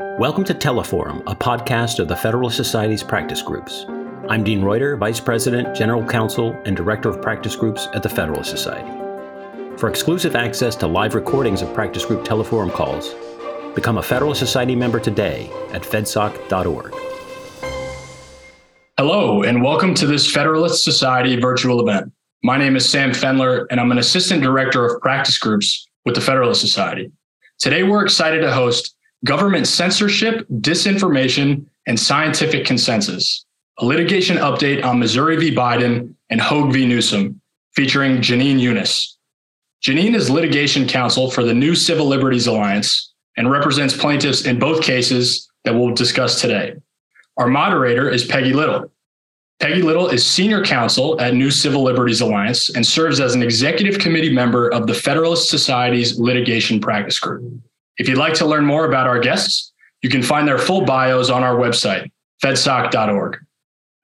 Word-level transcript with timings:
Welcome 0.00 0.42
to 0.46 0.54
Teleforum, 0.54 1.22
a 1.28 1.36
podcast 1.36 2.00
of 2.00 2.08
the 2.08 2.16
Federalist 2.16 2.56
Society's 2.56 3.04
practice 3.04 3.40
groups. 3.40 3.86
I'm 4.28 4.42
Dean 4.42 4.60
Reuter, 4.60 4.96
Vice 4.96 5.20
President, 5.20 5.72
General 5.72 6.04
Counsel, 6.04 6.50
and 6.64 6.76
Director 6.76 7.08
of 7.08 7.22
Practice 7.22 7.54
Groups 7.54 7.86
at 7.94 8.02
the 8.02 8.08
Federalist 8.08 8.50
Society. 8.50 8.90
For 9.76 9.88
exclusive 9.88 10.34
access 10.34 10.74
to 10.76 10.88
live 10.88 11.14
recordings 11.14 11.62
of 11.62 11.72
practice 11.72 12.04
group 12.04 12.24
Teleforum 12.24 12.72
calls, 12.72 13.14
become 13.76 13.98
a 13.98 14.02
Federalist 14.02 14.40
Society 14.40 14.74
member 14.74 14.98
today 14.98 15.48
at 15.70 15.82
fedsoc.org. 15.82 16.92
Hello, 18.98 19.44
and 19.44 19.62
welcome 19.62 19.94
to 19.94 20.08
this 20.08 20.28
Federalist 20.28 20.82
Society 20.82 21.36
virtual 21.36 21.80
event. 21.80 22.12
My 22.42 22.56
name 22.56 22.74
is 22.74 22.90
Sam 22.90 23.12
Fendler, 23.12 23.66
and 23.70 23.78
I'm 23.78 23.92
an 23.92 23.98
Assistant 23.98 24.42
Director 24.42 24.84
of 24.84 25.00
Practice 25.02 25.38
Groups 25.38 25.86
with 26.04 26.16
the 26.16 26.20
Federalist 26.20 26.60
Society. 26.60 27.12
Today, 27.60 27.84
we're 27.84 28.02
excited 28.02 28.40
to 28.40 28.52
host 28.52 28.96
Government 29.24 29.66
Censorship, 29.66 30.46
Disinformation, 30.48 31.64
and 31.86 31.98
Scientific 31.98 32.66
Consensus, 32.66 33.46
a 33.78 33.84
litigation 33.84 34.36
update 34.36 34.84
on 34.84 34.98
Missouri 34.98 35.36
v. 35.36 35.54
Biden 35.54 36.14
and 36.30 36.40
Hoeg 36.40 36.72
v. 36.72 36.86
Newsom, 36.86 37.40
featuring 37.74 38.18
Jenin 38.18 38.60
Younes. 38.60 39.14
Jenin 39.82 40.14
is 40.14 40.30
litigation 40.30 40.86
counsel 40.86 41.30
for 41.30 41.42
the 41.42 41.54
New 41.54 41.74
Civil 41.74 42.06
Liberties 42.06 42.46
Alliance 42.46 43.12
and 43.36 43.50
represents 43.50 43.96
plaintiffs 43.96 44.44
in 44.44 44.58
both 44.58 44.82
cases 44.82 45.50
that 45.64 45.74
we'll 45.74 45.94
discuss 45.94 46.40
today. 46.40 46.74
Our 47.38 47.48
moderator 47.48 48.10
is 48.10 48.24
Peggy 48.24 48.52
Little. 48.52 48.90
Peggy 49.58 49.82
Little 49.82 50.08
is 50.08 50.26
senior 50.26 50.62
counsel 50.62 51.18
at 51.20 51.34
New 51.34 51.50
Civil 51.50 51.82
Liberties 51.82 52.20
Alliance 52.20 52.68
and 52.74 52.86
serves 52.86 53.20
as 53.20 53.34
an 53.34 53.42
executive 53.42 53.98
committee 53.98 54.32
member 54.32 54.68
of 54.68 54.86
the 54.86 54.94
Federalist 54.94 55.48
Society's 55.48 56.18
litigation 56.18 56.80
practice 56.80 57.18
group. 57.18 57.60
If 57.98 58.08
you'd 58.08 58.18
like 58.18 58.34
to 58.34 58.46
learn 58.46 58.64
more 58.64 58.86
about 58.86 59.06
our 59.06 59.18
guests, 59.18 59.72
you 60.02 60.10
can 60.10 60.22
find 60.22 60.46
their 60.46 60.58
full 60.58 60.84
bios 60.84 61.30
on 61.30 61.42
our 61.42 61.56
website, 61.56 62.10
fedsoc.org. 62.42 63.38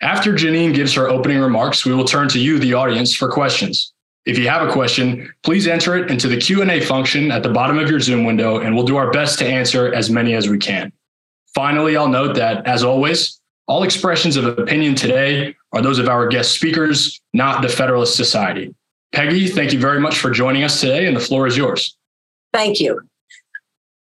After 0.02 0.32
Jenin 0.32 0.74
gives 0.74 0.94
her 0.94 1.08
opening 1.08 1.40
remarks, 1.40 1.84
we 1.84 1.92
will 1.92 2.06
turn 2.06 2.28
to 2.30 2.40
you, 2.40 2.58
the 2.58 2.72
audience, 2.72 3.14
for 3.14 3.30
questions. 3.30 3.92
If 4.24 4.38
you 4.38 4.48
have 4.48 4.66
a 4.66 4.72
question, 4.72 5.32
please 5.42 5.66
enter 5.66 5.96
it 5.96 6.10
into 6.10 6.28
the 6.28 6.36
Q&A 6.36 6.80
function 6.80 7.30
at 7.30 7.42
the 7.42 7.48
bottom 7.48 7.78
of 7.78 7.90
your 7.90 8.00
Zoom 8.00 8.24
window 8.24 8.58
and 8.58 8.74
we'll 8.74 8.86
do 8.86 8.96
our 8.96 9.10
best 9.10 9.38
to 9.40 9.46
answer 9.46 9.92
as 9.92 10.10
many 10.10 10.34
as 10.34 10.48
we 10.48 10.58
can. 10.58 10.92
Finally, 11.54 11.96
I'll 11.96 12.08
note 12.08 12.36
that 12.36 12.66
as 12.66 12.84
always, 12.84 13.40
all 13.66 13.82
expressions 13.82 14.36
of 14.36 14.58
opinion 14.58 14.94
today 14.94 15.54
are 15.72 15.82
those 15.82 15.98
of 15.98 16.08
our 16.08 16.28
guest 16.28 16.52
speakers, 16.52 17.20
not 17.32 17.62
the 17.62 17.68
Federalist 17.68 18.16
Society. 18.16 18.74
Peggy, 19.12 19.48
thank 19.48 19.72
you 19.72 19.80
very 19.80 20.00
much 20.00 20.18
for 20.18 20.30
joining 20.30 20.62
us 20.62 20.80
today 20.80 21.06
and 21.06 21.16
the 21.16 21.20
floor 21.20 21.46
is 21.46 21.56
yours. 21.56 21.96
Thank 22.52 22.80
you. 22.80 23.00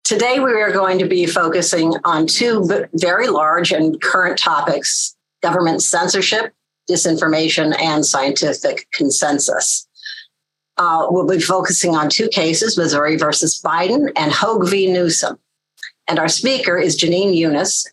Today, 0.08 0.39
we 0.39 0.53
are 0.53 0.72
going 0.72 1.00
to 1.00 1.05
be 1.05 1.25
focusing 1.25 1.94
on 2.05 2.27
two 2.27 2.66
very 2.94 3.27
large 3.27 3.73
and 3.73 4.02
current 4.02 4.39
topics 4.39 5.14
government 5.44 5.83
censorship, 5.83 6.53
disinformation, 6.89 7.77
and 7.77 8.05
scientific 8.05 8.88
consensus. 8.94 9.86
Uh, 10.77 11.08
we'll 11.09 11.27
be 11.27 11.41
focusing 11.41 11.94
on 11.94 12.09
two 12.09 12.30
cases 12.30 12.77
Missouri 12.77 13.17
versus 13.17 13.61
Biden 13.61 14.09
and 14.16 14.31
Hoeg 14.31 14.69
v. 14.69 14.89
Newsom. 14.89 15.38
And 16.08 16.19
our 16.19 16.30
speaker 16.30 16.77
is 16.77 16.97
Jenin 16.97 17.38
Younes. 17.38 17.86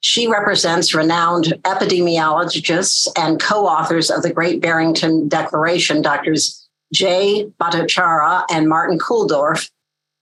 She 0.00 0.26
represents 0.26 0.96
renowned 0.96 1.54
epidemiologists 1.62 3.06
and 3.16 3.40
co 3.40 3.68
authors 3.68 4.10
of 4.10 4.22
the 4.24 4.32
Great 4.32 4.60
Barrington 4.60 5.28
Declaration, 5.28 6.02
Doctors 6.02 6.68
Jay 6.92 7.46
Bhattacharya 7.60 8.46
and 8.50 8.68
Martin 8.68 8.98
Kulldorff, 8.98 9.70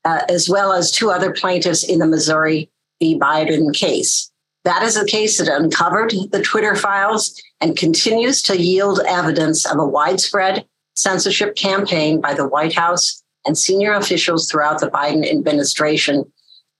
uh, 0.05 0.23
as 0.29 0.49
well 0.49 0.73
as 0.73 0.91
two 0.91 1.11
other 1.11 1.33
plaintiffs 1.33 1.85
in 1.85 1.99
the 1.99 2.07
Missouri 2.07 2.71
v. 3.01 3.19
Biden 3.19 3.75
case. 3.75 4.31
That 4.65 4.83
is 4.83 4.97
a 4.97 5.05
case 5.05 5.39
that 5.39 5.49
uncovered 5.49 6.13
the 6.31 6.43
Twitter 6.43 6.75
files 6.75 7.41
and 7.61 7.77
continues 7.77 8.43
to 8.45 8.61
yield 8.61 9.01
evidence 9.07 9.67
of 9.67 9.79
a 9.79 9.87
widespread 9.87 10.65
censorship 10.95 11.55
campaign 11.57 12.21
by 12.21 12.35
the 12.35 12.49
White 12.49 12.75
House 12.75 13.23
and 13.47 13.59
senior 13.59 13.93
officials 13.93 14.51
throughout 14.51 14.81
the 14.81 14.91
Biden 14.91 15.31
administration 15.31 16.25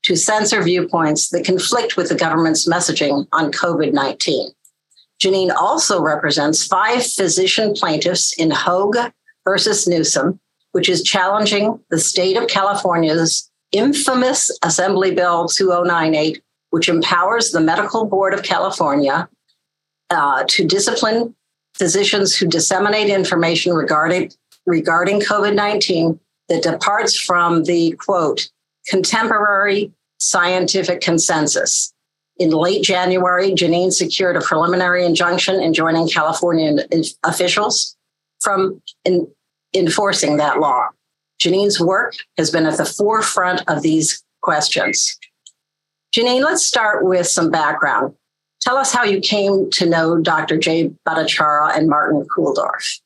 to 0.05 0.17
censor 0.17 0.63
viewpoints 0.63 1.31
that 1.31 1.45
conflict 1.45 1.97
with 1.97 2.09
the 2.09 2.15
government's 2.15 2.69
messaging 2.69 3.27
on 3.33 3.53
COVID 3.53 3.93
19. 3.93 4.51
Jenin 5.23 5.55
also 5.55 6.03
represents 6.03 6.67
five 6.67 7.07
physician 7.07 7.75
plaintiffs 7.75 8.33
in 8.35 8.51
Hoeg 8.51 9.13
versus 9.45 9.87
Newsom, 9.87 10.41
which 10.75 10.89
is 10.89 11.05
challenging 11.05 11.79
the 11.91 11.99
state 12.01 12.37
of 12.37 12.49
California's 12.49 13.49
infamous 13.71 14.51
Assembly 14.65 15.15
Bill 15.15 15.47
2098, 15.47 16.43
which 16.71 16.89
empowers 16.89 17.53
the 17.53 17.61
Medical 17.61 18.07
Board 18.07 18.35
of 18.35 18.43
California 18.43 19.29
uh, 20.11 20.43
to 20.49 20.67
discipline 20.67 21.33
physicians 21.77 22.37
who 22.37 22.49
disseminate 22.49 23.09
information 23.09 23.73
regarding, 23.73 24.33
regarding 24.67 25.21
COVID 25.21 25.55
19 25.55 26.19
that 26.49 26.65
departs 26.65 27.17
from 27.17 27.63
the 27.63 27.93
quote, 27.93 28.51
contemporary 28.89 29.93
scientific 30.19 31.01
consensus. 31.01 31.93
In 32.39 32.51
late 32.51 32.83
January, 32.83 33.53
Jenin 33.53 33.93
secured 33.93 34.37
a 34.37 34.41
preliminary 34.41 35.07
injunction 35.07 35.61
enjoining 35.61 36.09
California 36.09 36.85
officials 37.23 37.97
from 38.41 38.83
in, 39.05 39.29
enforcing 39.75 40.37
that 40.37 40.61
law. 40.61 40.89
Jenin's 41.39 41.81
work 41.81 42.15
has 42.39 42.51
been 42.51 42.67
at 42.67 42.77
the 42.77 42.85
forefront 42.85 43.63
of 43.69 43.83
these 43.83 44.23
questions. 44.43 45.19
Jenin, 46.17 46.43
let's 46.45 46.65
start 46.65 47.05
with 47.05 47.27
some 47.27 47.51
background. 47.51 48.15
Tell 48.61 48.77
us 48.77 48.93
how 48.93 49.05
you 49.05 49.21
came 49.21 49.69
to 49.71 49.87
know 49.87 50.19
Dr. 50.19 50.57
Jay 50.57 50.91
Bhattacharya 51.07 51.77
and 51.77 51.89
Martin 51.89 52.25
Kulldorff. 52.35 53.01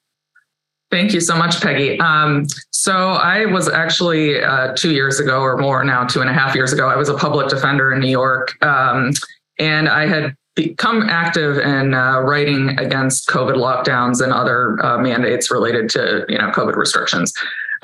Thank 0.91 1.13
you 1.13 1.21
so 1.21 1.37
much, 1.37 1.61
Peggy. 1.61 1.99
Um, 2.01 2.47
so 2.71 3.13
I 3.13 3.45
was 3.47 3.69
actually 3.69 4.41
uh, 4.41 4.75
two 4.75 4.93
years 4.93 5.21
ago 5.21 5.41
or 5.41 5.59
more 5.59 5.85
now, 5.85 6.05
two 6.05 6.21
and 6.21 6.31
a 6.31 6.33
half 6.33 6.55
years 6.55 6.73
ago, 6.73 6.89
I 6.89 6.97
was 6.97 7.09
a 7.09 7.17
public 7.17 7.49
defender 7.49 7.93
in 7.93 8.01
New 8.01 8.09
York. 8.09 8.57
Um, 8.65 9.13
and 9.59 9.89
I 9.89 10.07
had 10.07 10.35
become 10.59 11.03
active 11.09 11.57
in 11.59 11.95
uh, 11.95 12.19
writing 12.19 12.77
against 12.81 13.29
COVID 13.29 13.55
lockdowns 13.55 14.21
and 14.21 14.33
other 14.33 14.77
uh, 14.85 14.99
mandates 14.99 15.53
related 15.53 15.89
to 15.91 16.25
you 16.29 16.37
know 16.37 16.51
COVID 16.51 16.75
restrictions. 16.75 17.33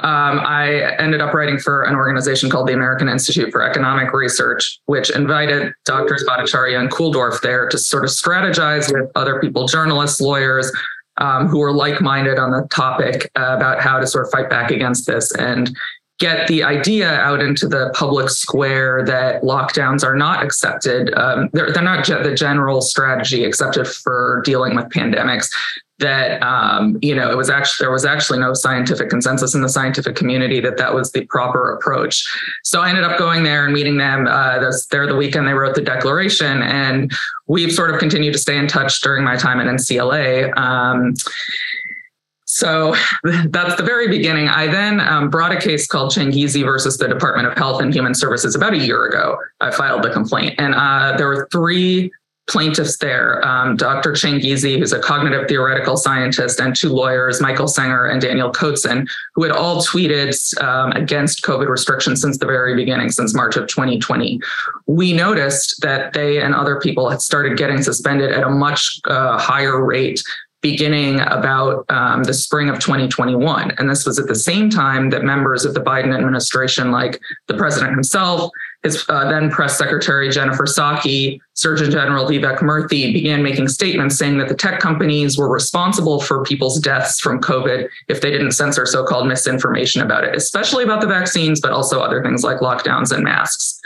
Um, 0.01 0.41
I 0.41 0.97
ended 0.99 1.21
up 1.21 1.33
writing 1.33 1.57
for 1.57 1.84
an 1.84 1.95
organization 1.95 2.51
called 2.51 2.67
the 2.67 2.73
American 2.73 3.09
Institute 3.09 3.53
for 3.53 3.63
Economic 3.63 4.13
Research, 4.13 4.81
which 4.87 5.09
invited 5.11 5.73
doctors 5.84 6.25
Bhattacharya 6.29 6.81
and 6.81 6.91
Kulldorff 6.91 7.41
there 7.43 7.69
to 7.69 7.79
sort 7.79 8.03
of 8.03 8.11
strategize 8.11 8.93
with 8.93 9.09
other 9.15 9.41
people, 9.41 9.69
journalists, 9.69 10.21
lawyers, 10.21 10.73
um, 11.19 11.47
who 11.47 11.61
were 11.61 11.73
like-minded 11.73 12.41
on 12.41 12.51
the 12.51 12.67
topic 12.73 13.31
uh, 13.39 13.55
about 13.57 13.81
how 13.81 14.01
to 14.01 14.07
sort 14.09 14.27
of 14.27 14.33
fight 14.33 14.51
back 14.51 14.73
against 14.73 15.07
this 15.07 15.33
and 15.37 15.71
get 16.19 16.47
the 16.47 16.63
idea 16.63 17.13
out 17.21 17.41
into 17.41 17.67
the 17.67 17.91
public 17.95 18.31
square 18.31 19.05
that 19.05 19.43
lockdowns 19.43 20.05
are 20.05 20.15
not 20.15 20.45
accepted. 20.45 21.13
Um, 21.15 21.51
they're, 21.53 21.73
they're 21.73 21.83
not 21.83 22.05
ge- 22.05 22.23
the 22.23 22.35
general 22.35 22.81
strategy 22.81 23.45
accepted 23.45 23.87
for 23.89 24.43
dealing 24.45 24.77
with 24.77 24.87
pandemics. 24.87 25.49
That 26.01 26.43
um, 26.43 26.99
you 27.03 27.15
know, 27.15 27.31
it 27.31 27.37
was 27.37 27.49
actually 27.49 27.85
there 27.85 27.93
was 27.93 28.05
actually 28.05 28.41
no 28.41 28.53
scientific 28.53 29.09
consensus 29.11 29.55
in 29.55 29.63
the 29.63 29.69
scientific 29.69 30.17
community 30.17 30.59
that 30.59 30.77
that 30.77 30.93
was 30.93 31.13
the 31.13 31.25
proper 31.27 31.71
approach. 31.73 32.27
So 32.65 32.81
I 32.81 32.89
ended 32.89 33.05
up 33.05 33.17
going 33.17 33.45
there 33.45 33.65
and 33.65 33.73
meeting 33.73 33.97
them. 33.97 34.27
Uh, 34.27 34.59
there 34.91 35.07
the 35.07 35.15
weekend 35.15 35.47
they 35.47 35.53
wrote 35.53 35.77
the 35.77 35.83
declaration, 35.83 36.63
and 36.63 37.13
we've 37.47 37.73
sort 37.73 37.95
of 37.95 38.01
continued 38.01 38.33
to 38.33 38.41
stay 38.41 38.59
in 38.59 38.67
touch 38.67 39.01
during 39.03 39.23
my 39.23 39.37
time 39.37 39.61
at 39.61 39.69
NCLA. 39.69 40.57
Um, 40.59 41.15
so 42.54 42.94
that's 43.48 43.75
the 43.75 43.82
very 43.82 44.06
beginning. 44.06 44.48
I 44.48 44.69
then 44.69 45.00
um, 45.00 45.28
brought 45.28 45.50
a 45.50 45.60
case 45.60 45.88
called 45.88 46.12
Changizi 46.12 46.65
versus 46.65 46.97
the 46.98 47.09
Department 47.09 47.48
of 47.48 47.59
Health 47.59 47.82
and 47.82 47.92
Human 47.92 48.15
Services 48.15 48.54
about 48.54 48.75
a 48.75 48.78
year 48.78 49.06
ago. 49.06 49.37
I 49.60 49.72
filed 49.72 50.04
the 50.04 50.10
complaint, 50.10 50.54
and 50.59 50.72
uh, 50.75 51.16
there 51.16 51.26
were 51.26 51.48
three 51.51 52.12
plaintiffs 52.47 52.98
there 52.98 53.45
um, 53.45 53.74
Dr. 53.74 54.12
Changizi, 54.12 54.78
who's 54.78 54.92
a 54.92 55.01
cognitive 55.01 55.48
theoretical 55.48 55.97
scientist, 55.97 56.60
and 56.60 56.77
two 56.77 56.91
lawyers, 56.91 57.41
Michael 57.41 57.66
Senger 57.66 58.12
and 58.12 58.21
Daniel 58.21 58.53
Kotzen, 58.53 59.09
who 59.34 59.42
had 59.42 59.50
all 59.50 59.83
tweeted 59.83 60.62
um, 60.62 60.92
against 60.92 61.42
COVID 61.42 61.68
restrictions 61.68 62.21
since 62.21 62.39
the 62.39 62.47
very 62.47 62.77
beginning, 62.77 63.10
since 63.10 63.34
March 63.34 63.57
of 63.57 63.66
2020. 63.66 64.41
We 64.86 65.12
noticed 65.12 65.80
that 65.80 66.12
they 66.12 66.41
and 66.41 66.54
other 66.54 66.78
people 66.78 67.09
had 67.09 67.22
started 67.22 67.57
getting 67.57 67.83
suspended 67.83 68.30
at 68.30 68.45
a 68.45 68.50
much 68.50 69.00
uh, 69.07 69.39
higher 69.39 69.83
rate 69.83 70.22
beginning 70.65 71.21
about 71.21 71.84
um, 71.91 72.25
the 72.25 72.33
spring 72.33 72.71
of 72.71 72.78
2021. 72.78 73.72
And 73.72 73.91
this 73.91 74.07
was 74.07 74.19
at 74.19 74.28
the 74.28 74.34
same 74.34 74.71
time 74.71 75.11
that 75.11 75.22
members 75.22 75.66
of 75.66 75.75
the 75.75 75.81
Biden 75.81 76.16
administration, 76.16 76.91
like 76.91 77.21
the 77.49 77.55
president 77.55 77.93
himself, 77.93 78.51
his 78.83 79.05
uh, 79.11 79.28
then 79.28 79.51
press 79.51 79.77
secretary 79.77 80.31
Jennifer 80.31 80.65
Psaki, 80.65 81.39
Surgeon 81.53 81.91
General 81.91 82.25
Vivek 82.25 82.61
Murthy 82.61 83.13
began 83.13 83.43
making 83.43 83.69
statements 83.69 84.16
saying 84.16 84.39
that 84.39 84.49
the 84.49 84.55
tech 84.55 84.81
companies 84.81 85.37
were 85.37 85.51
responsible 85.51 86.19
for 86.19 86.43
people's 86.45 86.81
deaths 86.81 87.21
from 87.21 87.43
COVID 87.43 87.87
if 88.09 88.22
they 88.22 88.31
didn't 88.31 88.53
censor 88.53 88.87
so 88.87 89.05
called 89.05 89.28
misinformation 89.28 90.01
about 90.01 90.25
it, 90.25 90.34
especially 90.34 90.83
about 90.83 91.03
the 91.03 91.07
vaccines, 91.07 91.60
but 91.60 91.72
also 91.72 92.01
other 92.01 92.22
things 92.22 92.43
like 92.43 92.60
lockdowns 92.60 93.13
and 93.13 93.22
masks. 93.22 93.83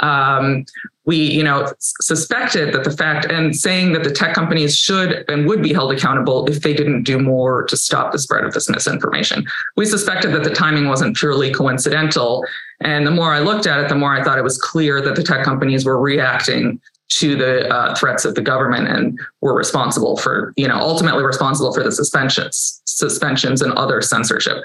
Um, 0.00 0.64
we, 1.04 1.16
you 1.16 1.42
know, 1.42 1.72
suspected 1.78 2.72
that 2.72 2.84
the 2.84 2.90
fact 2.90 3.26
and 3.26 3.54
saying 3.54 3.92
that 3.94 4.04
the 4.04 4.10
tech 4.10 4.34
companies 4.34 4.76
should 4.76 5.24
and 5.28 5.46
would 5.46 5.62
be 5.62 5.72
held 5.72 5.92
accountable 5.92 6.46
if 6.46 6.62
they 6.62 6.72
didn't 6.72 7.02
do 7.02 7.18
more 7.18 7.64
to 7.64 7.76
stop 7.76 8.12
the 8.12 8.18
spread 8.18 8.44
of 8.44 8.52
this 8.52 8.68
misinformation. 8.68 9.44
We 9.76 9.86
suspected 9.86 10.32
that 10.32 10.44
the 10.44 10.54
timing 10.54 10.88
wasn't 10.88 11.16
purely 11.16 11.52
coincidental. 11.52 12.44
And 12.80 13.06
the 13.06 13.10
more 13.10 13.32
I 13.32 13.40
looked 13.40 13.66
at 13.66 13.80
it, 13.80 13.88
the 13.88 13.94
more 13.94 14.14
I 14.14 14.22
thought 14.22 14.38
it 14.38 14.44
was 14.44 14.58
clear 14.58 15.00
that 15.02 15.16
the 15.16 15.22
tech 15.22 15.44
companies 15.44 15.84
were 15.84 15.98
reacting 15.98 16.80
to 17.10 17.34
the 17.34 17.68
uh, 17.68 17.94
threats 17.96 18.24
of 18.24 18.36
the 18.36 18.40
government 18.40 18.86
and 18.86 19.18
were 19.40 19.54
responsible 19.54 20.16
for, 20.16 20.54
you 20.56 20.68
know, 20.68 20.76
ultimately 20.76 21.24
responsible 21.24 21.74
for 21.74 21.82
the 21.82 21.90
suspensions, 21.90 22.80
suspensions 22.84 23.62
and 23.62 23.72
other 23.72 24.00
censorship. 24.00 24.58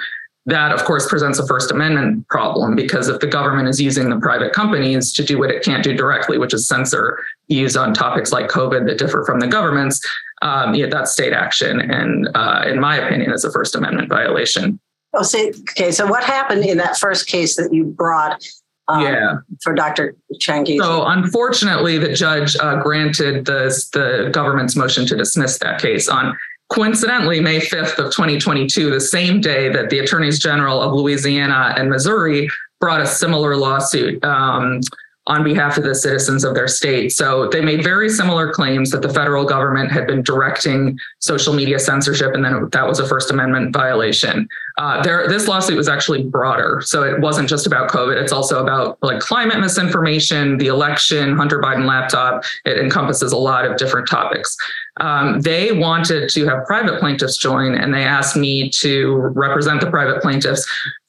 That, 0.48 0.72
of 0.72 0.84
course, 0.84 1.08
presents 1.10 1.40
a 1.40 1.48
First 1.48 1.72
Amendment 1.72 2.28
problem 2.28 2.76
because 2.76 3.10
if 3.10 3.20
the 3.20 3.28
government 3.28 3.68
is 3.68 3.82
using 3.82 4.10
the 4.10 4.20
private 4.20 4.54
companies 4.54 5.12
to 5.14 5.24
do 5.24 5.40
what 5.40 5.50
it 5.50 5.64
can't 5.64 5.84
do 5.84 5.96
directly, 5.96 6.38
which 6.38 6.54
is 6.54 6.68
censor 6.68 7.18
views 7.50 7.76
on 7.76 7.96
topics 7.96 8.32
like 8.32 8.48
COVID 8.48 8.86
that 8.86 9.00
differ 9.00 9.24
from 9.26 9.40
the 9.40 9.48
government's, 9.48 10.00
um, 10.44 10.76
yeah, 10.76 10.86
that's 10.86 11.12
state 11.12 11.34
action. 11.34 11.80
And 11.80 12.30
uh, 12.36 12.64
in 12.68 12.80
my 12.80 12.96
opinion, 12.96 13.34
is 13.34 13.44
a 13.44 13.52
First 13.52 13.76
Amendment 13.76 14.08
violation. 14.08 14.80
Oh, 15.14 15.24
see, 15.24 15.52
okay. 15.72 15.92
So 15.92 16.06
what 16.06 16.24
happened 16.24 16.64
in 16.64 16.78
that 16.78 16.98
first 16.98 17.26
case 17.26 17.56
that 17.56 17.74
you 17.74 17.86
brought 17.86 18.46
um, 18.88 19.02
yeah. 19.02 19.38
for 19.64 19.74
Dr. 19.74 20.16
Changizi. 20.40 20.78
So 20.78 21.06
unfortunately, 21.06 21.98
the 21.98 22.14
judge 22.14 22.56
uh, 22.58 22.82
granted 22.82 23.46
the, 23.46 23.68
the 23.94 24.30
government's 24.32 24.76
motion 24.76 25.06
to 25.08 25.16
dismiss 25.16 25.58
that 25.60 25.82
case 25.82 26.08
on 26.08 26.38
coincidentally 26.70 27.40
May 27.40 27.60
5th 27.60 28.00
of 28.00 28.12
2022, 28.12 28.90
the 28.90 29.00
same 29.00 29.42
day 29.42 29.70
that 29.70 29.90
the 29.90 30.00
attorneys 30.00 30.40
general 30.40 30.82
of 30.82 30.94
Louisiana 30.94 31.74
and 31.78 31.90
Missouri 31.90 32.50
brought 32.80 33.02
a 33.02 33.06
similar 33.06 33.56
lawsuit. 33.56 34.24
Um, 34.24 34.82
on 35.28 35.44
behalf 35.44 35.78
of 35.78 35.84
the 35.84 35.96
citizens 35.96 36.44
of 36.44 36.54
their 36.54 36.68
state. 36.68 37.12
So 37.12 37.48
they 37.50 37.62
made 37.62 37.84
very 37.84 38.10
similar 38.10 38.54
claims 38.54 38.92
that 38.92 39.02
the 39.02 39.10
federal 39.10 39.44
government 39.44 39.92
had 39.92 40.06
been 40.06 40.22
directing 40.22 41.00
social 41.20 41.54
media 41.54 41.80
censorship, 41.80 42.36
and 42.36 42.46
then 42.46 42.70
that 42.72 42.88
was 42.88 43.00
a 43.00 43.08
First 43.08 43.32
Amendment 43.32 43.74
violation. 43.74 44.48
Uh, 44.78 45.02
there, 45.02 45.28
this 45.28 45.48
lawsuit 45.48 45.78
was 45.78 45.90
actually 45.90 46.24
broader, 46.24 46.82
so 46.86 47.02
it 47.02 47.20
wasn't 47.22 47.50
just 47.50 47.66
about 47.66 47.90
COVID. 47.90 48.22
It's 48.22 48.32
also 48.32 48.62
about 48.62 49.00
like 49.02 49.20
climate 49.20 49.60
misinformation, 49.60 50.58
the 50.58 50.68
election, 50.68 51.36
Hunter 51.36 51.60
Biden 51.60 51.88
laptop. 51.88 52.44
It 52.64 52.78
encompasses 52.78 53.32
a 53.32 53.38
lot 53.38 53.66
of 53.66 53.78
different 53.78 54.08
topics. 54.08 54.56
Um, 55.02 55.42
they 55.42 55.74
wanted 55.74 56.30
to 56.30 56.46
have 56.46 56.66
private 56.66 57.00
plaintiffs 57.00 57.38
join, 57.38 57.76
and 57.76 57.94
they 57.94 58.04
asked 58.04 58.38
me 58.38 58.70
to 58.82 59.16
represent 59.36 59.82
the 59.82 59.90
private 59.90 60.22
plaintiffs 60.22 60.66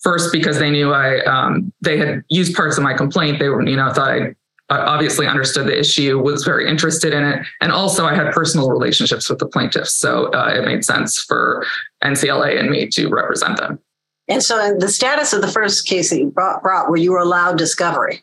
First, 0.07 0.31
because 0.31 0.61
they 0.61 0.71
knew 0.71 0.93
I 0.93 1.19
um, 1.25 1.73
they 1.81 1.99
had 1.99 2.23
used 2.29 2.55
parts 2.55 2.79
of 2.79 2.85
my 2.85 2.95
complaint. 2.95 3.41
They 3.41 3.49
were, 3.49 3.67
you 3.67 3.75
know, 3.75 3.93
thought 3.93 4.09
I 4.09 4.35
obviously 4.71 5.27
understood 5.27 5.67
the 5.67 5.77
issue, 5.77 6.23
was 6.23 6.45
very 6.45 6.71
interested 6.71 7.13
in 7.13 7.25
it, 7.25 7.45
and 7.61 7.73
also 7.73 8.07
I 8.07 8.15
had 8.15 8.33
personal 8.33 8.71
relationships 8.71 9.29
with 9.29 9.41
the 9.41 9.49
plaintiffs, 9.49 9.95
so 9.95 10.27
uh, 10.27 10.53
it 10.55 10.65
made 10.65 10.85
sense 10.85 11.21
for 11.21 11.67
NCLA 12.05 12.57
and 12.57 12.71
me 12.71 12.87
to 12.91 13.09
represent 13.09 13.57
them. 13.57 13.81
And 14.29 14.45
so, 14.45 14.77
the 14.79 14.89
status 14.89 15.33
of 15.33 15.41
the 15.41 15.49
first 15.49 15.89
case 15.89 16.11
that 16.11 16.21
you 16.21 16.31
brought, 16.31 16.63
brought 16.63 16.89
were 16.89 16.97
you 16.97 17.11
were 17.11 17.19
allowed 17.19 17.59
discovery? 17.59 18.23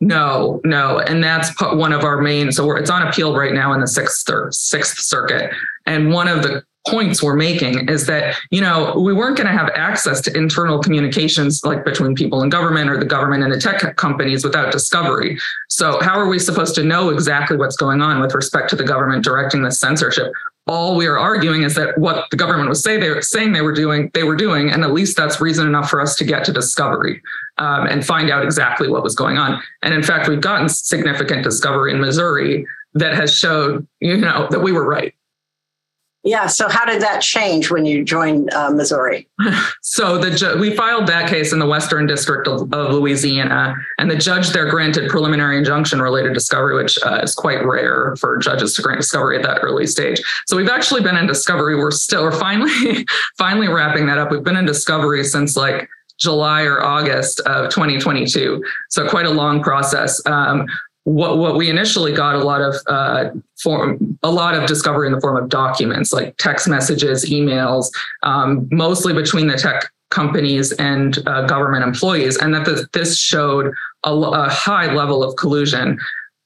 No, 0.00 0.60
no, 0.64 1.00
and 1.00 1.22
that's 1.22 1.50
one 1.60 1.92
of 1.92 2.04
our 2.04 2.20
main. 2.20 2.52
So 2.52 2.76
it's 2.76 2.90
on 2.90 3.06
appeal 3.06 3.36
right 3.36 3.52
now 3.52 3.72
in 3.72 3.80
the 3.80 3.86
sixth 3.86 4.28
sixth 4.50 4.98
circuit, 4.98 5.50
and 5.86 6.12
one 6.12 6.28
of 6.28 6.42
the 6.42 6.64
points 6.86 7.22
we're 7.22 7.36
making 7.36 7.88
is 7.88 8.06
that 8.06 8.36
you 8.50 8.60
know 8.60 8.94
we 8.96 9.12
weren't 9.12 9.36
going 9.36 9.46
to 9.46 9.52
have 9.52 9.70
access 9.74 10.20
to 10.22 10.36
internal 10.36 10.78
communications 10.78 11.64
like 11.64 11.84
between 11.84 12.14
people 12.14 12.42
in 12.42 12.48
government 12.48 12.88
or 12.88 12.98
the 12.98 13.06
government 13.06 13.42
and 13.42 13.52
the 13.52 13.60
tech 13.60 13.96
companies 13.96 14.44
without 14.44 14.72
discovery. 14.72 15.38
So 15.68 16.00
how 16.00 16.18
are 16.18 16.28
we 16.28 16.38
supposed 16.38 16.74
to 16.76 16.84
know 16.84 17.10
exactly 17.10 17.56
what's 17.56 17.76
going 17.76 18.00
on 18.00 18.20
with 18.20 18.34
respect 18.34 18.70
to 18.70 18.76
the 18.76 18.84
government 18.84 19.24
directing 19.24 19.62
this 19.62 19.80
censorship? 19.80 20.32
All 20.68 20.96
we 20.96 21.06
are 21.06 21.18
arguing 21.18 21.62
is 21.62 21.74
that 21.76 21.96
what 21.98 22.28
the 22.30 22.36
government 22.36 22.68
was 22.68 22.82
say 22.82 22.98
they 22.98 23.10
were 23.10 23.22
saying 23.22 23.52
they 23.52 23.62
were 23.62 23.74
doing 23.74 24.10
they 24.14 24.24
were 24.24 24.36
doing 24.36 24.70
and 24.70 24.82
at 24.82 24.92
least 24.92 25.16
that's 25.16 25.40
reason 25.40 25.66
enough 25.66 25.88
for 25.88 26.00
us 26.00 26.16
to 26.16 26.24
get 26.24 26.44
to 26.44 26.52
discovery 26.52 27.22
um, 27.58 27.86
and 27.86 28.04
find 28.04 28.30
out 28.30 28.44
exactly 28.44 28.88
what 28.88 29.02
was 29.02 29.14
going 29.14 29.38
on 29.38 29.60
and 29.82 29.94
in 29.94 30.02
fact 30.02 30.28
we've 30.28 30.40
gotten 30.40 30.68
significant 30.68 31.42
discovery 31.42 31.92
in 31.92 32.00
missouri 32.00 32.66
that 32.94 33.14
has 33.14 33.36
showed 33.36 33.86
you 34.00 34.16
know 34.16 34.46
that 34.50 34.60
we 34.60 34.72
were 34.72 34.86
right 34.86 35.14
yeah. 36.26 36.48
So 36.48 36.68
how 36.68 36.84
did 36.84 37.00
that 37.02 37.22
change 37.22 37.70
when 37.70 37.86
you 37.86 38.02
joined 38.04 38.52
uh, 38.52 38.70
Missouri? 38.70 39.28
so 39.82 40.18
the 40.18 40.32
ju- 40.32 40.58
we 40.58 40.74
filed 40.74 41.06
that 41.06 41.30
case 41.30 41.52
in 41.52 41.60
the 41.60 41.66
Western 41.66 42.04
District 42.04 42.48
of, 42.48 42.62
of, 42.74 42.92
Louisiana, 42.92 43.76
and 43.98 44.10
the 44.10 44.16
judge 44.16 44.48
there 44.48 44.68
granted 44.68 45.08
preliminary 45.08 45.56
injunction 45.56 46.02
related 46.02 46.34
discovery, 46.34 46.74
which 46.74 46.98
uh, 47.04 47.20
is 47.22 47.32
quite 47.32 47.64
rare 47.64 48.16
for 48.16 48.38
judges 48.38 48.74
to 48.74 48.82
grant 48.82 49.00
discovery 49.00 49.36
at 49.36 49.44
that 49.44 49.60
early 49.62 49.86
stage. 49.86 50.20
So 50.48 50.56
we've 50.56 50.68
actually 50.68 51.02
been 51.02 51.16
in 51.16 51.28
discovery. 51.28 51.76
We're 51.76 51.92
still 51.92 52.24
we're 52.24 52.32
finally 52.32 53.06
finally 53.38 53.68
wrapping 53.68 54.06
that 54.06 54.18
up. 54.18 54.32
We've 54.32 54.42
been 54.42 54.56
in 54.56 54.66
discovery 54.66 55.22
since 55.22 55.56
like 55.56 55.88
July 56.18 56.62
or 56.62 56.82
August 56.82 57.40
of 57.40 57.70
2022. 57.70 58.64
So 58.90 59.08
quite 59.08 59.26
a 59.26 59.30
long 59.30 59.62
process. 59.62 60.24
Um, 60.26 60.66
what 61.04 61.38
what 61.38 61.54
we 61.54 61.70
initially 61.70 62.12
got 62.12 62.34
a 62.34 62.42
lot 62.42 62.60
of 62.60 62.74
uh, 62.88 63.30
form 63.62 64.18
a 64.24 64.30
lot 64.30 64.54
of 64.54 64.66
discovery 64.66 65.06
in 65.06 65.12
the 65.12 65.20
form 65.20 65.36
of 65.36 65.48
documents 65.48 66.12
like 66.12 66.36
text 66.36 66.66
messages, 66.66 67.24
emails, 67.30 67.90
um, 68.24 68.68
mostly 68.72 69.12
between 69.12 69.46
the 69.46 69.56
tech 69.56 69.88
companies 70.10 70.72
and 70.72 71.18
uh, 71.26 71.46
government 71.46 71.84
employees, 71.84 72.36
and 72.38 72.52
that 72.54 72.64
the, 72.64 72.88
this 72.92 73.18
showed 73.18 73.72
a, 74.02 74.12
a, 74.12 74.48
high 74.48 74.92
level 74.92 75.22
of 75.22 75.36
collusion 75.36 75.98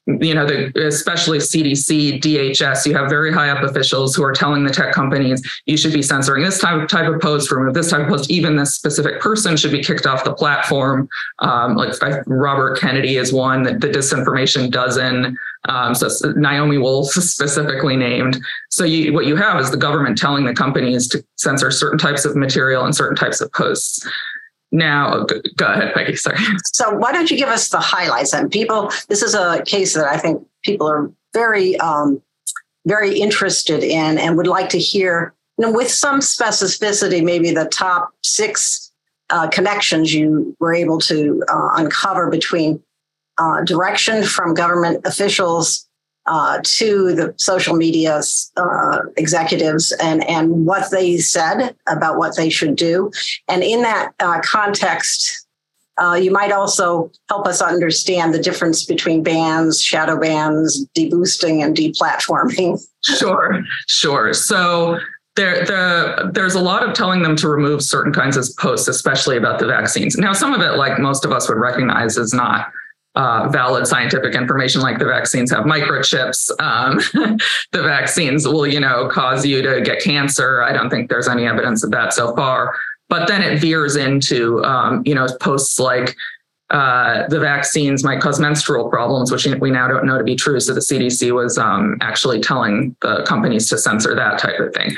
you 0.07 0.33
know, 0.33 0.45
the, 0.45 0.71
especially 0.87 1.37
CDC, 1.37 2.19
DHS, 2.21 2.85
you 2.87 2.95
have 2.95 3.07
very 3.07 3.31
high 3.31 3.49
up 3.49 3.63
officials 3.63 4.15
who 4.15 4.23
are 4.23 4.33
telling 4.33 4.63
the 4.63 4.71
tech 4.71 4.93
companies 4.93 5.41
you 5.67 5.77
should 5.77 5.93
be 5.93 6.01
censoring 6.01 6.43
this 6.43 6.59
type 6.59 6.81
of 6.81 6.89
type 6.89 7.07
of 7.07 7.21
post, 7.21 7.51
remove 7.51 7.75
this 7.75 7.91
type 7.91 8.01
of 8.01 8.07
post. 8.07 8.31
Even 8.31 8.55
this 8.55 8.73
specific 8.73 9.19
person 9.19 9.55
should 9.55 9.71
be 9.71 9.83
kicked 9.83 10.07
off 10.07 10.23
the 10.23 10.33
platform. 10.33 11.07
Um, 11.39 11.75
like 11.75 11.93
Robert 12.25 12.79
Kennedy 12.79 13.17
is 13.17 13.31
one 13.31 13.61
that 13.63 13.79
the 13.79 13.89
disinformation 13.89 14.71
dozen. 14.71 15.37
Um, 15.69 15.93
so 15.93 16.09
Naomi 16.31 16.79
Wolf 16.79 17.11
specifically 17.11 17.95
named. 17.95 18.39
So 18.69 18.83
you, 18.83 19.13
what 19.13 19.27
you 19.27 19.35
have 19.35 19.59
is 19.59 19.69
the 19.69 19.77
government 19.77 20.17
telling 20.17 20.45
the 20.45 20.53
companies 20.53 21.07
to 21.09 21.23
censor 21.37 21.69
certain 21.69 21.99
types 21.99 22.25
of 22.25 22.35
material 22.35 22.85
and 22.85 22.95
certain 22.95 23.15
types 23.15 23.39
of 23.39 23.51
posts. 23.53 24.03
Now, 24.71 25.25
go 25.57 25.65
ahead, 25.65 25.93
Peggy. 25.93 26.15
Sorry. 26.15 26.37
So, 26.65 26.95
why 26.95 27.11
don't 27.11 27.29
you 27.29 27.37
give 27.37 27.49
us 27.49 27.69
the 27.69 27.79
highlights? 27.79 28.33
And 28.33 28.49
people, 28.49 28.91
this 29.09 29.21
is 29.21 29.35
a 29.35 29.61
case 29.65 29.93
that 29.93 30.05
I 30.05 30.17
think 30.17 30.45
people 30.63 30.87
are 30.87 31.11
very, 31.33 31.77
um, 31.79 32.21
very 32.87 33.19
interested 33.19 33.83
in 33.83 34.17
and 34.17 34.37
would 34.37 34.47
like 34.47 34.69
to 34.69 34.79
hear, 34.79 35.33
you 35.57 35.65
know, 35.65 35.73
with 35.73 35.91
some 35.91 36.19
specificity, 36.21 37.23
maybe 37.23 37.51
the 37.51 37.65
top 37.65 38.11
six 38.23 38.91
uh, 39.29 39.47
connections 39.49 40.13
you 40.13 40.55
were 40.59 40.73
able 40.73 40.99
to 40.99 41.43
uh, 41.47 41.69
uncover 41.75 42.29
between 42.29 42.81
uh, 43.37 43.63
direction 43.63 44.23
from 44.23 44.53
government 44.53 45.05
officials 45.05 45.87
uh, 46.27 46.59
to 46.63 47.15
the 47.15 47.33
social 47.37 47.75
media 47.75 48.21
uh, 48.57 48.99
executives 49.17 49.91
and, 50.01 50.23
and 50.29 50.65
what 50.65 50.91
they 50.91 51.17
said 51.17 51.75
about 51.87 52.17
what 52.17 52.35
they 52.35 52.49
should 52.49 52.75
do. 52.75 53.11
And 53.47 53.63
in 53.63 53.81
that 53.81 54.13
uh, 54.19 54.39
context, 54.41 55.47
uh, 56.01 56.13
you 56.13 56.31
might 56.31 56.51
also 56.51 57.11
help 57.29 57.47
us 57.47 57.61
understand 57.61 58.33
the 58.33 58.39
difference 58.39 58.85
between 58.85 59.23
bans, 59.23 59.81
shadow 59.81 60.19
bans, 60.19 60.85
deboosting, 60.97 61.63
and 61.63 61.75
deplatforming. 61.75 62.81
Sure, 63.03 63.63
sure. 63.87 64.31
So 64.31 64.99
there, 65.35 65.65
the, 65.65 66.29
there's 66.35 66.53
a 66.53 66.61
lot 66.61 66.87
of 66.87 66.93
telling 66.93 67.23
them 67.23 67.35
to 67.37 67.49
remove 67.49 67.81
certain 67.81 68.13
kinds 68.13 68.37
of 68.37 68.47
posts, 68.59 68.87
especially 68.87 69.37
about 69.37 69.57
the 69.57 69.65
vaccines. 69.65 70.19
Now, 70.19 70.31
some 70.33 70.53
of 70.53 70.61
it, 70.61 70.77
like 70.77 70.99
most 70.99 71.25
of 71.25 71.31
us 71.31 71.49
would 71.49 71.57
recognize, 71.57 72.17
is 72.17 72.31
not 72.31 72.71
uh, 73.15 73.49
valid 73.49 73.85
scientific 73.85 74.35
information 74.35 74.81
like 74.81 74.97
the 74.97 75.05
vaccines 75.05 75.51
have 75.51 75.65
microchips 75.65 76.49
um, 76.61 76.97
the 77.71 77.83
vaccines 77.83 78.47
will 78.47 78.65
you 78.65 78.79
know 78.79 79.09
cause 79.09 79.45
you 79.45 79.61
to 79.61 79.81
get 79.81 80.01
cancer 80.01 80.61
i 80.61 80.71
don't 80.71 80.89
think 80.89 81.09
there's 81.09 81.27
any 81.27 81.45
evidence 81.45 81.83
of 81.83 81.91
that 81.91 82.13
so 82.13 82.35
far 82.35 82.75
but 83.09 83.27
then 83.27 83.41
it 83.41 83.59
veers 83.59 83.97
into 83.97 84.63
um, 84.63 85.01
you 85.05 85.13
know 85.13 85.27
posts 85.41 85.79
like 85.79 86.15
uh, 86.71 87.27
the 87.27 87.39
vaccines 87.39 88.01
might 88.01 88.21
cause 88.21 88.39
menstrual 88.39 88.89
problems, 88.89 89.29
which 89.29 89.45
we 89.59 89.69
now 89.69 89.89
don't 89.89 90.05
know 90.05 90.17
to 90.17 90.23
be 90.23 90.37
true. 90.37 90.57
So 90.57 90.73
the 90.73 90.79
CDC 90.79 91.33
was 91.35 91.57
um, 91.57 91.97
actually 91.99 92.39
telling 92.39 92.95
the 93.01 93.25
companies 93.27 93.67
to 93.69 93.77
censor 93.77 94.15
that 94.15 94.39
type 94.39 94.57
of 94.57 94.73
thing. 94.73 94.95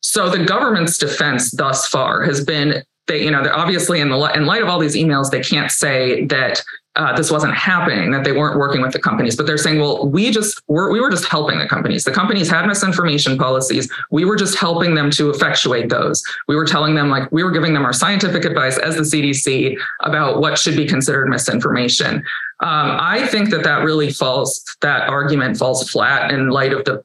So 0.00 0.28
the 0.28 0.44
government's 0.44 0.98
defense 0.98 1.52
thus 1.52 1.86
far 1.86 2.24
has 2.24 2.44
been 2.44 2.82
they, 3.08 3.24
you 3.24 3.30
know, 3.30 3.42
they're 3.42 3.56
obviously 3.56 4.00
in 4.00 4.08
the 4.08 4.32
in 4.34 4.46
light 4.46 4.62
of 4.62 4.68
all 4.68 4.78
these 4.78 4.96
emails, 4.96 5.30
they 5.30 5.40
can't 5.40 5.70
say 5.70 6.24
that 6.26 6.62
uh, 6.96 7.16
this 7.16 7.30
wasn't 7.30 7.54
happening, 7.54 8.10
that 8.10 8.22
they 8.22 8.32
weren't 8.32 8.58
working 8.58 8.82
with 8.82 8.92
the 8.92 8.98
companies, 8.98 9.34
but 9.34 9.46
they're 9.46 9.56
saying, 9.56 9.80
well, 9.80 10.06
we 10.06 10.30
just 10.30 10.60
were, 10.68 10.92
we 10.92 11.00
were 11.00 11.10
just 11.10 11.24
helping 11.24 11.58
the 11.58 11.66
companies. 11.66 12.04
The 12.04 12.12
companies 12.12 12.50
had 12.50 12.66
misinformation 12.66 13.38
policies. 13.38 13.90
We 14.10 14.26
were 14.26 14.36
just 14.36 14.58
helping 14.58 14.94
them 14.94 15.10
to 15.12 15.30
effectuate 15.30 15.88
those. 15.88 16.22
We 16.48 16.56
were 16.56 16.66
telling 16.66 16.94
them, 16.94 17.08
like, 17.08 17.32
we 17.32 17.42
were 17.42 17.50
giving 17.50 17.72
them 17.72 17.86
our 17.86 17.94
scientific 17.94 18.44
advice 18.44 18.76
as 18.76 18.96
the 18.96 19.02
CDC 19.02 19.76
about 20.00 20.40
what 20.40 20.58
should 20.58 20.76
be 20.76 20.86
considered 20.86 21.28
misinformation. 21.28 22.16
Um, 22.60 22.96
I 23.00 23.26
think 23.26 23.48
that 23.50 23.64
that 23.64 23.84
really 23.84 24.12
falls, 24.12 24.62
that 24.82 25.08
argument 25.08 25.56
falls 25.56 25.88
flat 25.88 26.30
in 26.30 26.50
light 26.50 26.74
of 26.74 26.84
the 26.84 27.02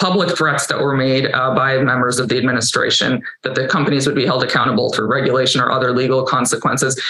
public 0.00 0.34
threats 0.36 0.66
that 0.66 0.80
were 0.80 0.96
made 0.96 1.30
uh, 1.32 1.54
by 1.54 1.78
members 1.78 2.18
of 2.18 2.28
the 2.28 2.38
administration 2.38 3.22
that 3.42 3.54
the 3.54 3.68
companies 3.68 4.06
would 4.06 4.16
be 4.16 4.24
held 4.24 4.42
accountable 4.42 4.92
for 4.92 5.06
regulation 5.06 5.60
or 5.60 5.70
other 5.70 5.92
legal 5.92 6.24
consequences. 6.24 7.00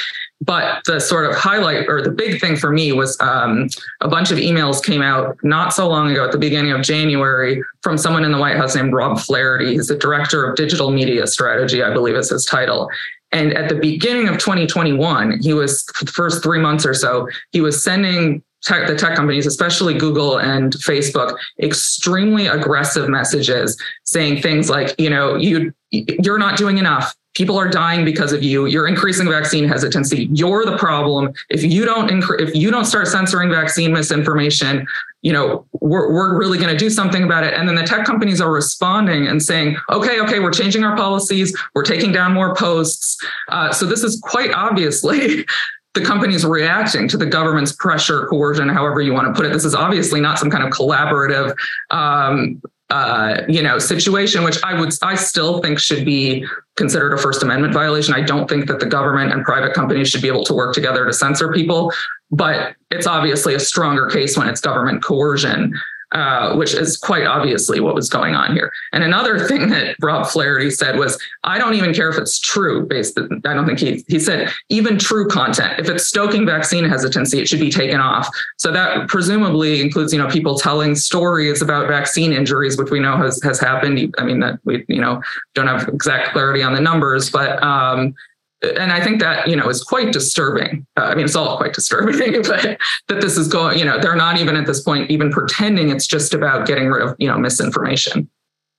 But 0.43 0.83
the 0.87 0.99
sort 1.01 1.27
of 1.27 1.37
highlight 1.37 1.87
or 1.89 2.03
the 2.03 2.11
big 2.11 2.41
thing 2.41 2.57
for 2.57 2.71
me 2.71 2.93
was 2.93 3.21
um, 3.21 3.69
a 4.01 4.09
bunch 4.09 4.31
of 4.31 4.39
emails 4.39 4.83
came 4.83 5.03
out 5.03 5.39
not 5.43 5.73
so 5.73 5.87
long 5.87 6.11
ago 6.11 6.25
at 6.25 6.33
the 6.33 6.39
beginning 6.39 6.73
of 6.73 6.83
January 6.83 7.63
from 7.83 7.97
someone 7.97 8.25
in 8.25 8.33
the 8.33 8.39
White 8.39 8.57
House 8.57 8.75
named 8.75 8.93
Rob 8.93 9.21
Flaherty. 9.21 9.75
He's 9.75 9.89
the 9.89 9.97
director 9.97 10.45
of 10.49 10.57
digital 10.57 10.91
media 10.91 11.27
strategy, 11.27 11.83
I 11.83 11.93
believe 11.93 12.17
is 12.17 12.31
his 12.31 12.45
title. 12.45 12.91
And 13.33 13.53
at 13.53 13.69
the 13.69 13.77
beginning 13.77 14.29
of 14.29 14.39
2021, 14.39 15.41
he 15.41 15.53
was 15.53 15.85
the 16.01 16.11
first 16.11 16.43
three 16.43 16.59
months 16.59 16.85
or 16.85 16.95
so, 16.95 17.29
he 17.53 17.61
was 17.61 17.83
sending 17.83 18.43
tech, 18.63 18.87
the 18.87 18.97
tech 18.97 19.15
companies, 19.15 19.47
especially 19.47 19.95
Google 19.95 20.39
and 20.39 20.73
Facebook, 20.75 21.37
extremely 21.63 22.47
aggressive 22.47 23.09
messages 23.09 23.81
saying 24.05 24.43
things 24.43 24.69
like, 24.71 24.95
you 24.99 25.11
know, 25.11 25.37
you 25.37 25.73
you're 25.91 26.39
not 26.39 26.57
doing 26.57 26.79
enough. 26.79 27.15
People 27.35 27.59
are 27.59 27.69
dying 27.69 28.05
because 28.05 28.33
of 28.33 28.43
you. 28.43 28.67
You're 28.67 28.87
increasing 28.87 29.29
vaccine 29.29 29.67
hesitancy. 29.67 30.29
You're 30.33 30.65
the 30.65 30.77
problem. 30.77 31.33
If 31.49 31.63
you 31.63 31.85
don't 31.85 32.11
if 32.41 32.55
you 32.55 32.71
don't 32.71 32.85
start 32.85 33.09
censoring 33.09 33.51
vaccine 33.51 33.93
misinformation, 33.93 34.87
you 35.23 35.33
know, 35.33 35.67
we're, 35.81 36.13
we're 36.13 36.39
really 36.39 36.59
going 36.59 36.71
to 36.71 36.77
do 36.77 36.91
something 36.91 37.23
about 37.23 37.45
it. 37.45 37.55
And 37.55 37.69
then 37.69 37.77
the 37.77 37.83
tech 37.83 38.05
companies 38.07 38.41
are 38.41 38.51
responding 38.51 39.27
and 39.27 39.43
saying, 39.43 39.77
okay, 39.91 40.21
okay, 40.21 40.41
we're 40.41 40.53
changing 40.53 40.83
our 40.83 40.97
policies. 40.97 41.57
We're 41.75 41.85
taking 41.85 42.11
down 42.11 42.33
more 42.33 42.55
posts. 42.55 43.19
Uh, 43.49 43.73
so 43.73 43.85
this 43.85 44.03
is 44.03 44.19
quite 44.21 44.53
obviously 44.53 45.45
the 45.95 46.01
company's 46.01 46.45
reacting 46.45 47.09
to 47.09 47.17
the 47.17 47.27
government's 47.27 47.73
pressure, 47.73 48.27
coercion, 48.27 48.69
however 48.69 49.01
you 49.01 49.13
want 49.13 49.27
to 49.27 49.33
put 49.33 49.45
it. 49.45 49.53
This 49.53 49.65
is 49.65 49.75
obviously 49.75 50.21
not 50.21 50.39
some 50.39 50.51
kind 50.51 50.63
of 50.63 50.71
collaborative, 50.71 51.57
um, 51.91 52.63
uh, 52.91 53.43
you 53.49 53.63
know, 53.63 53.79
situation, 53.79 54.45
which 54.45 54.63
I 54.63 54.79
would, 54.79 54.93
I 55.03 55.17
still 55.17 55.61
think 55.61 55.79
should 55.79 56.05
be 56.05 56.47
considered 56.77 57.13
a 57.13 57.19
First 57.19 57.43
Amendment 57.43 57.75
violation. 57.75 58.15
I 58.15 58.21
don't 58.21 58.49
think 58.49 58.67
that 58.69 58.79
the 58.79 58.87
government 58.87 59.33
and 59.33 59.45
private 59.45 59.75
companies 59.75 60.09
should 60.09 60.23
be 60.23 60.29
able 60.29 60.45
to 60.45 60.55
work 60.55 60.75
together 60.75 61.05
to 61.07 61.13
censor 61.13 61.53
people, 61.53 61.93
but 62.31 62.75
it's 62.91 63.07
obviously 63.07 63.55
a 63.55 63.61
stronger 63.61 64.07
case 64.07 64.37
when 64.37 64.49
it's 64.49 64.61
government 64.61 65.03
coercion. 65.03 65.75
Uh, 66.13 66.57
which 66.57 66.75
is 66.75 66.97
quite 66.97 67.25
obviously 67.25 67.79
what 67.79 67.95
was 67.95 68.09
going 68.09 68.35
on 68.35 68.53
here. 68.53 68.73
And 68.93 69.05
another 69.05 69.39
thing 69.47 69.69
that 69.69 69.95
Rob 70.03 70.27
Flaherty 70.27 70.69
said 70.69 70.99
was, 70.99 71.17
I 71.45 71.57
don't 71.57 71.75
even 71.75 71.95
care 71.95 72.09
if 72.09 72.19
it's 72.19 72.41
true. 72.41 72.85
Based, 72.85 73.17
I 73.45 73.55
don't 73.55 73.65
think 73.65 73.79
he 73.79 74.05
he 74.09 74.19
said 74.19 74.51
even 74.71 74.99
true 74.99 75.29
content. 75.29 75.79
If 75.79 75.89
it's 75.89 76.05
stoking 76.09 76.45
vaccine 76.45 76.85
hesitancy, 76.85 77.39
it 77.39 77.47
should 77.47 77.61
be 77.61 77.71
taken 77.71 78.01
off. 78.01 78.29
So 78.57 78.73
that 78.73 79.07
presumably 79.07 79.81
includes, 79.81 80.13
you 80.13 80.19
know, 80.19 80.29
people 80.29 80.59
telling 80.59 80.97
stories 80.97 81.63
about 81.63 81.87
vaccine 81.87 82.33
injuries, 82.33 82.77
which 82.77 82.91
we 82.91 82.99
know 82.99 83.17
has 83.17 83.41
has 83.45 83.61
happened. 83.61 84.13
I 84.19 84.25
mean, 84.25 84.41
that 84.41 84.59
we 84.65 84.85
you 84.89 85.01
know 85.01 85.23
don't 85.55 85.69
have 85.69 85.87
exact 85.87 86.33
clarity 86.33 86.65
on 86.65 86.75
the 86.75 86.81
numbers, 86.81 87.31
but 87.31 87.63
um, 87.63 88.17
and 88.63 88.93
I 88.93 89.03
think 89.03 89.21
that 89.21 89.49
you 89.49 89.57
know 89.57 89.69
is 89.69 89.83
quite 89.83 90.13
disturbing. 90.13 90.87
Uh, 90.97 91.05
I 91.05 91.15
mean, 91.15 91.25
it's 91.25 91.37
all 91.37 91.57
quite 91.57 91.73
disturbing, 91.73 92.43
but 92.43 92.79
that 93.09 93.21
this 93.21 93.37
is 93.37 93.49
going. 93.49 93.79
You 93.79 93.85
know, 93.85 93.99
they're 93.99 94.17
not 94.17 94.39
even 94.39 94.57
at 94.57 94.67
this 94.67 94.83
point 94.83 95.11
even 95.11 95.31
pretending 95.31 95.91
it's 95.91 96.07
just 96.07 96.35
about 96.35 96.67
getting 96.67 96.89
rid 96.89 97.03
of 97.03 97.17
you 97.19 97.29
know 97.29 97.39
misinformation. 97.39 98.29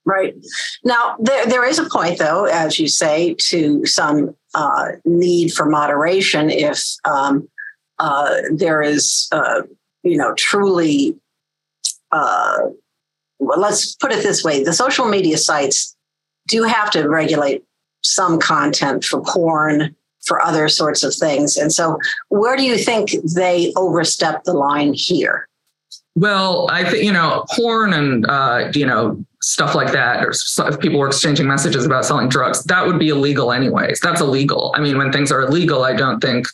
Right 0.06 0.34
now, 0.84 1.16
there 1.20 1.46
there 1.46 1.66
is 1.66 1.80
a 1.80 1.90
point, 1.90 2.18
though, 2.18 2.46
as 2.46 2.80
you 2.80 2.88
say, 2.88 3.36
to 3.36 3.86
some 3.86 4.36
uh, 4.56 4.94
need 5.06 5.54
for 5.54 5.66
moderation 5.66 6.50
if 6.50 6.84
um, 7.06 7.48
uh, 8.00 8.36
there 8.54 8.82
is, 8.82 9.28
uh, 9.32 9.62
you 10.04 10.18
know, 10.18 10.34
truly. 10.36 11.16
Uh, 12.12 12.58
well, 13.40 13.60
let's 13.60 13.96
put 13.96 14.12
it 14.12 14.22
this 14.24 14.44
way: 14.44 14.64
the 14.64 14.74
social 14.74 15.06
media 15.06 15.38
sites 15.38 15.96
do 16.48 16.64
have 16.64 16.90
to 16.92 17.08
regulate 17.08 17.64
some 18.02 18.40
content 18.40 19.04
for 19.04 19.22
porn, 19.22 19.96
for 20.26 20.42
other 20.42 20.68
sorts 20.68 21.04
of 21.04 21.14
things. 21.16 21.58
And 21.58 21.72
so, 21.72 21.98
where 22.30 22.56
do 22.56 22.64
you 22.64 22.78
think 22.78 23.12
they 23.36 23.74
overstep 23.76 24.44
the 24.44 24.54
line 24.54 24.94
here? 24.94 25.48
Well, 26.16 26.70
I 26.70 26.90
think 26.90 27.04
you 27.04 27.12
know, 27.12 27.46
porn 27.52 27.94
and 27.94 28.26
uh, 28.28 28.72
you 28.74 28.86
know 28.86 29.24
stuff 29.42 29.74
like 29.74 29.92
that, 29.94 30.24
or 30.24 30.34
if 30.68 30.80
people 30.80 31.00
were 31.00 31.08
exchanging 31.08 31.48
messages 31.48 31.86
about 31.86 32.06
selling 32.06 32.30
drugs, 32.30 32.64
that 32.66 32.86
would 32.86 33.00
be 33.00 33.10
illegal 33.10 33.52
anyways. 33.52 34.00
That's 34.02 34.22
illegal. 34.22 34.74
I 34.76 34.82
mean, 34.82 34.98
when 34.98 35.12
things 35.12 35.32
are 35.32 35.42
illegal, 35.42 35.84
I 35.84 35.94
don't 35.94 36.20
think 36.20 36.48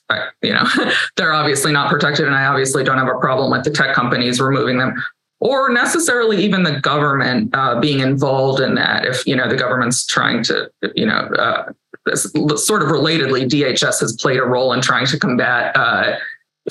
you 0.44 0.54
know 0.54 0.66
they're 1.18 1.34
obviously 1.34 1.72
not 1.72 1.90
protected, 1.90 2.28
and 2.28 2.36
I 2.36 2.46
obviously 2.46 2.84
don't 2.84 2.98
have 2.98 3.08
a 3.08 3.20
problem 3.20 3.52
with 3.52 3.64
the 3.64 3.72
tech 3.72 3.96
companies 3.96 4.40
removing 4.40 4.78
them 4.78 5.04
or 5.40 5.70
necessarily 5.70 6.44
even 6.44 6.64
the 6.64 6.80
government 6.80 7.50
uh, 7.54 7.80
being 7.80 8.00
involved 8.00 8.60
in 8.60 8.76
that. 8.76 9.06
If 9.06 9.26
you 9.28 9.36
know 9.36 9.48
the 9.48 9.56
government's 9.56 10.06
trying 10.06 10.44
to, 10.46 10.72
you 10.96 11.06
know, 11.06 11.30
uh, 11.38 11.72
sort 12.16 12.82
of 12.82 12.90
relatedly, 12.90 13.48
DHS 13.48 14.00
has 14.00 14.16
played 14.20 14.38
a 14.38 14.44
role 14.44 14.74
in 14.74 14.82
trying 14.82 15.06
to 15.08 15.20
combat 15.20 15.76
uh, 15.76 16.16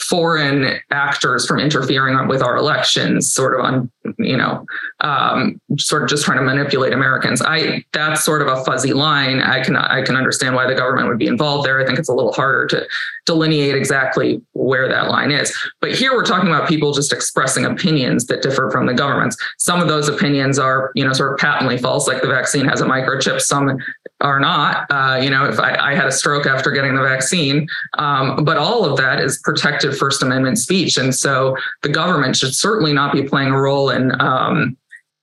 foreign 0.00 0.78
actors 0.90 1.46
from 1.46 1.58
interfering 1.58 2.28
with 2.28 2.42
our 2.42 2.56
elections, 2.56 3.32
sort 3.32 3.58
of 3.58 3.64
on, 3.64 3.90
you 4.18 4.36
know, 4.36 4.66
um, 5.00 5.60
sort 5.78 6.02
of 6.02 6.08
just 6.08 6.24
trying 6.24 6.38
to 6.38 6.44
manipulate 6.44 6.92
Americans. 6.92 7.40
I 7.42 7.84
that's 7.92 8.24
sort 8.24 8.42
of 8.42 8.48
a 8.48 8.64
fuzzy 8.64 8.92
line. 8.92 9.40
I 9.40 9.62
can 9.62 9.76
I 9.76 10.02
can 10.02 10.16
understand 10.16 10.54
why 10.54 10.66
the 10.66 10.74
government 10.74 11.08
would 11.08 11.18
be 11.18 11.26
involved 11.26 11.66
there. 11.66 11.80
I 11.80 11.86
think 11.86 11.98
it's 11.98 12.08
a 12.08 12.14
little 12.14 12.32
harder 12.32 12.66
to 12.68 12.86
delineate 13.26 13.74
exactly 13.74 14.40
where 14.52 14.88
that 14.88 15.08
line 15.08 15.30
is. 15.30 15.54
But 15.80 15.94
here 15.94 16.12
we're 16.14 16.24
talking 16.24 16.48
about 16.48 16.68
people 16.68 16.92
just 16.92 17.12
expressing 17.12 17.66
opinions 17.66 18.26
that 18.26 18.40
differ 18.40 18.70
from 18.70 18.86
the 18.86 18.94
government's. 18.94 19.36
Some 19.58 19.82
of 19.82 19.88
those 19.88 20.08
opinions 20.08 20.58
are, 20.58 20.92
you 20.94 21.04
know, 21.04 21.12
sort 21.12 21.32
of 21.32 21.38
patently 21.38 21.76
false, 21.76 22.06
like 22.06 22.22
the 22.22 22.28
vaccine 22.28 22.64
has 22.66 22.80
a 22.80 22.84
microchip. 22.84 23.40
Some 23.40 23.78
are 24.20 24.40
not. 24.40 24.86
Uh, 24.90 25.20
you 25.22 25.28
know, 25.28 25.44
if 25.44 25.60
I, 25.60 25.74
I, 25.74 25.94
had 25.94 26.06
a 26.06 26.12
stroke 26.12 26.46
after 26.46 26.70
getting 26.70 26.94
the 26.94 27.02
vaccine, 27.02 27.68
um, 27.98 28.44
but 28.44 28.56
all 28.56 28.84
of 28.84 28.96
that 28.96 29.20
is 29.20 29.38
protected 29.44 29.96
First 29.96 30.22
Amendment 30.22 30.58
speech, 30.58 30.96
and 30.96 31.14
so 31.14 31.56
the 31.82 31.90
government 31.90 32.36
should 32.36 32.54
certainly 32.54 32.94
not 32.94 33.12
be 33.12 33.22
playing 33.24 33.48
a 33.48 33.60
role 33.60 33.90
in 33.90 34.18
um, 34.20 34.76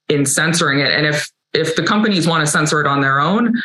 in 0.09 0.25
censoring 0.25 0.79
it. 0.79 0.91
And 0.91 1.07
if 1.07 1.31
if 1.53 1.75
the 1.75 1.83
companies 1.83 2.27
want 2.27 2.45
to 2.45 2.47
censor 2.47 2.81
it 2.81 2.87
on 2.87 3.01
their 3.01 3.19
own, 3.19 3.55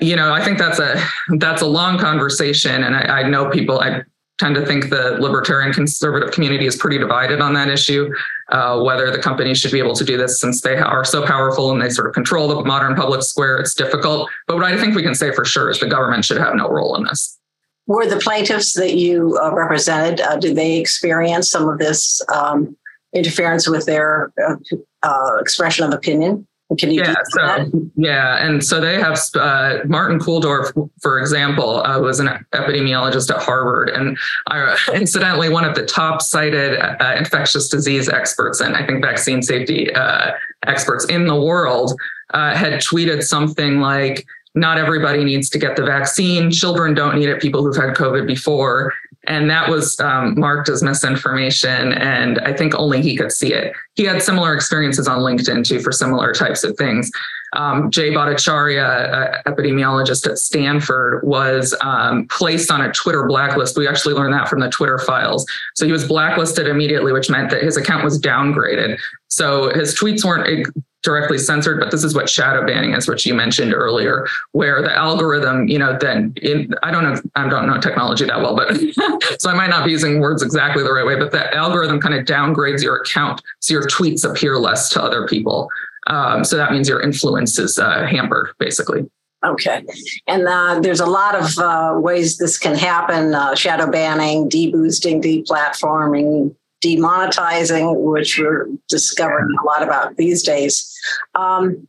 you 0.00 0.16
know, 0.16 0.32
I 0.32 0.44
think 0.44 0.58
that's 0.58 0.78
a 0.78 1.02
that's 1.38 1.62
a 1.62 1.66
long 1.66 1.98
conversation, 1.98 2.84
and 2.84 2.96
I, 2.96 3.20
I 3.20 3.28
know 3.28 3.50
people. 3.50 3.80
I 3.80 4.02
tend 4.38 4.54
to 4.54 4.66
think 4.66 4.90
the 4.90 5.16
libertarian 5.18 5.72
conservative 5.72 6.30
community 6.30 6.66
is 6.66 6.76
pretty 6.76 6.98
divided 6.98 7.40
on 7.40 7.54
that 7.54 7.68
issue, 7.68 8.12
uh, 8.52 8.78
whether 8.82 9.10
the 9.10 9.18
companies 9.18 9.58
should 9.58 9.72
be 9.72 9.78
able 9.78 9.94
to 9.94 10.04
do 10.04 10.16
this 10.18 10.40
since 10.40 10.60
they 10.60 10.76
are 10.76 11.04
so 11.04 11.24
powerful 11.24 11.70
and 11.70 11.80
they 11.80 11.88
sort 11.88 12.06
of 12.06 12.12
control 12.12 12.48
the 12.48 12.62
modern 12.62 12.94
public 12.94 13.22
square. 13.22 13.58
It's 13.58 13.74
difficult. 13.74 14.28
But 14.46 14.56
what 14.56 14.66
I 14.66 14.76
think 14.76 14.94
we 14.94 15.02
can 15.02 15.14
say 15.14 15.32
for 15.32 15.44
sure 15.44 15.70
is 15.70 15.80
the 15.80 15.88
government 15.88 16.24
should 16.24 16.36
have 16.36 16.54
no 16.54 16.68
role 16.68 16.96
in 16.96 17.04
this. 17.04 17.38
Were 17.86 18.06
the 18.06 18.18
plaintiffs 18.18 18.74
that 18.74 18.96
you 18.96 19.38
uh, 19.40 19.54
represented, 19.54 20.20
uh, 20.20 20.36
did 20.36 20.56
they 20.56 20.78
experience 20.78 21.50
some 21.50 21.68
of 21.68 21.78
this 21.78 22.20
um, 22.28 22.76
interference 23.14 23.68
with 23.68 23.86
their 23.86 24.32
uh, 24.46 24.56
uh, 25.02 25.36
expression 25.40 25.86
of 25.86 25.94
opinion? 25.94 26.46
Can 26.78 26.90
you 26.90 27.00
yeah, 27.00 27.14
so, 27.28 27.70
yeah, 27.94 28.44
and 28.44 28.62
so 28.62 28.80
they 28.80 28.98
have 28.98 29.20
uh, 29.36 29.78
Martin 29.86 30.18
Kulldorff, 30.18 30.72
for 31.00 31.20
example, 31.20 31.84
uh, 31.86 32.00
was 32.00 32.18
an 32.18 32.26
epidemiologist 32.54 33.32
at 33.32 33.40
Harvard, 33.40 33.88
and 33.88 34.18
uh, 34.48 34.76
incidentally 34.92 35.48
one 35.48 35.64
of 35.64 35.76
the 35.76 35.86
top 35.86 36.20
cited 36.20 36.80
uh, 36.80 37.14
infectious 37.16 37.68
disease 37.68 38.08
experts 38.08 38.60
and 38.60 38.76
I 38.76 38.84
think 38.84 39.00
vaccine 39.00 39.42
safety 39.42 39.94
uh, 39.94 40.32
experts 40.66 41.04
in 41.06 41.28
the 41.28 41.40
world, 41.40 41.92
uh, 42.34 42.54
had 42.56 42.80
tweeted 42.80 43.22
something 43.22 43.80
like, 43.80 44.26
"Not 44.56 44.76
everybody 44.76 45.22
needs 45.22 45.48
to 45.50 45.60
get 45.60 45.76
the 45.76 45.84
vaccine. 45.84 46.50
Children 46.50 46.94
don't 46.94 47.14
need 47.14 47.28
it. 47.28 47.40
People 47.40 47.62
who've 47.62 47.76
had 47.76 47.94
COVID 47.94 48.26
before." 48.26 48.92
And 49.26 49.50
that 49.50 49.68
was 49.68 49.98
um, 50.00 50.38
marked 50.38 50.68
as 50.68 50.82
misinformation. 50.82 51.92
And 51.92 52.38
I 52.40 52.52
think 52.52 52.74
only 52.76 53.02
he 53.02 53.16
could 53.16 53.32
see 53.32 53.52
it. 53.52 53.72
He 53.94 54.04
had 54.04 54.22
similar 54.22 54.54
experiences 54.54 55.08
on 55.08 55.18
LinkedIn 55.20 55.66
too 55.66 55.80
for 55.80 55.92
similar 55.92 56.32
types 56.32 56.64
of 56.64 56.76
things. 56.76 57.10
Um, 57.52 57.90
Jay 57.90 58.10
Bhattacharya, 58.10 59.42
epidemiologist 59.44 60.30
at 60.30 60.38
Stanford, 60.38 61.22
was 61.24 61.74
um, 61.80 62.26
placed 62.28 62.70
on 62.70 62.82
a 62.82 62.92
Twitter 62.92 63.26
blacklist. 63.26 63.78
We 63.78 63.88
actually 63.88 64.14
learned 64.14 64.34
that 64.34 64.48
from 64.48 64.60
the 64.60 64.68
Twitter 64.68 64.98
files. 64.98 65.46
So 65.74 65.86
he 65.86 65.92
was 65.92 66.06
blacklisted 66.06 66.66
immediately, 66.66 67.12
which 67.12 67.30
meant 67.30 67.50
that 67.50 67.62
his 67.62 67.76
account 67.76 68.04
was 68.04 68.20
downgraded. 68.20 68.98
So 69.28 69.70
his 69.70 69.98
tweets 69.98 70.24
weren't 70.24 70.66
directly 71.06 71.38
censored, 71.38 71.78
but 71.78 71.92
this 71.92 72.02
is 72.02 72.16
what 72.16 72.28
shadow 72.28 72.66
banning 72.66 72.92
is, 72.92 73.08
which 73.08 73.24
you 73.24 73.32
mentioned 73.32 73.72
earlier, 73.72 74.26
where 74.50 74.82
the 74.82 74.92
algorithm, 74.92 75.68
you 75.68 75.78
know, 75.78 75.96
then 75.98 76.34
in, 76.42 76.74
I 76.82 76.90
don't 76.90 77.04
know, 77.04 77.20
I 77.36 77.48
don't 77.48 77.68
know 77.68 77.80
technology 77.80 78.24
that 78.24 78.38
well, 78.38 78.56
but 78.56 78.76
so 79.40 79.48
I 79.48 79.54
might 79.54 79.70
not 79.70 79.84
be 79.84 79.92
using 79.92 80.20
words 80.20 80.42
exactly 80.42 80.82
the 80.82 80.92
right 80.92 81.06
way, 81.06 81.14
but 81.14 81.30
the 81.30 81.54
algorithm 81.54 82.00
kind 82.00 82.14
of 82.14 82.26
downgrades 82.26 82.82
your 82.82 82.96
account 82.96 83.40
so 83.60 83.72
your 83.72 83.84
tweets 83.84 84.28
appear 84.28 84.58
less 84.58 84.88
to 84.90 85.02
other 85.02 85.28
people. 85.28 85.70
Um, 86.08 86.42
so 86.44 86.56
that 86.56 86.72
means 86.72 86.88
your 86.88 87.00
influence 87.00 87.56
is 87.56 87.78
uh, 87.78 88.04
hampered, 88.04 88.48
basically. 88.58 89.08
Okay. 89.44 89.84
And 90.26 90.48
uh, 90.48 90.80
there's 90.80 90.98
a 90.98 91.06
lot 91.06 91.36
of 91.36 91.56
uh, 91.58 92.00
ways 92.00 92.36
this 92.38 92.58
can 92.58 92.74
happen 92.74 93.32
uh, 93.32 93.54
shadow 93.54 93.88
banning, 93.88 94.50
deboosting, 94.50 95.22
deplatforming, 95.22 96.56
demonetizing, 96.86 97.96
which 98.02 98.38
we're 98.38 98.68
discovering 98.88 99.56
a 99.60 99.64
lot 99.64 99.82
about 99.82 100.16
these 100.16 100.42
days. 100.42 100.94
Um, 101.34 101.88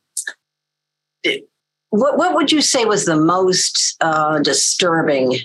what, 1.90 2.18
what 2.18 2.34
would 2.34 2.52
you 2.52 2.62
say 2.62 2.86
was 2.86 3.06
the 3.06 3.16
most 3.16 3.96
uh, 4.02 4.40
disturbing 4.40 5.36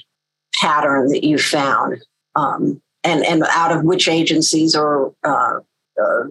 pattern 0.61 1.09
that 1.09 1.25
you 1.25 1.39
found? 1.39 2.03
Um, 2.35 2.81
and, 3.05 3.25
and 3.25 3.43
out 3.51 3.77
of 3.77 3.85
which 3.85 4.09
agencies 4.09 4.75
or 4.75 5.15
uh, 5.25 5.59
uh, 6.01 6.25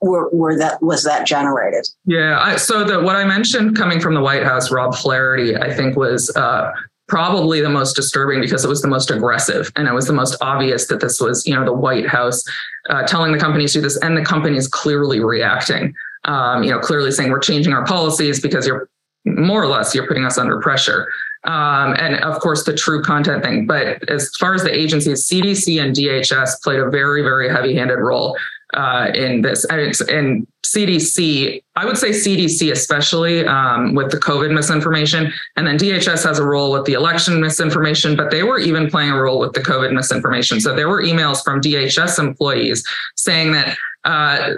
were, 0.00 0.28
were 0.30 0.58
that 0.58 0.82
was 0.82 1.04
that 1.04 1.26
generated? 1.26 1.86
Yeah, 2.04 2.38
I, 2.40 2.56
so 2.56 2.84
the 2.84 3.00
what 3.00 3.16
I 3.16 3.24
mentioned 3.24 3.76
coming 3.76 4.00
from 4.00 4.14
the 4.14 4.20
White 4.20 4.42
House, 4.42 4.70
Rob 4.70 4.94
Flaherty, 4.94 5.56
I 5.56 5.72
think 5.72 5.96
was 5.96 6.34
uh, 6.36 6.72
probably 7.12 7.60
the 7.60 7.68
most 7.68 7.94
disturbing 7.94 8.40
because 8.40 8.64
it 8.64 8.68
was 8.68 8.80
the 8.80 8.88
most 8.88 9.10
aggressive 9.10 9.70
and 9.76 9.86
it 9.86 9.92
was 9.92 10.06
the 10.06 10.14
most 10.14 10.34
obvious 10.40 10.86
that 10.86 10.98
this 10.98 11.20
was 11.20 11.46
you 11.46 11.54
know 11.54 11.62
the 11.62 11.72
White 11.72 12.06
House 12.06 12.42
uh, 12.88 13.02
telling 13.02 13.32
the 13.32 13.38
companies 13.38 13.74
to 13.74 13.80
do 13.80 13.82
this 13.82 13.98
and 13.98 14.16
the 14.16 14.24
companies 14.24 14.66
clearly 14.66 15.20
reacting. 15.20 15.92
Um, 16.24 16.62
you 16.62 16.70
know, 16.70 16.78
clearly 16.78 17.10
saying 17.10 17.30
we're 17.30 17.38
changing 17.38 17.74
our 17.74 17.84
policies 17.84 18.40
because 18.40 18.66
you're 18.66 18.88
more 19.26 19.62
or 19.62 19.66
less 19.66 19.94
you're 19.94 20.06
putting 20.06 20.24
us 20.24 20.38
under 20.38 20.58
pressure. 20.60 21.06
Um, 21.44 21.94
and 21.98 22.14
of 22.24 22.40
course 22.40 22.64
the 22.64 22.74
true 22.74 23.02
content 23.02 23.44
thing. 23.44 23.66
But 23.66 24.08
as 24.08 24.30
far 24.40 24.54
as 24.54 24.62
the 24.62 24.74
agencies, 24.74 25.28
CDC 25.28 25.82
and 25.82 25.94
DHS 25.94 26.62
played 26.62 26.80
a 26.80 26.88
very, 26.88 27.20
very 27.20 27.50
heavy-handed 27.50 27.98
role 27.98 28.38
uh, 28.72 29.10
in 29.14 29.42
this. 29.42 29.66
And, 29.66 30.00
and, 30.08 30.46
CDC, 30.74 31.62
I 31.76 31.84
would 31.84 31.98
say 31.98 32.10
CDC 32.10 32.72
especially 32.72 33.44
um, 33.46 33.94
with 33.94 34.10
the 34.10 34.18
COVID 34.18 34.52
misinformation, 34.52 35.32
and 35.56 35.66
then 35.66 35.78
DHS 35.78 36.24
has 36.24 36.38
a 36.38 36.44
role 36.44 36.72
with 36.72 36.84
the 36.84 36.94
election 36.94 37.40
misinformation, 37.40 38.16
but 38.16 38.30
they 38.30 38.42
were 38.42 38.58
even 38.58 38.90
playing 38.90 39.10
a 39.10 39.20
role 39.20 39.38
with 39.38 39.52
the 39.52 39.60
COVID 39.60 39.92
misinformation. 39.92 40.60
So 40.60 40.74
there 40.74 40.88
were 40.88 41.02
emails 41.02 41.42
from 41.42 41.60
DHS 41.60 42.18
employees 42.18 42.84
saying 43.16 43.52
that 43.52 43.76
uh, 44.04 44.50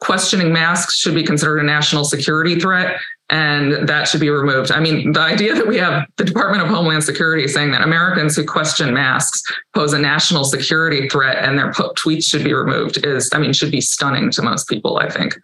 questioning 0.00 0.52
masks 0.52 0.96
should 0.96 1.14
be 1.14 1.24
considered 1.24 1.58
a 1.58 1.64
national 1.64 2.04
security 2.04 2.60
threat 2.60 3.00
and 3.32 3.88
that 3.88 4.06
should 4.06 4.20
be 4.20 4.28
removed. 4.28 4.70
I 4.70 4.78
mean, 4.78 5.12
the 5.12 5.20
idea 5.20 5.54
that 5.54 5.66
we 5.66 5.78
have 5.78 6.06
the 6.18 6.24
Department 6.24 6.62
of 6.62 6.68
Homeland 6.68 7.02
Security 7.02 7.48
saying 7.48 7.70
that 7.70 7.80
Americans 7.80 8.36
who 8.36 8.44
question 8.44 8.92
masks 8.92 9.42
pose 9.74 9.94
a 9.94 9.98
national 9.98 10.44
security 10.44 11.08
threat 11.08 11.42
and 11.42 11.58
their 11.58 11.72
tweets 11.72 12.26
should 12.26 12.44
be 12.44 12.52
removed 12.52 13.04
is, 13.06 13.30
I 13.32 13.38
mean, 13.38 13.54
should 13.54 13.70
be 13.70 13.80
stunning 13.80 14.30
to 14.32 14.42
most 14.42 14.68
people, 14.68 14.98
I 14.98 15.08
think. 15.08 15.34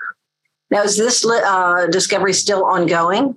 Now, 0.70 0.82
is 0.82 0.96
this 0.96 1.24
uh, 1.24 1.86
discovery 1.90 2.32
still 2.32 2.64
ongoing? 2.64 3.36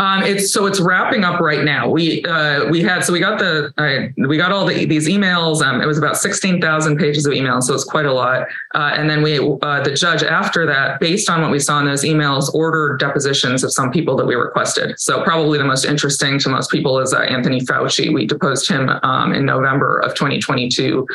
Um, 0.00 0.22
it's 0.22 0.50
so 0.50 0.64
it's 0.64 0.80
wrapping 0.80 1.24
up 1.24 1.40
right 1.40 1.62
now. 1.62 1.86
We 1.86 2.24
uh, 2.24 2.70
we 2.70 2.80
had 2.82 3.04
so 3.04 3.12
we 3.12 3.20
got 3.20 3.38
the 3.38 3.70
uh, 3.76 4.26
we 4.26 4.38
got 4.38 4.50
all 4.50 4.64
the, 4.64 4.86
these 4.86 5.06
emails. 5.06 5.60
Um, 5.60 5.82
it 5.82 5.86
was 5.86 5.98
about 5.98 6.16
sixteen 6.16 6.58
thousand 6.58 6.96
pages 6.96 7.26
of 7.26 7.34
emails, 7.34 7.64
so 7.64 7.74
it's 7.74 7.84
quite 7.84 8.06
a 8.06 8.12
lot. 8.12 8.46
Uh, 8.74 8.92
and 8.94 9.10
then 9.10 9.22
we 9.22 9.38
uh, 9.38 9.82
the 9.82 9.94
judge 9.94 10.22
after 10.22 10.64
that, 10.64 11.00
based 11.00 11.28
on 11.28 11.42
what 11.42 11.50
we 11.50 11.58
saw 11.58 11.78
in 11.80 11.84
those 11.84 12.02
emails, 12.02 12.52
ordered 12.54 12.96
depositions 12.98 13.62
of 13.62 13.72
some 13.72 13.90
people 13.90 14.16
that 14.16 14.24
we 14.24 14.36
requested. 14.36 14.98
So 14.98 15.22
probably 15.22 15.58
the 15.58 15.64
most 15.64 15.84
interesting 15.84 16.38
to 16.38 16.48
most 16.48 16.70
people 16.70 16.98
is 16.98 17.12
uh, 17.12 17.18
Anthony 17.20 17.60
Fauci. 17.60 18.10
We 18.10 18.24
deposed 18.24 18.70
him 18.70 18.88
um, 19.02 19.34
in 19.34 19.44
November 19.44 19.98
of 19.98 20.14
2022. 20.14 21.06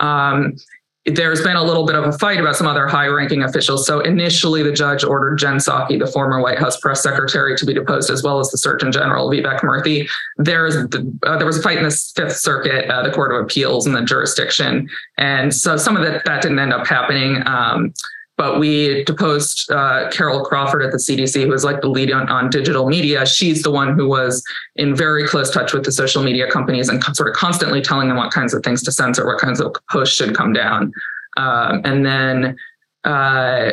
Um, 0.00 0.56
there's 1.04 1.42
been 1.42 1.56
a 1.56 1.64
little 1.64 1.84
bit 1.84 1.96
of 1.96 2.04
a 2.04 2.12
fight 2.12 2.38
about 2.38 2.54
some 2.54 2.68
other 2.68 2.86
high 2.86 3.06
ranking 3.06 3.42
officials. 3.42 3.84
So 3.86 4.00
initially, 4.00 4.62
the 4.62 4.70
judge 4.70 5.02
ordered 5.02 5.36
Jen 5.36 5.56
Psaki, 5.56 5.98
the 5.98 6.06
former 6.06 6.40
White 6.40 6.60
House 6.60 6.78
press 6.78 7.02
secretary, 7.02 7.56
to 7.56 7.66
be 7.66 7.74
deposed, 7.74 8.08
as 8.08 8.22
well 8.22 8.38
as 8.38 8.50
the 8.50 8.58
Surgeon 8.58 8.92
General, 8.92 9.28
Vivek 9.28 9.60
Murthy. 9.60 10.08
There's, 10.36 10.76
uh, 10.76 11.36
there 11.38 11.46
was 11.46 11.58
a 11.58 11.62
fight 11.62 11.78
in 11.78 11.84
the 11.84 12.12
Fifth 12.14 12.36
Circuit, 12.36 12.88
uh, 12.88 13.02
the 13.02 13.10
Court 13.10 13.34
of 13.34 13.42
Appeals, 13.42 13.84
and 13.84 13.96
the 13.96 14.02
jurisdiction. 14.02 14.88
And 15.18 15.52
so 15.52 15.76
some 15.76 15.96
of 15.96 16.04
that, 16.04 16.24
that 16.24 16.40
didn't 16.40 16.60
end 16.60 16.72
up 16.72 16.86
happening. 16.86 17.42
Um, 17.46 17.92
but 18.42 18.58
we 18.58 19.04
deposed 19.04 19.70
uh, 19.70 20.10
Carol 20.10 20.44
Crawford 20.44 20.82
at 20.82 20.90
the 20.90 20.98
CDC, 20.98 21.44
who 21.44 21.48
was 21.48 21.62
like 21.62 21.80
the 21.80 21.86
lead 21.86 22.10
on, 22.10 22.28
on, 22.28 22.50
digital 22.50 22.88
media. 22.88 23.24
She's 23.24 23.62
the 23.62 23.70
one 23.70 23.96
who 23.96 24.08
was 24.08 24.42
in 24.74 24.96
very 24.96 25.28
close 25.28 25.48
touch 25.48 25.72
with 25.72 25.84
the 25.84 25.92
social 25.92 26.24
media 26.24 26.50
companies 26.50 26.88
and 26.88 27.00
sort 27.14 27.28
of 27.28 27.36
constantly 27.36 27.80
telling 27.80 28.08
them 28.08 28.16
what 28.16 28.32
kinds 28.32 28.52
of 28.52 28.64
things 28.64 28.82
to 28.82 28.90
censor, 28.90 29.24
what 29.24 29.38
kinds 29.38 29.60
of 29.60 29.76
posts 29.92 30.16
should 30.16 30.34
come 30.36 30.52
down. 30.52 30.90
Um, 31.36 31.82
and 31.84 32.04
then 32.04 32.56
uh, 33.04 33.70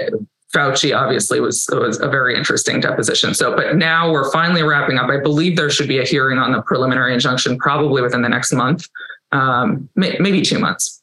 Fauci 0.53 0.95
obviously 0.95 1.39
was 1.39 1.67
was 1.71 1.99
a 1.99 2.07
very 2.07 2.37
interesting 2.37 2.79
deposition. 2.79 3.33
So, 3.33 3.55
but 3.55 3.75
now 3.75 4.11
we're 4.11 4.31
finally 4.31 4.61
wrapping 4.61 4.99
up. 4.99 5.09
I 5.09 5.19
believe 5.19 5.57
there 5.57 5.71
should 5.71 5.87
be 5.87 5.97
a 5.97 6.05
hearing 6.05 6.37
on 6.37 6.51
the 6.51 6.61
preliminary 6.61 7.15
injunction 7.15 7.57
probably 7.57 8.03
within 8.03 8.21
the 8.21 8.29
next 8.29 8.53
month, 8.53 8.87
um, 9.31 9.89
may, 9.95 10.15
maybe 10.19 10.43
two 10.43 10.59
months 10.59 11.01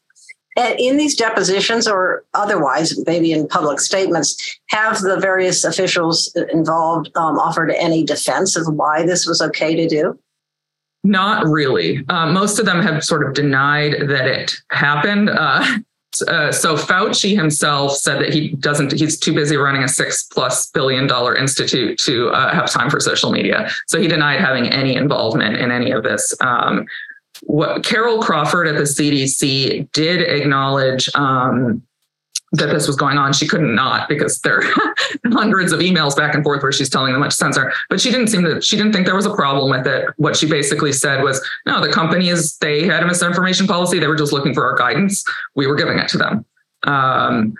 in 0.57 0.97
these 0.97 1.15
depositions 1.15 1.87
or 1.87 2.25
otherwise, 2.35 2.99
maybe 3.07 3.33
in 3.33 3.47
public 3.47 3.81
statements, 3.81 4.59
have 4.69 5.01
the 5.01 5.19
various 5.19 5.65
officials 5.65 6.35
involved 6.53 7.11
um, 7.15 7.39
offered 7.39 7.71
any 7.71 8.05
defense 8.05 8.57
of 8.57 8.67
why 8.73 9.05
this 9.05 9.27
was 9.27 9.43
okay 9.43 9.75
to 9.77 9.87
do? 9.87 10.19
Not 11.05 11.47
really. 11.47 12.05
Uh, 12.09 12.27
most 12.27 12.59
of 12.59 12.67
them 12.67 12.83
have 12.83 13.05
sort 13.05 13.27
of 13.27 13.35
denied 13.35 14.09
that 14.09 14.27
it 14.27 14.55
happened. 14.71 15.31
Uh, 15.31 15.79
uh, 16.29 16.51
so 16.51 16.77
Fauci 16.77 17.37
himself 17.37 17.93
said 17.93 18.21
that 18.21 18.33
he 18.33 18.49
doesn't. 18.57 18.93
He's 18.93 19.19
too 19.19 19.35
busy 19.35 19.57
running 19.57 19.83
a 19.83 19.89
six 19.89 20.25
plus 20.25 20.71
billion 20.71 21.07
dollar 21.07 21.37
institute 21.37 21.99
to 22.01 22.31
uh, 22.31 22.55
have 22.55 22.71
time 22.71 22.91
for 22.91 22.99
social 23.01 23.31
media. 23.31 23.69
So 23.87 24.01
he 24.01 24.09
denied 24.09 24.41
having 24.41 24.69
any 24.69 24.97
involvement 24.97 25.57
in 25.57 25.71
any 25.71 25.91
of 25.91 26.03
this. 26.03 26.35
Um, 26.41 26.87
what 27.47 27.85
Carol 27.85 28.21
Crawford 28.21 28.67
at 28.67 28.77
the 28.77 28.83
CDC 28.83 29.91
did 29.93 30.21
acknowledge 30.21 31.09
um, 31.15 31.83
that 32.53 32.67
this 32.67 32.87
was 32.87 32.97
going 32.97 33.19
on. 33.19 33.33
She 33.33 33.47
couldn't 33.47 33.75
not 33.75 34.09
because 34.09 34.41
there 34.41 34.59
are 34.59 34.95
hundreds 35.27 35.73
of 35.73 35.81
emails 35.81 36.17
back 36.17 36.35
and 36.35 36.43
forth 36.43 36.63
where 36.63 36.73
she's 36.73 36.91
telling 36.91 37.13
them 37.13 37.23
to 37.23 37.31
censor. 37.31 37.73
But 37.89 38.01
she 38.01 38.11
didn't 38.11 38.29
seem 38.29 38.43
to. 38.43 38.61
She 38.61 38.77
didn't 38.77 38.93
think 38.93 39.07
there 39.07 39.15
was 39.15 39.27
a 39.27 39.35
problem 39.35 39.71
with 39.71 39.87
it. 39.87 40.09
What 40.17 40.37
she 40.37 40.49
basically 40.49 40.93
said 40.93 41.23
was, 41.23 41.45
no, 41.67 41.81
the 41.81 41.93
company 41.93 42.29
is 42.29 42.57
they 42.59 42.85
had 42.85 43.03
a 43.03 43.07
misinformation 43.07 43.67
policy. 43.67 43.99
They 43.99 44.09
were 44.09 44.17
just 44.17 44.33
looking 44.33 44.53
for 44.53 44.65
our 44.65 44.77
guidance. 44.77 45.25
We 45.55 45.67
were 45.67 45.77
giving 45.77 45.99
it 45.99 46.09
to 46.09 46.19
them. 46.19 46.45
Um, 46.83 47.55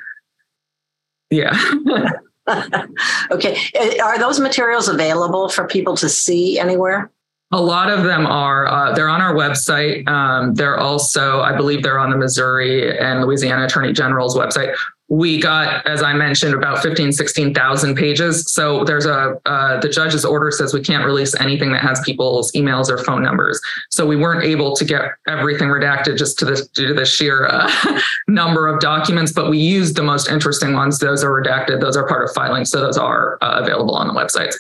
yeah. 1.31 1.57
okay. 3.31 3.57
Are 4.03 4.19
those 4.19 4.41
materials 4.41 4.89
available 4.89 5.49
for 5.49 5.67
people 5.67 5.97
to 5.97 6.09
see 6.09 6.59
anywhere? 6.59 7.11
A 7.53 7.63
lot 7.63 7.91
of 7.91 8.03
them 8.03 8.27
are. 8.27 8.67
Uh, 8.67 8.93
they're 8.93 9.09
on 9.09 9.21
our 9.21 9.33
website. 9.35 10.07
Um, 10.09 10.55
they're 10.55 10.81
also, 10.81 11.41
I 11.43 11.57
believe, 11.57 11.83
they're 11.83 11.99
on 11.99 12.11
the 12.11 12.17
Missouri 12.17 12.99
and 12.99 13.23
Louisiana 13.23 13.67
Attorney 13.67 13.93
General's 13.93 14.37
website. 14.37 14.75
We 15.09 15.41
got, 15.41 15.87
as 15.87 16.03
I 16.03 16.13
mentioned, 16.13 16.55
about 16.55 16.83
15, 16.83 17.13
16,000 17.13 17.95
pages. 17.95 18.51
So 18.51 18.83
there's 18.83 19.07
a, 19.07 19.41
uh, 19.47 19.79
the 19.79 19.89
judge's 19.89 20.25
order 20.25 20.51
says 20.51 20.75
we 20.75 20.81
can't 20.81 21.05
release 21.05 21.39
anything 21.39 21.71
that 21.71 21.83
has 21.83 22.01
people's 22.01 22.51
emails 22.53 22.91
or 22.91 22.99
phone 22.99 23.23
numbers. 23.23 23.61
So 23.91 24.05
we 24.05 24.17
weren't 24.17 24.45
able 24.45 24.75
to 24.75 24.85
get 24.85 25.03
everything 25.29 25.69
redacted 25.69 26.19
just 26.19 26.41
to 26.41 26.45
the, 26.45 26.69
due 26.75 26.89
to 26.89 26.95
the 26.95 27.05
sheer 27.05 27.47
uh, 27.47 28.01
number 28.29 28.67
of 28.67 28.81
documents, 28.81 29.31
but 29.31 29.49
we 29.49 29.59
used 29.59 29.95
the 29.95 30.03
most 30.03 30.29
interesting 30.29 30.73
ones. 30.73 30.99
Those 30.99 31.23
are 31.23 31.31
redacted. 31.31 31.81
Those 31.81 31.97
are 31.97 32.09
part 32.09 32.25
of 32.25 32.35
filing. 32.35 32.65
So 32.65 32.81
those 32.81 32.99
are 32.99 33.39
uh, 33.41 33.61
available 33.63 33.95
on 33.95 34.09
the 34.09 34.15
website. 34.15 34.53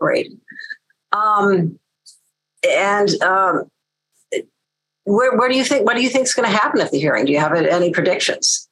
Great. 0.00 0.32
Um, 1.12 1.78
and 2.68 3.10
um, 3.22 3.70
where, 5.04 5.36
where 5.36 5.48
do 5.48 5.56
you 5.56 5.64
think 5.64 5.86
what 5.86 5.96
do 5.96 6.02
you 6.02 6.08
think 6.08 6.26
is 6.26 6.34
going 6.34 6.50
to 6.50 6.56
happen 6.56 6.80
at 6.80 6.90
the 6.90 6.98
hearing? 6.98 7.24
Do 7.24 7.32
you 7.32 7.40
have 7.40 7.54
any 7.54 7.90
predictions? 7.90 8.68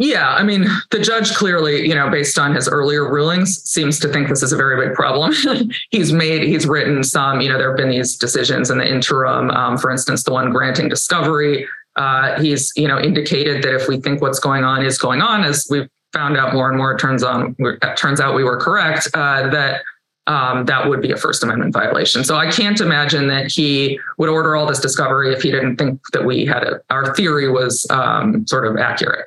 Yeah, 0.00 0.30
I 0.30 0.42
mean, 0.42 0.66
the 0.92 0.98
judge 0.98 1.34
clearly, 1.34 1.86
you 1.86 1.94
know, 1.94 2.08
based 2.08 2.38
on 2.38 2.54
his 2.54 2.66
earlier 2.66 3.12
rulings, 3.12 3.62
seems 3.64 3.98
to 4.00 4.08
think 4.08 4.28
this 4.28 4.42
is 4.42 4.50
a 4.50 4.56
very 4.56 4.86
big 4.86 4.94
problem. 4.94 5.34
he's 5.90 6.10
made, 6.10 6.42
he's 6.42 6.66
written 6.66 7.04
some, 7.04 7.42
you 7.42 7.50
know, 7.50 7.58
there 7.58 7.68
have 7.68 7.76
been 7.76 7.90
these 7.90 8.16
decisions 8.16 8.70
in 8.70 8.78
the 8.78 8.90
interim. 8.90 9.50
Um, 9.50 9.76
for 9.76 9.90
instance, 9.90 10.24
the 10.24 10.32
one 10.32 10.50
granting 10.50 10.88
discovery. 10.88 11.68
Uh, 11.96 12.40
he's, 12.40 12.72
you 12.76 12.88
know, 12.88 12.98
indicated 12.98 13.62
that 13.62 13.74
if 13.74 13.88
we 13.88 14.00
think 14.00 14.22
what's 14.22 14.38
going 14.38 14.64
on 14.64 14.82
is 14.82 14.96
going 14.96 15.20
on, 15.20 15.44
as 15.44 15.66
we've 15.68 15.88
found 16.14 16.38
out 16.38 16.54
more 16.54 16.70
and 16.70 16.78
more, 16.78 16.92
it 16.92 16.98
turns 16.98 17.22
on, 17.22 17.54
it 17.58 17.96
turns 17.98 18.20
out 18.20 18.34
we 18.34 18.42
were 18.42 18.56
correct. 18.56 19.06
Uh, 19.12 19.50
that 19.50 19.82
um, 20.30 20.64
that 20.66 20.88
would 20.88 21.02
be 21.02 21.10
a 21.10 21.16
First 21.16 21.42
Amendment 21.42 21.72
violation. 21.74 22.22
So 22.22 22.36
I 22.36 22.48
can't 22.48 22.80
imagine 22.80 23.26
that 23.26 23.50
he 23.50 23.98
would 24.16 24.28
order 24.28 24.54
all 24.54 24.64
this 24.64 24.78
discovery 24.78 25.32
if 25.32 25.42
he 25.42 25.50
didn't 25.50 25.76
think 25.76 26.00
that 26.12 26.24
we 26.24 26.46
had 26.46 26.64
our 26.88 27.12
theory 27.16 27.50
was 27.50 27.84
um, 27.90 28.46
sort 28.46 28.64
of 28.64 28.76
accurate. 28.76 29.26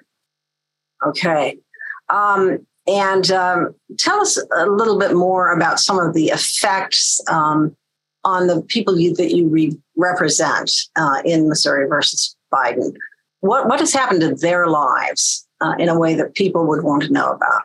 Okay. 1.06 1.58
Um, 2.08 2.66
and 2.88 3.30
um, 3.32 3.76
tell 3.98 4.22
us 4.22 4.42
a 4.56 4.66
little 4.66 4.98
bit 4.98 5.14
more 5.14 5.52
about 5.52 5.82
some 5.82 6.00
of 6.00 6.14
the 6.14 6.28
effects 6.28 7.20
um, 7.30 7.76
on 8.24 8.48
the 8.48 8.62
people 8.62 8.98
you, 8.98 9.14
that 9.16 9.36
you 9.36 9.50
re- 9.50 9.78
represent 9.98 10.72
uh, 10.96 11.22
in 11.26 11.50
Missouri 11.50 11.86
versus 11.86 12.34
Biden. 12.54 12.96
What, 13.42 13.68
what 13.68 13.82
has 13.82 13.92
happened 13.92 14.22
to 14.22 14.36
their 14.36 14.68
lives 14.68 15.46
uh, 15.60 15.76
in 15.78 15.90
a 15.90 16.00
way 16.00 16.16
that 16.16 16.34
people 16.34 16.66
would 16.66 16.84
want 16.84 17.04
to 17.04 17.12
know 17.12 17.32
about? 17.32 17.64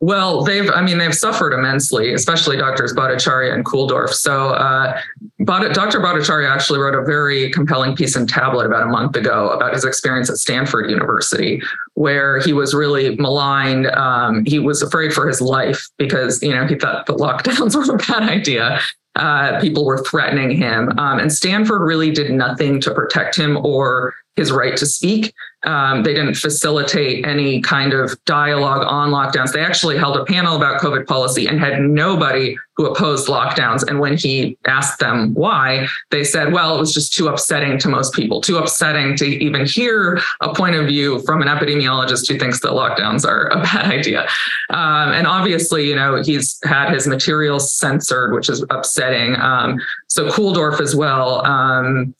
Well, 0.00 0.44
they've, 0.44 0.70
I 0.70 0.80
mean, 0.80 0.98
they've 0.98 1.14
suffered 1.14 1.52
immensely, 1.52 2.12
especially 2.14 2.56
doctors 2.56 2.94
Bhattacharya 2.94 3.52
and 3.52 3.64
Kulldorff. 3.64 4.10
So, 4.10 4.50
uh, 4.50 5.00
Dr. 5.44 5.98
Bhattacharya 5.98 6.48
actually 6.48 6.78
wrote 6.78 6.94
a 6.94 7.04
very 7.04 7.50
compelling 7.50 7.96
piece 7.96 8.14
in 8.14 8.26
Tablet 8.26 8.66
about 8.66 8.84
a 8.84 8.90
month 8.90 9.16
ago 9.16 9.48
about 9.48 9.74
his 9.74 9.84
experience 9.84 10.30
at 10.30 10.36
Stanford 10.36 10.88
University, 10.88 11.60
where 11.94 12.38
he 12.40 12.52
was 12.52 12.74
really 12.74 13.16
maligned. 13.16 13.88
Um, 13.88 14.44
he 14.46 14.60
was 14.60 14.82
afraid 14.82 15.12
for 15.12 15.26
his 15.26 15.40
life 15.40 15.88
because, 15.96 16.40
you 16.44 16.54
know, 16.54 16.64
he 16.64 16.76
thought 16.76 17.06
the 17.06 17.14
lockdowns 17.14 17.74
were 17.88 17.94
a 17.94 17.98
bad 17.98 18.22
idea. 18.22 18.78
Uh, 19.16 19.60
people 19.60 19.84
were 19.84 19.98
threatening 20.04 20.52
him. 20.52 20.96
Um, 20.96 21.18
and 21.18 21.32
Stanford 21.32 21.82
really 21.82 22.12
did 22.12 22.30
nothing 22.30 22.80
to 22.82 22.94
protect 22.94 23.34
him 23.34 23.56
or 23.66 24.14
his 24.36 24.52
right 24.52 24.76
to 24.76 24.86
speak. 24.86 25.34
Um, 25.64 26.04
they 26.04 26.14
didn't 26.14 26.34
facilitate 26.34 27.26
any 27.26 27.60
kind 27.60 27.92
of 27.92 28.16
dialogue 28.24 28.86
on 28.86 29.10
lockdowns. 29.10 29.52
They 29.52 29.60
actually 29.60 29.98
held 29.98 30.16
a 30.16 30.24
panel 30.24 30.56
about 30.56 30.80
COVID 30.80 31.06
policy 31.06 31.48
and 31.48 31.58
had 31.58 31.80
nobody 31.80 32.56
who 32.78 32.86
opposed 32.86 33.26
lockdowns. 33.26 33.82
And 33.86 33.98
when 33.98 34.16
he 34.16 34.56
asked 34.66 35.00
them 35.00 35.34
why, 35.34 35.88
they 36.10 36.22
said, 36.22 36.52
well, 36.52 36.76
it 36.76 36.78
was 36.78 36.94
just 36.94 37.12
too 37.12 37.26
upsetting 37.26 37.76
to 37.80 37.88
most 37.88 38.14
people, 38.14 38.40
too 38.40 38.56
upsetting 38.56 39.16
to 39.16 39.24
even 39.26 39.66
hear 39.66 40.20
a 40.40 40.54
point 40.54 40.76
of 40.76 40.86
view 40.86 41.18
from 41.22 41.42
an 41.42 41.48
epidemiologist 41.48 42.28
who 42.28 42.38
thinks 42.38 42.60
that 42.60 42.70
lockdowns 42.70 43.26
are 43.28 43.48
a 43.48 43.60
bad 43.62 43.86
idea. 43.90 44.28
Um, 44.70 45.12
and 45.12 45.26
obviously, 45.26 45.88
you 45.88 45.96
know, 45.96 46.22
he's 46.22 46.60
had 46.62 46.94
his 46.94 47.08
materials 47.08 47.72
censored, 47.72 48.32
which 48.32 48.48
is 48.48 48.64
upsetting. 48.70 49.34
Um, 49.34 49.80
so 50.06 50.28
Kulldorff 50.28 50.80
as 50.80 50.94
well 50.94 51.44
um, 51.44 52.14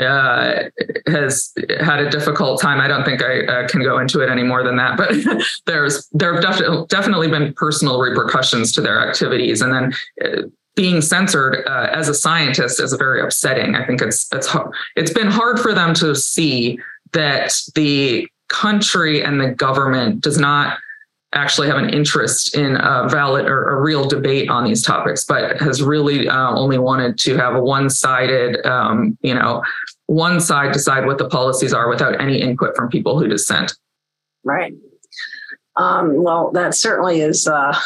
uh, 0.00 0.64
has 1.06 1.52
had 1.80 2.00
a 2.00 2.08
difficult 2.08 2.60
time. 2.62 2.80
I 2.80 2.88
don't 2.88 3.04
think 3.04 3.22
I 3.22 3.40
uh, 3.40 3.68
can 3.68 3.82
go 3.82 3.98
into 3.98 4.20
it 4.20 4.30
any 4.30 4.42
more 4.42 4.62
than 4.62 4.76
that, 4.76 4.96
but 4.96 5.12
there's 5.66 6.08
there 6.12 6.32
have 6.32 6.42
definitely 6.42 6.86
definitely 6.88 7.28
been 7.28 7.52
personal 7.54 8.00
repercussions 8.00 8.72
to 8.72 8.80
their 8.80 9.06
activities, 9.06 9.60
and 9.60 9.72
then. 9.72 9.92
Being 10.74 11.00
censored 11.00 11.66
uh, 11.66 11.88
as 11.92 12.08
a 12.08 12.14
scientist 12.14 12.78
is 12.78 12.92
very 12.92 13.20
upsetting. 13.20 13.74
I 13.74 13.84
think 13.84 14.00
it's 14.00 14.28
it's 14.32 14.48
it's 14.94 15.12
been 15.12 15.26
hard 15.26 15.58
for 15.58 15.74
them 15.74 15.92
to 15.94 16.14
see 16.14 16.78
that 17.12 17.52
the 17.74 18.28
country 18.48 19.24
and 19.24 19.40
the 19.40 19.48
government 19.48 20.20
does 20.20 20.38
not 20.38 20.78
actually 21.34 21.68
have 21.68 21.76
an 21.76 21.90
interest 21.90 22.56
in 22.56 22.76
a 22.76 23.08
valid 23.08 23.46
or 23.46 23.70
a 23.70 23.80
real 23.80 24.04
debate 24.04 24.48
on 24.48 24.64
these 24.64 24.82
topics, 24.82 25.24
but 25.24 25.60
has 25.60 25.82
really 25.82 26.28
uh, 26.28 26.50
only 26.50 26.78
wanted 26.78 27.18
to 27.18 27.36
have 27.36 27.54
a 27.54 27.60
one-sided, 27.60 28.64
um, 28.64 29.18
you 29.20 29.34
know, 29.34 29.62
one 30.06 30.40
side 30.40 30.72
decide 30.72 31.06
what 31.06 31.18
the 31.18 31.28
policies 31.28 31.74
are 31.74 31.88
without 31.88 32.18
any 32.20 32.40
input 32.40 32.74
from 32.74 32.88
people 32.88 33.18
who 33.18 33.28
dissent. 33.28 33.74
Right. 34.44 34.72
Um, 35.76 36.22
well, 36.22 36.50
that 36.52 36.74
certainly 36.74 37.20
is 37.20 37.46
uh, 37.46 37.78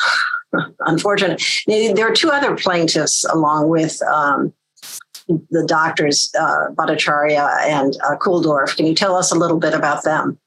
unfortunate. 0.80 1.42
There 1.66 2.08
are 2.08 2.14
two 2.14 2.30
other 2.30 2.56
plaintiffs, 2.56 3.24
along 3.24 3.68
with 3.68 4.00
um, 4.02 4.52
the 5.28 5.64
doctors 5.66 6.30
uh, 6.38 6.68
Bhattacharya 6.74 7.62
and 7.62 7.96
uh, 8.04 8.16
Kulldorff. 8.16 8.76
Can 8.76 8.86
you 8.86 8.94
tell 8.94 9.16
us 9.16 9.32
a 9.32 9.36
little 9.36 9.58
bit 9.58 9.74
about 9.74 10.04
them? 10.04 10.38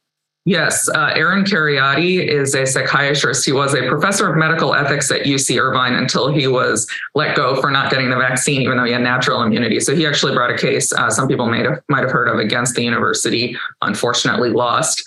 Yes, 0.48 0.88
uh, 0.90 1.12
Aaron 1.16 1.44
Kheriaty 1.44 2.24
is 2.24 2.54
a 2.54 2.68
psychiatrist. 2.68 3.48
He 3.48 3.52
was 3.52 3.74
a 3.74 3.88
professor 3.88 4.30
of 4.30 4.38
medical 4.38 4.76
ethics 4.76 5.10
at 5.10 5.24
UC 5.24 5.60
Irvine 5.60 5.96
until 5.96 6.32
he 6.32 6.46
was 6.46 6.88
let 7.16 7.36
go 7.36 7.60
for 7.60 7.72
not 7.72 7.90
getting 7.90 8.12
the 8.12 8.16
vaccine, 8.16 8.62
even 8.62 8.78
though 8.78 8.84
he 8.84 8.92
had 8.92 9.02
natural 9.02 9.42
immunity. 9.42 9.80
So 9.80 9.96
he 9.96 10.06
actually 10.06 10.36
brought 10.36 10.52
a 10.52 10.58
case. 10.58 10.94
Uh, 10.94 11.10
some 11.10 11.28
people 11.28 11.48
might 11.48 11.66
have 11.66 11.82
might 11.90 12.04
have 12.04 12.12
heard 12.12 12.28
of 12.28 12.38
against 12.38 12.76
the 12.76 12.84
university. 12.84 13.58
Unfortunately, 13.82 14.52
lost. 14.52 15.04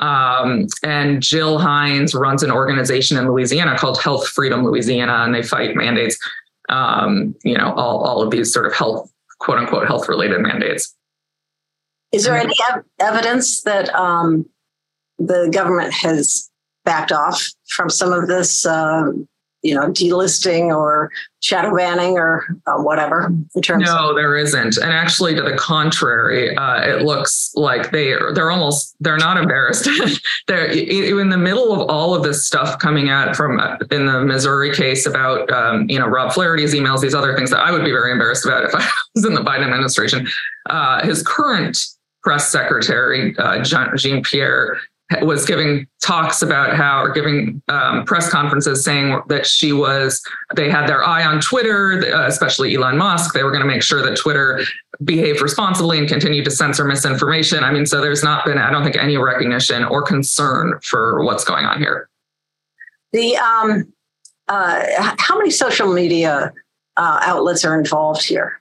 Um, 0.00 0.66
and 0.82 1.22
Jill 1.22 1.58
Hines 1.58 2.14
runs 2.14 2.42
an 2.42 2.50
organization 2.50 3.18
in 3.18 3.28
Louisiana 3.28 3.76
called 3.78 4.00
Health 4.02 4.26
Freedom 4.26 4.64
Louisiana, 4.64 5.24
and 5.24 5.34
they 5.34 5.42
fight 5.42 5.76
mandates. 5.76 6.18
Um, 6.68 7.34
you 7.44 7.56
know, 7.56 7.72
all 7.74 8.02
all 8.02 8.22
of 8.22 8.30
these 8.30 8.52
sort 8.52 8.66
of 8.66 8.72
health 8.72 9.10
quote 9.38 9.58
unquote 9.58 9.86
health 9.86 10.08
related 10.08 10.40
mandates. 10.40 10.94
Is 12.12 12.24
there 12.24 12.36
any 12.36 12.54
ev- 12.70 12.84
evidence 12.98 13.62
that 13.62 13.94
um, 13.94 14.48
the 15.18 15.50
government 15.52 15.92
has 15.92 16.50
backed 16.84 17.12
off 17.12 17.46
from 17.68 17.90
some 17.90 18.12
of 18.12 18.26
this, 18.26 18.66
um, 18.66 19.28
you 19.62 19.74
know, 19.74 19.88
delisting 19.88 20.74
or 20.74 21.10
shadow 21.40 21.74
banning 21.74 22.18
or 22.18 22.44
uh, 22.66 22.76
whatever 22.76 23.32
in 23.54 23.62
terms. 23.62 23.84
No, 23.84 24.10
of- 24.10 24.16
there 24.16 24.36
isn't, 24.36 24.76
and 24.76 24.92
actually, 24.92 25.34
to 25.34 25.42
the 25.42 25.56
contrary, 25.56 26.56
uh, 26.56 26.80
it 26.80 27.02
looks 27.02 27.52
like 27.54 27.90
they 27.90 28.14
they're 28.34 28.50
almost 28.50 28.96
they're 29.00 29.18
not 29.18 29.36
embarrassed. 29.36 29.88
they're 30.46 30.66
in 30.66 31.28
the 31.28 31.38
middle 31.38 31.72
of 31.72 31.88
all 31.90 32.14
of 32.14 32.22
this 32.22 32.46
stuff 32.46 32.78
coming 32.78 33.10
out 33.10 33.36
from 33.36 33.58
uh, 33.60 33.76
in 33.90 34.06
the 34.06 34.24
Missouri 34.24 34.74
case 34.74 35.06
about 35.06 35.50
um, 35.50 35.88
you 35.88 35.98
know 35.98 36.06
Rob 36.06 36.32
Flaherty's 36.32 36.74
emails, 36.74 37.00
these 37.00 37.14
other 37.14 37.36
things 37.36 37.50
that 37.50 37.60
I 37.60 37.70
would 37.70 37.84
be 37.84 37.90
very 37.90 38.12
embarrassed 38.12 38.46
about 38.46 38.64
if 38.64 38.74
I 38.74 38.88
was 39.14 39.24
in 39.24 39.34
the 39.34 39.42
Biden 39.42 39.64
administration. 39.64 40.28
Uh, 40.68 41.04
his 41.04 41.22
current 41.22 41.78
press 42.22 42.50
secretary, 42.50 43.34
uh, 43.38 43.62
Jean 43.62 44.22
Pierre, 44.22 44.78
was 45.22 45.44
giving 45.44 45.86
talks 46.02 46.40
about 46.40 46.76
how, 46.76 47.02
or 47.02 47.12
giving 47.12 47.60
um, 47.68 48.04
press 48.04 48.30
conferences 48.30 48.84
saying 48.84 49.20
that 49.28 49.46
she 49.46 49.72
was, 49.72 50.22
they 50.54 50.70
had 50.70 50.86
their 50.86 51.04
eye 51.04 51.24
on 51.24 51.40
Twitter, 51.40 52.02
uh, 52.14 52.26
especially 52.26 52.74
Elon 52.74 52.96
Musk. 52.96 53.34
They 53.34 53.42
were 53.42 53.50
going 53.50 53.62
to 53.62 53.66
make 53.66 53.82
sure 53.82 54.02
that 54.02 54.16
Twitter 54.16 54.62
behaved 55.02 55.40
responsibly 55.40 55.98
and 55.98 56.08
continued 56.08 56.44
to 56.44 56.50
censor 56.50 56.84
misinformation. 56.84 57.64
I 57.64 57.72
mean, 57.72 57.86
so 57.86 58.00
there's 58.00 58.22
not 58.22 58.44
been, 58.44 58.58
I 58.58 58.70
don't 58.70 58.84
think, 58.84 58.96
any 58.96 59.16
recognition 59.16 59.84
or 59.84 60.02
concern 60.02 60.78
for 60.82 61.24
what's 61.24 61.44
going 61.44 61.64
on 61.64 61.78
here. 61.78 62.08
The 63.12 63.36
um, 63.36 63.92
uh, 64.46 65.14
how 65.18 65.36
many 65.36 65.50
social 65.50 65.92
media 65.92 66.52
uh, 66.96 67.20
outlets 67.22 67.64
are 67.64 67.78
involved 67.78 68.24
here? 68.24 68.60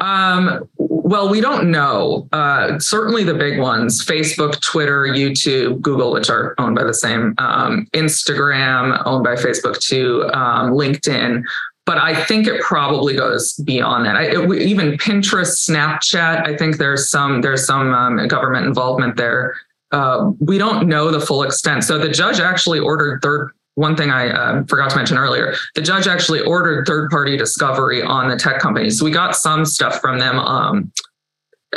Um, 0.00 0.68
well, 1.10 1.28
we 1.28 1.40
don't 1.40 1.72
know. 1.72 2.28
Uh, 2.30 2.78
certainly 2.78 3.24
the 3.24 3.34
big 3.34 3.58
ones 3.58 4.04
Facebook, 4.04 4.60
Twitter, 4.60 5.08
YouTube, 5.08 5.80
Google, 5.80 6.12
which 6.12 6.30
are 6.30 6.54
owned 6.58 6.76
by 6.76 6.84
the 6.84 6.94
same, 6.94 7.34
um, 7.38 7.88
Instagram, 7.92 9.02
owned 9.04 9.24
by 9.24 9.34
Facebook 9.34 9.80
too, 9.80 10.22
um, 10.32 10.70
LinkedIn. 10.70 11.42
But 11.84 11.98
I 11.98 12.24
think 12.26 12.46
it 12.46 12.60
probably 12.60 13.16
goes 13.16 13.54
beyond 13.54 14.06
that. 14.06 14.14
I, 14.14 14.26
it, 14.26 14.62
even 14.62 14.92
Pinterest, 14.92 15.68
Snapchat. 15.68 16.46
I 16.46 16.56
think 16.56 16.76
there's 16.76 17.10
some 17.10 17.40
there's 17.40 17.66
some 17.66 17.92
um, 17.92 18.28
government 18.28 18.66
involvement 18.66 19.16
there. 19.16 19.56
Uh, 19.90 20.30
we 20.38 20.58
don't 20.58 20.86
know 20.86 21.10
the 21.10 21.20
full 21.20 21.42
extent. 21.42 21.82
So 21.82 21.98
the 21.98 22.08
judge 22.08 22.38
actually 22.38 22.78
ordered 22.78 23.20
third 23.20 23.50
one 23.74 23.96
thing 23.96 24.10
I 24.10 24.28
uh, 24.28 24.64
forgot 24.64 24.90
to 24.90 24.96
mention 24.96 25.16
earlier, 25.16 25.54
the 25.74 25.82
judge 25.82 26.06
actually 26.06 26.40
ordered 26.40 26.86
third 26.86 27.10
party 27.10 27.36
discovery 27.36 28.02
on 28.02 28.28
the 28.28 28.36
tech 28.36 28.60
companies. 28.60 28.98
So 28.98 29.04
we 29.04 29.10
got 29.10 29.36
some 29.36 29.64
stuff 29.64 30.00
from 30.00 30.18
them 30.18 30.38
um, 30.38 30.92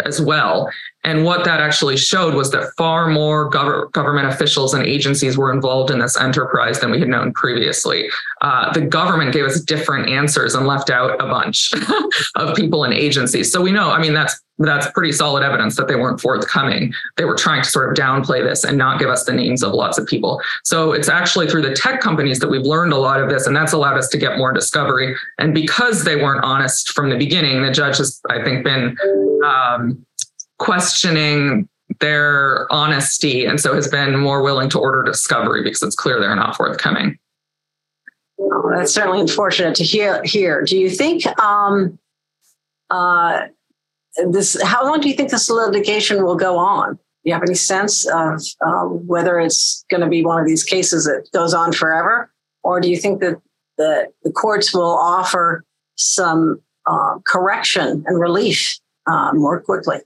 as 0.03 0.21
well. 0.21 0.69
And 1.03 1.25
what 1.25 1.43
that 1.43 1.59
actually 1.59 1.97
showed 1.97 2.33
was 2.33 2.51
that 2.51 2.71
far 2.77 3.07
more 3.07 3.49
gov- 3.49 3.91
government 3.91 4.27
officials 4.27 4.73
and 4.73 4.85
agencies 4.85 5.37
were 5.37 5.51
involved 5.51 5.91
in 5.91 5.99
this 5.99 6.17
enterprise 6.17 6.79
than 6.79 6.91
we 6.91 6.99
had 6.99 7.09
known 7.09 7.33
previously. 7.33 8.09
Uh, 8.41 8.71
the 8.71 8.81
government 8.81 9.33
gave 9.33 9.45
us 9.45 9.59
different 9.59 10.09
answers 10.09 10.55
and 10.55 10.65
left 10.65 10.89
out 10.89 11.21
a 11.21 11.27
bunch 11.27 11.73
of 12.35 12.55
people 12.55 12.83
and 12.83 12.93
agencies. 12.93 13.51
So 13.51 13.61
we 13.61 13.71
know, 13.71 13.91
I 13.91 13.99
mean, 13.99 14.13
that's 14.13 14.39
that's 14.59 14.89
pretty 14.91 15.11
solid 15.11 15.43
evidence 15.43 15.75
that 15.75 15.87
they 15.87 15.95
weren't 15.95 16.21
forthcoming. 16.21 16.93
They 17.17 17.25
were 17.25 17.35
trying 17.35 17.63
to 17.63 17.69
sort 17.69 17.89
of 17.89 17.97
downplay 17.97 18.43
this 18.43 18.63
and 18.63 18.77
not 18.77 18.99
give 18.99 19.09
us 19.09 19.23
the 19.25 19.33
names 19.33 19.63
of 19.63 19.73
lots 19.73 19.97
of 19.97 20.05
people. 20.05 20.41
So 20.63 20.93
it's 20.93 21.09
actually 21.09 21.47
through 21.47 21.63
the 21.63 21.73
tech 21.73 22.01
companies 22.01 22.39
that 22.39 22.49
we've 22.49 22.61
learned 22.61 22.93
a 22.93 22.97
lot 22.97 23.19
of 23.19 23.29
this, 23.29 23.47
and 23.47 23.55
that's 23.55 23.73
allowed 23.73 23.97
us 23.97 24.09
to 24.09 24.17
get 24.17 24.37
more 24.37 24.53
discovery. 24.53 25.15
And 25.39 25.55
because 25.55 26.03
they 26.03 26.17
weren't 26.17 26.43
honest 26.43 26.91
from 26.91 27.09
the 27.09 27.17
beginning, 27.17 27.63
the 27.63 27.71
judge 27.71 27.97
has, 27.97 28.21
I 28.29 28.43
think, 28.43 28.63
been 28.63 28.95
um, 29.43 30.05
questioning 30.63 31.67
their 31.99 32.71
honesty 32.71 33.45
and 33.45 33.60
so 33.60 33.76
has 33.76 33.88
been 33.88 34.17
more 34.17 34.41
willing 34.41 34.69
to 34.69 34.80
order 34.80 35.04
discovery 35.04 35.62
because 35.62 35.84
it's 35.84 35.95
clear 35.95 36.19
they're 36.19 36.36
not 36.36 36.56
forthcoming. 36.56 37.17
Oh, 38.39 38.71
that's 38.73 38.93
certainly 38.93 39.19
unfortunate 39.19 39.76
to 39.76 39.84
hear. 39.84 40.21
Here, 40.23 40.63
do 40.63 40.78
you 40.78 40.89
think 40.89 41.26
um, 41.39 41.99
uh, 42.89 43.47
this? 44.32 44.62
How 44.63 44.86
long 44.86 45.02
do 45.02 45.10
you 45.10 45.15
think 45.15 45.30
this 45.30 45.49
litigation 45.49 46.23
will 46.23 46.36
go 46.36 46.58
on? 46.58 46.95
Do 46.95 46.99
you 47.30 47.34
have 47.34 47.43
any 47.43 47.54
sense 47.54 48.08
of 48.08 48.41
um, 48.65 49.06
whether 49.08 49.39
it's 49.39 49.86
going 49.89 50.02
to 50.02 50.10
be 50.10 50.26
one 50.26 50.41
of 50.41 50.47
these 50.47 50.63
cases 50.63 51.06
that 51.06 51.30
goes 51.32 51.54
on 51.54 51.73
forever, 51.73 52.32
or 52.63 52.82
do 52.82 52.89
you 52.89 52.97
think 52.97 53.19
that 53.21 53.39
the 53.78 54.08
the 54.23 54.32
courts 54.32 54.73
will 54.73 54.97
offer 54.97 55.63
some 55.95 56.62
uh, 56.86 57.19
correction 57.26 58.04
and 58.08 58.19
relief 58.19 58.80
uh, 59.08 59.32
more 59.34 59.62
quickly? 59.62 59.99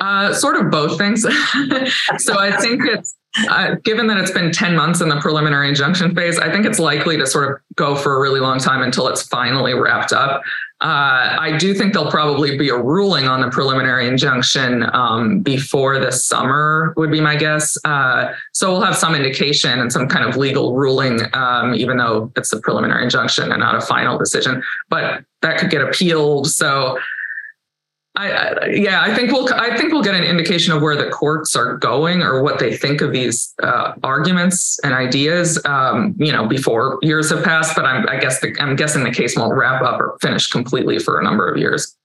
Uh, 0.00 0.32
sort 0.32 0.56
of 0.56 0.70
both 0.70 0.96
things. 0.96 1.22
so 2.18 2.38
I 2.38 2.56
think 2.60 2.82
it's 2.84 3.16
uh, 3.50 3.76
given 3.84 4.06
that 4.06 4.16
it's 4.16 4.30
been 4.30 4.50
10 4.50 4.74
months 4.74 5.00
in 5.00 5.08
the 5.08 5.20
preliminary 5.20 5.68
injunction 5.68 6.14
phase, 6.14 6.38
I 6.38 6.50
think 6.50 6.66
it's 6.66 6.78
likely 6.78 7.16
to 7.18 7.26
sort 7.26 7.52
of 7.52 7.60
go 7.76 7.94
for 7.94 8.16
a 8.16 8.20
really 8.20 8.40
long 8.40 8.58
time 8.58 8.82
until 8.82 9.08
it's 9.08 9.22
finally 9.22 9.74
wrapped 9.74 10.12
up. 10.12 10.42
Uh, 10.80 11.36
I 11.40 11.56
do 11.58 11.74
think 11.74 11.92
there'll 11.92 12.10
probably 12.10 12.56
be 12.56 12.68
a 12.68 12.76
ruling 12.76 13.26
on 13.26 13.40
the 13.40 13.50
preliminary 13.50 14.06
injunction 14.06 14.88
um, 14.92 15.40
before 15.40 15.98
the 15.98 16.12
summer, 16.12 16.94
would 16.96 17.10
be 17.10 17.20
my 17.20 17.34
guess. 17.34 17.76
Uh, 17.84 18.32
so 18.52 18.70
we'll 18.70 18.82
have 18.82 18.96
some 18.96 19.16
indication 19.16 19.80
and 19.80 19.92
some 19.92 20.06
kind 20.06 20.24
of 20.28 20.36
legal 20.36 20.76
ruling, 20.76 21.20
um, 21.32 21.74
even 21.74 21.96
though 21.96 22.30
it's 22.36 22.52
a 22.52 22.60
preliminary 22.60 23.02
injunction 23.02 23.50
and 23.50 23.60
not 23.60 23.74
a 23.74 23.80
final 23.80 24.16
decision. 24.16 24.62
But 24.88 25.24
that 25.42 25.58
could 25.58 25.70
get 25.70 25.82
appealed. 25.82 26.46
So 26.48 26.96
I, 28.18 28.30
I, 28.30 28.66
yeah, 28.70 29.00
I 29.00 29.14
think 29.14 29.30
we'll 29.30 29.48
I 29.54 29.76
think 29.76 29.92
we'll 29.92 30.02
get 30.02 30.16
an 30.16 30.24
indication 30.24 30.72
of 30.72 30.82
where 30.82 30.96
the 30.96 31.08
courts 31.08 31.54
are 31.54 31.76
going 31.76 32.20
or 32.20 32.42
what 32.42 32.58
they 32.58 32.76
think 32.76 33.00
of 33.00 33.12
these 33.12 33.54
uh, 33.62 33.92
arguments 34.02 34.80
and 34.82 34.92
ideas, 34.92 35.64
um, 35.64 36.16
you 36.18 36.32
know, 36.32 36.48
before 36.48 36.98
years 37.00 37.30
have 37.30 37.44
passed. 37.44 37.76
But 37.76 37.84
I'm, 37.84 38.08
I 38.08 38.18
guess 38.18 38.40
the, 38.40 38.56
I'm 38.58 38.74
guessing 38.74 39.04
the 39.04 39.12
case 39.12 39.36
won't 39.36 39.56
wrap 39.56 39.82
up 39.82 40.00
or 40.00 40.18
finish 40.20 40.48
completely 40.48 40.98
for 40.98 41.20
a 41.20 41.22
number 41.22 41.48
of 41.48 41.58
years. 41.58 41.96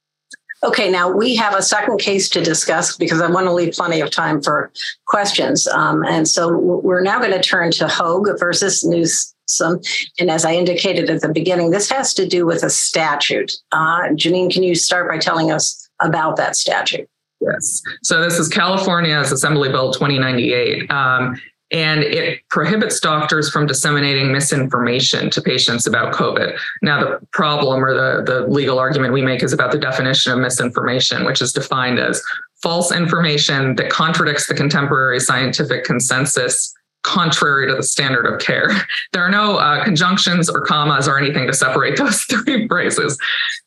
Okay, 0.63 0.89
now 0.89 1.09
we 1.09 1.35
have 1.35 1.55
a 1.55 1.63
second 1.63 1.97
case 1.97 2.29
to 2.29 2.43
discuss 2.43 2.95
because 2.95 3.19
I 3.19 3.29
want 3.29 3.47
to 3.47 3.51
leave 3.51 3.73
plenty 3.73 3.99
of 3.99 4.11
time 4.11 4.39
for 4.39 4.71
questions. 5.07 5.67
Um, 5.67 6.05
and 6.05 6.27
so 6.27 6.55
we're 6.55 7.01
now 7.01 7.17
going 7.17 7.31
to 7.31 7.41
turn 7.41 7.71
to 7.71 7.87
Hoeg 7.87 8.39
versus 8.39 8.83
Newsom. 8.83 9.81
And 10.19 10.29
as 10.29 10.45
I 10.45 10.53
indicated 10.53 11.09
at 11.09 11.21
the 11.21 11.29
beginning, 11.29 11.71
this 11.71 11.89
has 11.89 12.13
to 12.13 12.27
do 12.27 12.45
with 12.45 12.61
a 12.61 12.69
statute. 12.69 13.51
Uh, 13.71 14.09
Jenin, 14.11 14.53
can 14.53 14.61
you 14.61 14.75
start 14.75 15.09
by 15.09 15.17
telling 15.17 15.51
us 15.51 15.82
about 16.01 16.35
that 16.37 16.55
statute. 16.55 17.07
Yes. 17.41 17.81
So 18.03 18.21
this 18.21 18.39
is 18.39 18.47
California's 18.47 19.31
Assembly 19.31 19.69
Bill 19.69 19.91
2098. 19.91 20.89
Um, 20.89 21.39
and 21.71 22.03
it 22.03 22.47
prohibits 22.49 22.99
doctors 22.99 23.49
from 23.49 23.65
disseminating 23.65 24.31
misinformation 24.31 25.31
to 25.31 25.41
patients 25.41 25.87
about 25.87 26.13
COVID. 26.13 26.55
Now, 26.83 26.99
the 26.99 27.27
problem 27.33 27.83
or 27.83 27.93
the, 27.95 28.23
the 28.31 28.47
legal 28.47 28.77
argument 28.77 29.11
we 29.11 29.23
make 29.23 29.41
is 29.41 29.53
about 29.53 29.71
the 29.71 29.79
definition 29.79 30.31
of 30.31 30.39
misinformation, 30.39 31.25
which 31.25 31.41
is 31.41 31.51
defined 31.51 31.97
as 31.97 32.21
false 32.61 32.91
information 32.91 33.75
that 33.75 33.89
contradicts 33.89 34.45
the 34.47 34.53
contemporary 34.53 35.19
scientific 35.19 35.83
consensus 35.83 36.73
contrary 37.03 37.67
to 37.67 37.75
the 37.75 37.83
standard 37.83 38.25
of 38.25 38.39
care. 38.39 38.69
There 39.11 39.21
are 39.23 39.29
no 39.29 39.57
uh, 39.57 39.83
conjunctions 39.83 40.49
or 40.49 40.61
commas 40.61 41.07
or 41.07 41.19
anything 41.19 41.45
to 41.45 41.53
separate 41.53 41.97
those 41.99 42.23
three 42.23 42.67
phrases. 42.67 43.17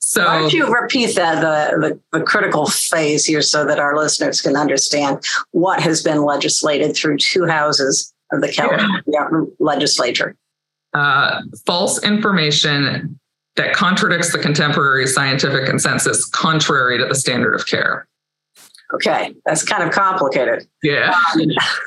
So, 0.00 0.24
why 0.24 0.40
don't 0.40 0.52
you 0.52 0.66
repeat 0.72 1.14
that 1.14 1.40
the, 1.40 2.00
the, 2.12 2.18
the 2.18 2.24
critical 2.24 2.66
phase 2.66 3.24
here 3.24 3.42
so 3.42 3.64
that 3.64 3.78
our 3.78 3.96
listeners 3.96 4.40
can 4.40 4.56
understand 4.56 5.24
what 5.52 5.80
has 5.80 6.02
been 6.02 6.24
legislated 6.24 6.96
through 6.96 7.18
two 7.18 7.46
houses 7.46 8.12
of 8.32 8.40
the 8.40 8.48
California 8.48 9.02
yeah. 9.06 9.28
legislature? 9.60 10.36
Uh, 10.94 11.42
false 11.64 12.02
information 12.02 13.18
that 13.56 13.74
contradicts 13.74 14.32
the 14.32 14.38
contemporary 14.38 15.06
scientific 15.06 15.66
consensus, 15.66 16.24
contrary 16.26 16.98
to 16.98 17.06
the 17.06 17.14
standard 17.14 17.54
of 17.54 17.66
care. 17.66 18.06
Okay, 18.94 19.34
that's 19.44 19.64
kind 19.64 19.82
of 19.82 19.90
complicated. 19.90 20.66
Yeah. 20.82 21.12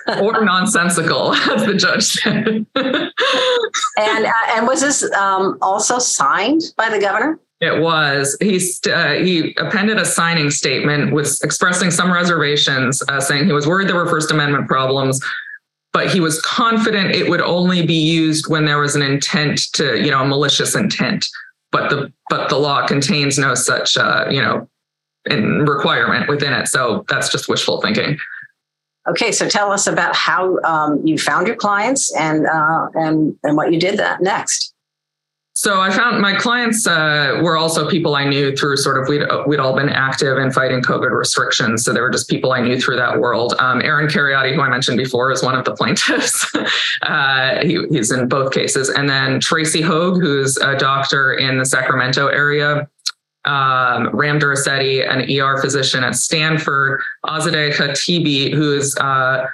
Um, 0.08 0.22
or 0.22 0.44
nonsensical, 0.44 1.34
as 1.34 1.66
the 1.66 1.74
judge 1.76 2.04
said. 2.04 2.66
and 2.76 4.26
uh, 4.26 4.32
and 4.50 4.68
was 4.68 4.82
this 4.82 5.10
um, 5.14 5.58
also 5.62 5.98
signed 5.98 6.62
by 6.78 6.90
the 6.90 7.00
governor? 7.00 7.40
It 7.62 7.82
was. 7.82 8.38
He 8.40 8.60
uh, 8.92 9.14
he 9.14 9.54
appended 9.58 9.98
a 9.98 10.06
signing 10.06 10.50
statement 10.50 11.14
with 11.14 11.40
expressing 11.44 11.92
some 11.92 12.12
reservations, 12.12 13.02
uh, 13.10 13.20
saying 13.20 13.46
he 13.46 13.54
was 13.54 13.68
worried 13.68 13.90
there 13.90 13.96
were 13.96 14.08
First 14.08 14.32
Amendment 14.32 14.68
problems, 14.68 15.22
but 15.92 16.10
he 16.10 16.20
was 16.20 16.42
confident 16.42 17.12
it 17.12 17.30
would 17.30 17.42
only 17.42 17.86
be 17.86 18.00
used 18.00 18.50
when 18.50 18.66
there 18.66 18.80
was 18.80 18.96
an 18.96 19.02
intent 19.02 19.72
to, 19.74 20.02
you 20.02 20.10
know, 20.12 20.22
a 20.22 20.26
malicious 20.26 20.76
intent. 20.76 21.28
But 21.72 21.90
the 21.90 22.14
but 22.30 22.50
the 22.50 22.58
law 22.58 22.88
contains 22.88 23.38
no 23.38 23.56
such, 23.56 23.98
uh, 23.98 24.28
you 24.30 24.42
know, 24.42 24.70
requirement 25.30 26.28
within 26.28 26.54
it. 26.54 26.68
So 26.68 27.06
that's 27.10 27.30
just 27.30 27.48
wishful 27.48 27.82
thinking. 27.82 28.18
Okay, 29.08 29.32
so 29.32 29.48
tell 29.50 29.72
us 29.72 29.88
about 29.88 30.16
how 30.16 30.60
um, 30.64 31.06
you 31.06 31.18
found 31.18 31.48
your 31.48 31.56
clients 31.56 32.14
and 32.16 32.46
uh, 32.46 32.90
and 32.94 33.36
and 33.44 33.58
what 33.58 33.74
you 33.74 33.80
did 33.80 33.98
that 33.98 34.22
next. 34.22 34.74
So 35.54 35.82
I 35.82 35.90
found 35.90 36.22
my 36.22 36.36
clients 36.36 36.88
uh, 36.88 37.42
were 37.44 37.58
also 37.58 37.90
people 37.90 38.16
I 38.16 38.24
knew 38.24 38.56
through 38.56 38.78
sort 38.78 38.98
of 38.98 39.10
we'd 39.10 39.24
we'd 39.46 39.60
all 39.60 39.76
been 39.76 39.90
active 39.90 40.38
in 40.38 40.52
fighting 40.52 40.82
COVID 40.82 41.12
restrictions. 41.12 41.84
So 41.84 41.92
they 41.92 42.00
were 42.00 42.10
just 42.10 42.30
people 42.30 42.54
I 42.54 42.62
knew 42.62 42.80
through 42.80 42.96
that 42.98 43.20
world. 43.20 43.56
Um, 43.60 43.82
Aaron 43.82 44.08
Kheriaty, 44.08 44.56
who 44.56 44.62
I 44.62 44.70
mentioned 44.70 44.98
before, 44.98 45.32
is 45.32 45.44
one 45.44 45.56
of 45.56 45.66
the 45.66 45.74
plaintiffs. 45.74 46.50
uh, 47.02 47.60
he, 47.62 47.86
he's 47.90 48.12
in 48.12 48.30
both 48.30 48.54
cases, 48.54 48.90
and 48.90 49.10
then 49.10 49.42
Tracy 49.42 49.82
Hoeg, 49.82 50.22
who's 50.22 50.56
a 50.58 50.78
doctor 50.78 51.34
in 51.34 51.58
the 51.58 51.66
Sacramento 51.66 52.28
area 52.28 52.88
um, 53.50 54.10
Ram 54.16 54.40
Duriseti, 54.40 55.08
an 55.10 55.22
ER 55.30 55.60
physician 55.60 56.04
at 56.04 56.16
Stanford, 56.16 57.02
Azadeh 57.26 57.74
Khatibi, 57.74 58.54
who 58.54 58.74
is 58.74 58.96
uh, 58.98 59.48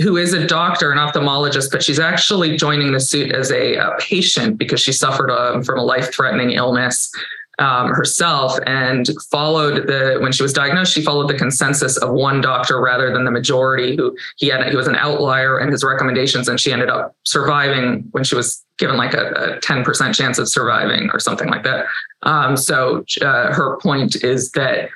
who 0.00 0.16
is 0.16 0.32
a 0.32 0.46
doctor, 0.46 0.90
an 0.90 0.98
ophthalmologist, 0.98 1.70
but 1.70 1.82
she's 1.82 2.00
actually 2.00 2.56
joining 2.56 2.92
the 2.92 3.00
suit 3.00 3.30
as 3.30 3.50
a, 3.52 3.74
a 3.74 3.94
patient 4.00 4.56
because 4.56 4.80
she 4.80 4.92
suffered 4.92 5.30
um, 5.30 5.62
from 5.62 5.78
a 5.78 5.82
life-threatening 5.82 6.52
illness 6.52 7.12
um, 7.58 7.88
herself 7.88 8.58
and 8.66 9.08
followed 9.30 9.86
the 9.86 10.16
when 10.20 10.32
she 10.32 10.42
was 10.42 10.52
diagnosed 10.52 10.92
she 10.92 11.02
followed 11.02 11.28
the 11.28 11.36
consensus 11.36 11.96
of 11.98 12.10
one 12.10 12.40
doctor 12.40 12.80
rather 12.80 13.12
than 13.12 13.24
the 13.24 13.30
majority 13.30 13.94
who 13.94 14.16
he 14.36 14.48
had 14.48 14.66
he 14.68 14.76
was 14.76 14.88
an 14.88 14.96
outlier 14.96 15.60
in 15.60 15.70
his 15.70 15.84
recommendations 15.84 16.48
and 16.48 16.58
she 16.58 16.72
ended 16.72 16.88
up 16.88 17.14
surviving 17.24 18.04
when 18.12 18.24
she 18.24 18.34
was 18.34 18.64
given 18.78 18.96
like 18.96 19.14
a, 19.14 19.28
a 19.56 19.60
10% 19.60 20.14
chance 20.14 20.38
of 20.38 20.48
surviving 20.48 21.10
or 21.12 21.20
something 21.20 21.48
like 21.48 21.62
that 21.62 21.84
um, 22.22 22.56
so 22.56 23.04
uh, 23.20 23.52
her 23.52 23.78
point 23.82 24.24
is 24.24 24.50
that 24.52 24.88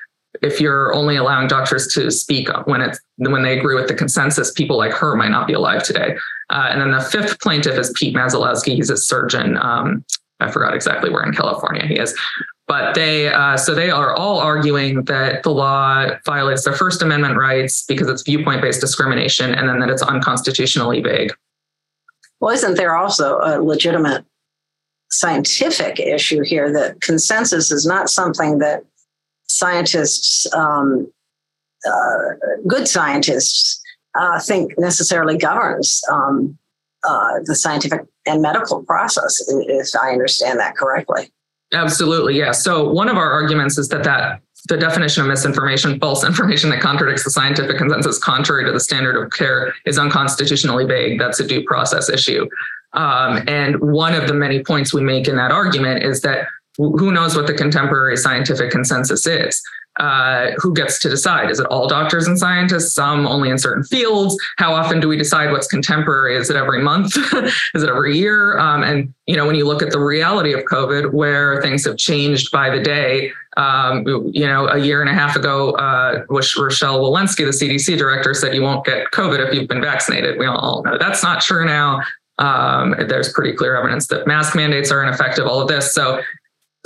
if 0.42 0.60
you're 0.60 0.94
only 0.94 1.16
allowing 1.16 1.48
doctors 1.48 1.86
to 1.94 2.10
speak 2.10 2.48
when 2.66 2.80
it's 2.80 3.00
when 3.16 3.42
they 3.42 3.58
agree 3.58 3.74
with 3.74 3.88
the 3.88 3.94
consensus, 3.94 4.52
people 4.52 4.76
like 4.76 4.92
her 4.92 5.16
might 5.16 5.30
not 5.30 5.46
be 5.46 5.52
alive 5.52 5.82
today. 5.82 6.16
Uh, 6.50 6.68
and 6.70 6.80
then 6.80 6.90
the 6.92 7.00
fifth 7.00 7.40
plaintiff 7.40 7.78
is 7.78 7.92
Pete 7.96 8.14
Mazolewski. 8.14 8.74
He's 8.74 8.90
a 8.90 8.96
surgeon. 8.96 9.56
Um, 9.56 10.04
I 10.40 10.50
forgot 10.50 10.74
exactly 10.74 11.10
where 11.10 11.24
in 11.24 11.32
California 11.32 11.86
he 11.86 11.94
is. 11.94 12.14
But 12.68 12.94
they, 12.94 13.28
uh, 13.28 13.56
so 13.56 13.74
they 13.74 13.90
are 13.90 14.14
all 14.14 14.40
arguing 14.40 15.04
that 15.04 15.44
the 15.44 15.50
law 15.50 16.08
violates 16.24 16.64
their 16.64 16.74
First 16.74 17.00
Amendment 17.00 17.36
rights 17.36 17.84
because 17.86 18.08
it's 18.08 18.22
viewpoint 18.22 18.60
based 18.60 18.80
discrimination 18.80 19.54
and 19.54 19.68
then 19.68 19.78
that 19.78 19.88
it's 19.88 20.02
unconstitutionally 20.02 21.00
vague. 21.00 21.32
Well, 22.40 22.54
isn't 22.54 22.74
there 22.74 22.96
also 22.96 23.38
a 23.38 23.62
legitimate 23.62 24.24
scientific 25.10 26.00
issue 26.00 26.42
here 26.42 26.72
that 26.72 27.00
consensus 27.00 27.70
is 27.70 27.86
not 27.86 28.10
something 28.10 28.58
that 28.58 28.84
scientists, 29.46 30.52
um, 30.52 31.10
uh, 31.86 32.58
good 32.66 32.88
scientists, 32.88 33.80
uh, 34.18 34.40
think 34.40 34.72
necessarily 34.76 35.38
governs 35.38 36.02
um, 36.10 36.58
uh, 37.06 37.40
the 37.44 37.54
scientific 37.54 38.02
and 38.26 38.42
medical 38.42 38.82
process, 38.84 39.42
if 39.48 39.88
I 40.00 40.10
understand 40.10 40.58
that 40.60 40.76
correctly. 40.76 41.30
Absolutely, 41.72 42.38
yeah. 42.38 42.52
So 42.52 42.88
one 42.88 43.08
of 43.08 43.16
our 43.16 43.30
arguments 43.30 43.78
is 43.78 43.88
that 43.88 44.04
that 44.04 44.40
the 44.68 44.76
definition 44.76 45.22
of 45.22 45.28
misinformation, 45.28 45.98
false 45.98 46.24
information 46.26 46.70
that 46.70 46.80
contradicts 46.80 47.24
the 47.24 47.30
scientific 47.30 47.78
consensus 47.78 48.18
contrary 48.18 48.64
to 48.64 48.72
the 48.72 48.80
standard 48.80 49.16
of 49.22 49.30
care, 49.32 49.74
is 49.84 49.98
unconstitutionally 49.98 50.84
vague. 50.84 51.18
That's 51.18 51.40
a 51.40 51.46
due 51.46 51.64
process 51.64 52.08
issue. 52.08 52.48
Um, 52.92 53.44
and 53.46 53.78
one 53.80 54.14
of 54.14 54.26
the 54.26 54.34
many 54.34 54.62
points 54.64 54.94
we 54.94 55.02
make 55.02 55.28
in 55.28 55.36
that 55.36 55.50
argument 55.50 56.02
is 56.02 56.22
that 56.22 56.46
who 56.76 57.12
knows 57.12 57.36
what 57.36 57.46
the 57.46 57.54
contemporary 57.54 58.16
scientific 58.16 58.70
consensus 58.70 59.26
is? 59.26 59.62
uh, 59.98 60.50
who 60.58 60.74
gets 60.74 60.98
to 61.00 61.08
decide? 61.08 61.50
Is 61.50 61.58
it 61.58 61.66
all 61.66 61.88
doctors 61.88 62.26
and 62.26 62.38
scientists? 62.38 62.92
Some 62.92 63.26
only 63.26 63.48
in 63.48 63.58
certain 63.58 63.82
fields? 63.82 64.36
How 64.58 64.74
often 64.74 65.00
do 65.00 65.08
we 65.08 65.16
decide 65.16 65.52
what's 65.52 65.66
contemporary? 65.66 66.36
Is 66.36 66.50
it 66.50 66.56
every 66.56 66.82
month? 66.82 67.16
Is 67.74 67.82
it 67.82 67.88
every 67.88 68.16
year? 68.16 68.58
Um, 68.58 68.82
and 68.82 69.12
you 69.26 69.36
know, 69.36 69.46
when 69.46 69.56
you 69.56 69.66
look 69.66 69.82
at 69.82 69.90
the 69.90 70.00
reality 70.00 70.52
of 70.52 70.60
COVID, 70.64 71.12
where 71.12 71.62
things 71.62 71.84
have 71.86 71.96
changed 71.96 72.50
by 72.50 72.68
the 72.68 72.82
day, 72.82 73.32
um, 73.56 74.04
you 74.32 74.46
know, 74.46 74.68
a 74.68 74.78
year 74.78 75.00
and 75.00 75.08
a 75.08 75.14
half 75.14 75.34
ago, 75.34 75.70
uh, 75.72 76.24
Rochelle 76.28 77.00
Walensky, 77.00 77.44
the 77.46 77.66
CDC 77.66 77.96
director, 77.96 78.34
said 78.34 78.54
you 78.54 78.62
won't 78.62 78.84
get 78.84 79.10
COVID 79.12 79.46
if 79.46 79.54
you've 79.54 79.68
been 79.68 79.80
vaccinated. 79.80 80.38
We 80.38 80.46
all 80.46 80.82
know 80.84 80.98
that's 80.98 81.22
not 81.22 81.40
true 81.40 81.64
now. 81.64 82.02
Um, 82.38 82.94
there's 83.08 83.32
pretty 83.32 83.56
clear 83.56 83.76
evidence 83.76 84.08
that 84.08 84.26
mask 84.26 84.54
mandates 84.54 84.90
are 84.90 85.02
ineffective, 85.02 85.46
all 85.46 85.62
of 85.62 85.68
this. 85.68 85.94
So 85.94 86.20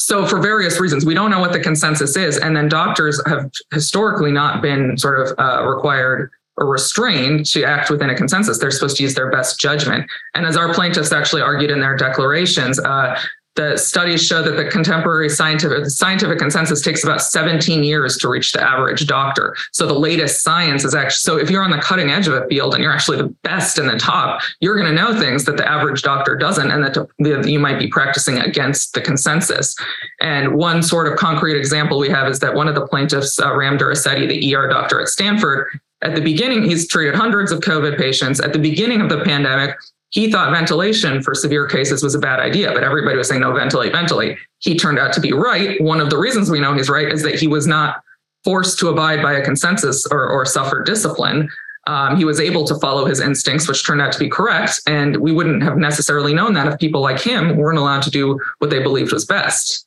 so 0.01 0.27
for 0.27 0.41
various 0.41 0.81
reasons 0.81 1.05
we 1.05 1.15
don't 1.15 1.31
know 1.31 1.41
what 1.41 1.53
the 1.53 1.61
consensus 1.61 2.17
is. 2.17 2.39
And 2.39 2.57
then 2.57 2.69
doctors 2.69 3.21
have 3.27 3.51
historically 3.73 4.33
not 4.33 4.63
been 4.63 4.97
sort 4.97 5.21
of 5.21 5.39
uh, 5.39 5.65
required 5.67 6.31
or 6.57 6.67
restrained 6.67 7.47
to 7.47 7.65
act 7.65 7.91
within 7.91 8.11
a 8.11 8.15
consensus. 8.15 8.59
They're 8.59 8.71
supposed 8.71 8.97
to 8.97 9.03
use 9.03 9.15
their 9.15 9.31
best 9.31 9.61
judgment. 9.61 10.11
And 10.35 10.47
as 10.47 10.57
our 10.57 10.73
plaintiffs 10.75 11.13
actually 11.13 11.43
argued 11.43 11.71
in 11.71 11.81
their 11.81 11.97
declarations 11.97 12.79
uh, 12.79 13.19
the 13.61 13.77
studies 13.77 14.25
show 14.25 14.43
that 14.43 14.57
the 14.57 14.65
contemporary 14.65 15.29
scientific 15.29 15.87
scientific 15.87 16.39
consensus 16.39 16.81
takes 16.81 17.05
about 17.05 17.21
17 17.21 17.85
years 17.85 18.17
to 18.19 18.29
reach 18.29 18.53
the 18.53 18.63
average 18.63 19.07
doctor. 19.07 19.55
So 19.73 19.87
the 19.87 19.99
latest 19.99 20.43
science 20.43 20.85
is 20.85 20.95
actually 20.95 21.11
so 21.21 21.37
if 21.37 21.51
you're 21.51 21.63
on 21.63 21.71
the 21.71 21.79
cutting 21.79 22.11
edge 22.11 22.27
of 22.27 22.35
a 22.35 22.47
field 22.49 22.75
and 22.75 22.83
you're 22.83 22.93
actually 22.93 23.19
the 23.19 23.35
best 23.43 23.79
in 23.79 23.87
the 23.87 23.99
top, 23.99 24.43
you're 24.61 24.77
going 24.77 24.89
to 24.89 24.95
know 24.95 25.19
things 25.19 25.45
that 25.45 25.57
the 25.57 25.69
average 25.69 26.03
doctor 26.03 26.37
doesn't, 26.37 26.71
and 26.71 26.83
that 26.85 27.49
you 27.49 27.59
might 27.59 27.79
be 27.79 27.89
practicing 27.89 28.39
against 28.39 28.95
the 28.95 29.01
consensus. 29.01 29.77
And 30.21 30.55
one 30.55 30.83
sort 30.83 31.07
of 31.07 31.19
concrete 31.19 31.59
example 31.59 31.99
we 31.99 32.09
have 32.09 32.29
is 32.29 32.39
that 32.41 32.55
one 32.55 32.69
of 32.69 32.75
the 32.75 32.87
plaintiffs, 32.87 33.39
uh, 33.39 33.55
Ram 33.55 33.77
Duriseti, 33.77 34.29
the 34.29 34.55
ER 34.55 34.69
doctor 34.69 35.01
at 35.01 35.09
Stanford, 35.09 35.69
at 36.03 36.15
the 36.15 36.23
beginning, 36.23 36.65
he's 36.65 36.89
treated 36.89 37.15
hundreds 37.15 37.53
of 37.53 37.61
COVID 37.61 37.99
patients. 37.99 38.41
At 38.41 38.55
the 38.55 38.59
beginning 38.59 39.03
of 39.03 39.11
the 39.11 39.23
pandemic, 39.23 39.77
he 40.11 40.31
thought 40.31 40.53
ventilation 40.53 41.23
for 41.23 41.35
severe 41.35 41.67
cases 41.67 42.03
was 42.03 42.15
a 42.15 42.19
bad 42.19 42.41
idea, 42.41 42.73
but 42.73 42.83
everybody 42.83 43.17
was 43.17 43.29
saying, 43.29 43.41
no, 43.41 43.53
ventilate, 43.53 43.93
ventilate. 43.93 44.37
He 44.59 44.77
turned 44.77 44.99
out 44.99 45.13
to 45.15 45.21
be 45.21 45.33
right. 45.33 45.81
One 45.81 46.01
of 46.01 46.11
the 46.11 46.19
reasons 46.19 46.51
we 46.51 46.61
know 46.61 46.75
he's 46.75 46.91
right 46.91 47.09
is 47.09 47.23
that 47.23 47.39
he 47.39 47.47
was 47.47 47.67
not 47.67 48.03
forced 48.43 48.79
to 48.81 48.89
abide 48.89 49.23
by 49.23 49.35
a 49.35 49.45
consensus 49.45 50.07
or, 50.07 50.29
or 50.29 50.45
suffer 50.45 50.83
discipline. 50.83 51.49
Um, 51.87 52.17
he 52.17 52.25
was 52.25 52.41
able 52.41 52.67
to 52.67 52.75
follow 52.79 53.05
his 53.05 53.21
instincts, 53.21 53.69
which 53.69 53.87
turned 53.87 54.03
out 54.03 54.13
to 54.13 54.19
be 54.19 54.29
correct. 54.29 54.81
And 54.87 55.17
we 55.19 55.33
wouldn't 55.33 55.63
have 55.63 55.77
necessarily 55.77 56.35
known 56.35 56.55
that 56.55 56.67
if 56.67 56.79
people 56.79 57.01
like 57.01 57.21
him 57.21 57.57
weren't 57.57 57.79
allowed 57.79 58.03
to 58.03 58.11
do 58.11 58.39
what 58.59 58.71
they 58.71 58.83
believed 58.83 59.13
was 59.13 59.25
best. 59.25 59.87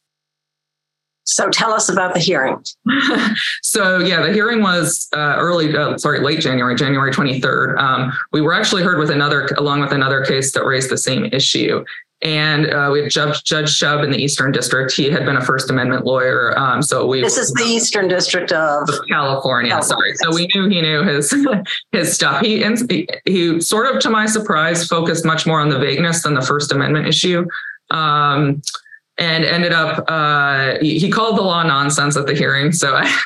So 1.25 1.49
tell 1.49 1.71
us 1.71 1.89
about 1.89 2.13
the 2.13 2.19
hearing. 2.19 2.63
so 3.61 3.99
yeah, 3.99 4.21
the 4.21 4.33
hearing 4.33 4.61
was 4.61 5.07
uh, 5.13 5.35
early, 5.37 5.75
uh, 5.75 5.97
sorry, 5.97 6.19
late 6.19 6.41
January, 6.41 6.75
January 6.75 7.11
23rd. 7.11 7.77
Um, 7.77 8.13
we 8.31 8.41
were 8.41 8.53
actually 8.53 8.83
heard 8.83 8.99
with 8.99 9.09
another, 9.09 9.47
along 9.57 9.81
with 9.81 9.91
another 9.91 10.23
case 10.25 10.51
that 10.53 10.65
raised 10.65 10.89
the 10.89 10.97
same 10.97 11.25
issue. 11.25 11.83
And 12.23 12.71
uh, 12.71 12.89
we 12.91 13.01
had 13.01 13.11
Judge, 13.11 13.43
Judge 13.43 13.77
Shubb 13.77 14.01
in 14.01 14.09
the 14.09 14.17
Eastern 14.17 14.53
District. 14.53 14.93
He 14.93 15.09
had 15.09 15.25
been 15.25 15.35
a 15.35 15.43
First 15.43 15.69
Amendment 15.69 16.05
lawyer. 16.05 16.57
Um, 16.57 16.81
so 16.81 17.05
we 17.05 17.21
this 17.21 17.37
is 17.37 17.51
the 17.51 17.63
Eastern 17.63 18.07
District 18.07 18.49
of, 18.53 18.87
California. 19.09 19.71
California. 19.71 19.83
Sorry. 19.83 20.15
So 20.15 20.33
we 20.33 20.47
knew 20.55 20.69
he 20.69 20.81
knew 20.81 21.03
his 21.03 21.35
his 21.91 22.13
stuff. 22.13 22.41
He, 22.41 22.63
he 22.63 23.07
he 23.25 23.59
sort 23.59 23.93
of, 23.93 24.01
to 24.03 24.09
my 24.09 24.25
surprise, 24.25 24.87
focused 24.87 25.25
much 25.25 25.45
more 25.45 25.59
on 25.59 25.67
the 25.67 25.77
vagueness 25.77 26.23
than 26.23 26.33
the 26.33 26.41
First 26.41 26.71
Amendment 26.71 27.07
issue. 27.07 27.45
Um, 27.91 28.61
and 29.17 29.45
ended 29.45 29.73
up 29.73 30.03
uh, 30.07 30.77
he 30.81 31.09
called 31.09 31.37
the 31.37 31.41
law 31.41 31.63
nonsense 31.63 32.17
at 32.17 32.25
the 32.25 32.33
hearing. 32.33 32.71
So 32.71 32.95
I, 32.95 33.19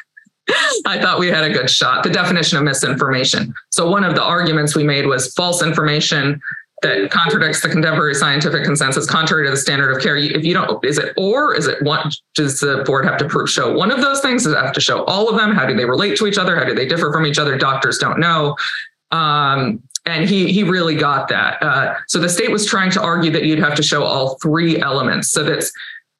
I 0.86 1.00
thought 1.00 1.19
we 1.19 1.28
had 1.28 1.43
a 1.43 1.50
good 1.50 1.69
shot. 1.69 2.04
The 2.04 2.10
definition 2.10 2.58
of 2.58 2.63
misinformation. 2.63 3.54
So 3.71 3.89
one 3.89 4.04
of 4.04 4.15
the 4.15 4.23
arguments 4.23 4.76
we 4.76 4.84
made 4.84 5.06
was 5.06 5.34
false 5.34 5.62
information 5.62 6.41
that 6.84 7.10
contradicts 7.10 7.62
the 7.62 7.69
contemporary 7.69 8.13
scientific 8.13 8.63
consensus, 8.63 9.08
contrary 9.08 9.45
to 9.45 9.52
the 9.52 9.58
standard 9.58 9.95
of 9.95 10.02
care. 10.02 10.15
If 10.15 10.45
you 10.45 10.54
don't, 10.54 10.84
is 10.86 11.00
it 11.00 11.13
or 11.17 11.56
is 11.56 11.67
it 11.67 11.82
what 11.82 12.15
does 12.36 12.60
the 12.60 12.84
board 12.86 13.06
have 13.06 13.17
to 13.17 13.26
prove? 13.28 13.50
Show 13.50 13.76
one 13.76 13.91
of 13.91 14.02
those 14.02 14.21
things? 14.21 14.43
Does 14.43 14.54
it 14.54 14.58
have 14.58 14.73
to 14.73 14.82
show 14.82 15.04
all 15.06 15.28
of 15.28 15.38
them? 15.38 15.56
How 15.56 15.65
do 15.65 15.76
they 15.76 15.86
relate 15.86 16.17
to 16.17 16.28
each 16.28 16.38
other? 16.38 16.56
How 16.56 16.65
do 16.65 16.76
they 16.76 16.88
differ 16.88 17.12
from 17.12 17.26
each 17.26 17.39
other? 17.39 17.58
Doctors 17.58 17.97
don't 17.97 18.19
know. 18.19 18.56
Um, 19.10 19.82
and 20.07 20.27
he 20.29 20.51
he 20.51 20.63
really 20.63 20.95
got 20.95 21.27
that. 21.27 21.61
Uh, 21.61 21.95
so 22.07 22.19
the 22.19 22.29
state 22.29 22.49
was 22.49 22.65
trying 22.65 22.89
to 22.91 23.01
argue 23.01 23.29
that 23.31 23.43
you'd 23.43 23.59
have 23.59 23.75
to 23.75 23.83
show 23.83 24.03
all 24.03 24.37
three 24.41 24.79
elements. 24.79 25.29
So 25.29 25.43
that's 25.43 25.71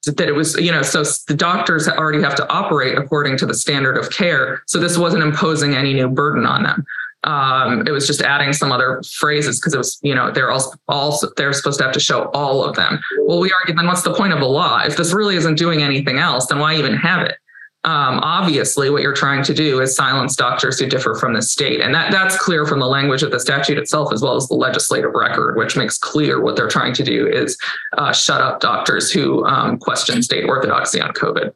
that 0.06 0.22
it 0.22 0.36
was 0.36 0.56
you 0.56 0.72
know 0.72 0.82
so 0.82 1.04
the 1.28 1.34
doctors 1.34 1.88
already 1.88 2.22
have 2.22 2.36
to 2.36 2.50
operate 2.50 2.98
according 2.98 3.38
to 3.38 3.46
the 3.46 3.54
standard 3.54 3.98
of 3.98 4.12
care. 4.12 4.62
So 4.68 4.80
this 4.80 4.98
wasn't 4.98 5.24
imposing 5.24 5.76
any 5.76 5.94
new 5.94 6.08
burden 6.08 6.46
on 6.46 6.64
them. 6.64 6.86
Um, 7.24 7.86
it 7.88 7.92
was 7.92 8.08
just 8.08 8.22
adding 8.22 8.54
some 8.54 8.72
other 8.72 9.02
phrases 9.20 9.60
because 9.60 9.74
it 9.74 9.78
was 9.78 10.00
you 10.02 10.14
know 10.14 10.32
they're 10.32 10.52
all 10.52 10.74
also 10.88 11.30
they're 11.38 11.54
supposed 11.54 11.80
to 11.80 11.86
have 11.86 11.94
to 11.94 12.00
show 12.00 12.26
all 12.34 12.64
of 12.64 12.76
them. 12.76 13.00
Well, 13.22 13.40
we 13.40 13.52
argued 13.52 13.78
then 13.78 13.88
what's 13.88 14.04
the 14.04 14.14
point 14.14 14.34
of 14.34 14.42
a 14.42 14.46
law 14.46 14.82
if 14.86 14.98
this 14.98 15.14
really 15.14 15.36
isn't 15.36 15.56
doing 15.56 15.82
anything 15.82 16.20
else? 16.20 16.48
Then 16.48 16.60
why 16.60 16.76
even 16.76 16.96
have 16.96 17.26
it? 17.26 17.38
Um, 17.84 18.20
obviously 18.20 18.90
what 18.90 19.02
you're 19.02 19.14
trying 19.14 19.44
to 19.44 19.54
do 19.54 19.80
is 19.80 19.96
silence 19.96 20.36
doctors 20.36 20.80
who 20.80 20.88
differ 20.88 21.16
from 21.16 21.34
the 21.34 21.42
state. 21.42 21.80
And 21.80 21.94
that 21.96 22.12
that's 22.12 22.38
clear 22.38 22.66
from 22.66 22.80
the 22.80 22.88
language 22.88 23.24
of 23.24 23.32
the 23.32 23.40
statute 23.40 23.78
itself 23.78 24.12
as 24.12 24.22
well 24.22 24.36
as 24.36 24.48
the 24.48 24.56
legislative 24.56 25.14
record 25.14 25.58
which 25.58 25.78
makes 25.78 25.98
clear 25.98 26.42
what 26.42 26.56
they're 26.56 26.68
trying 26.68 26.94
to 26.94 27.04
do 27.04 27.28
is 27.28 27.58
uh, 27.98 28.12
shut 28.12 28.42
up 28.42 28.60
doctors 28.60 29.12
who 29.12 29.46
um, 29.46 29.78
question 29.78 30.22
state 30.22 30.46
orthodoxy 30.46 31.00
on 31.00 31.14
covid. 31.14 31.54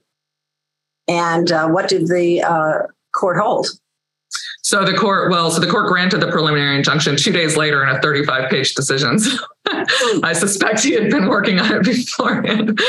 And 1.07 1.51
uh, 1.51 1.67
what 1.67 1.89
did 1.89 2.07
the 2.07 2.41
uh, 2.41 2.87
court 3.13 3.37
hold 3.37 3.67
so 4.63 4.85
the 4.85 4.93
court, 4.93 5.31
well, 5.31 5.49
so 5.49 5.59
the 5.59 5.69
court 5.69 5.87
granted 5.87 6.19
the 6.19 6.27
preliminary 6.27 6.75
injunction 6.77 7.15
two 7.15 7.31
days 7.31 7.57
later 7.57 7.83
in 7.83 7.89
a 7.95 7.99
35 7.99 8.49
page 8.49 8.75
decision. 8.75 9.17
I 10.23 10.33
suspect 10.33 10.83
he 10.83 10.93
had 10.93 11.09
been 11.09 11.27
working 11.27 11.59
on 11.59 11.71
it 11.73 11.83
beforehand, 11.83 12.79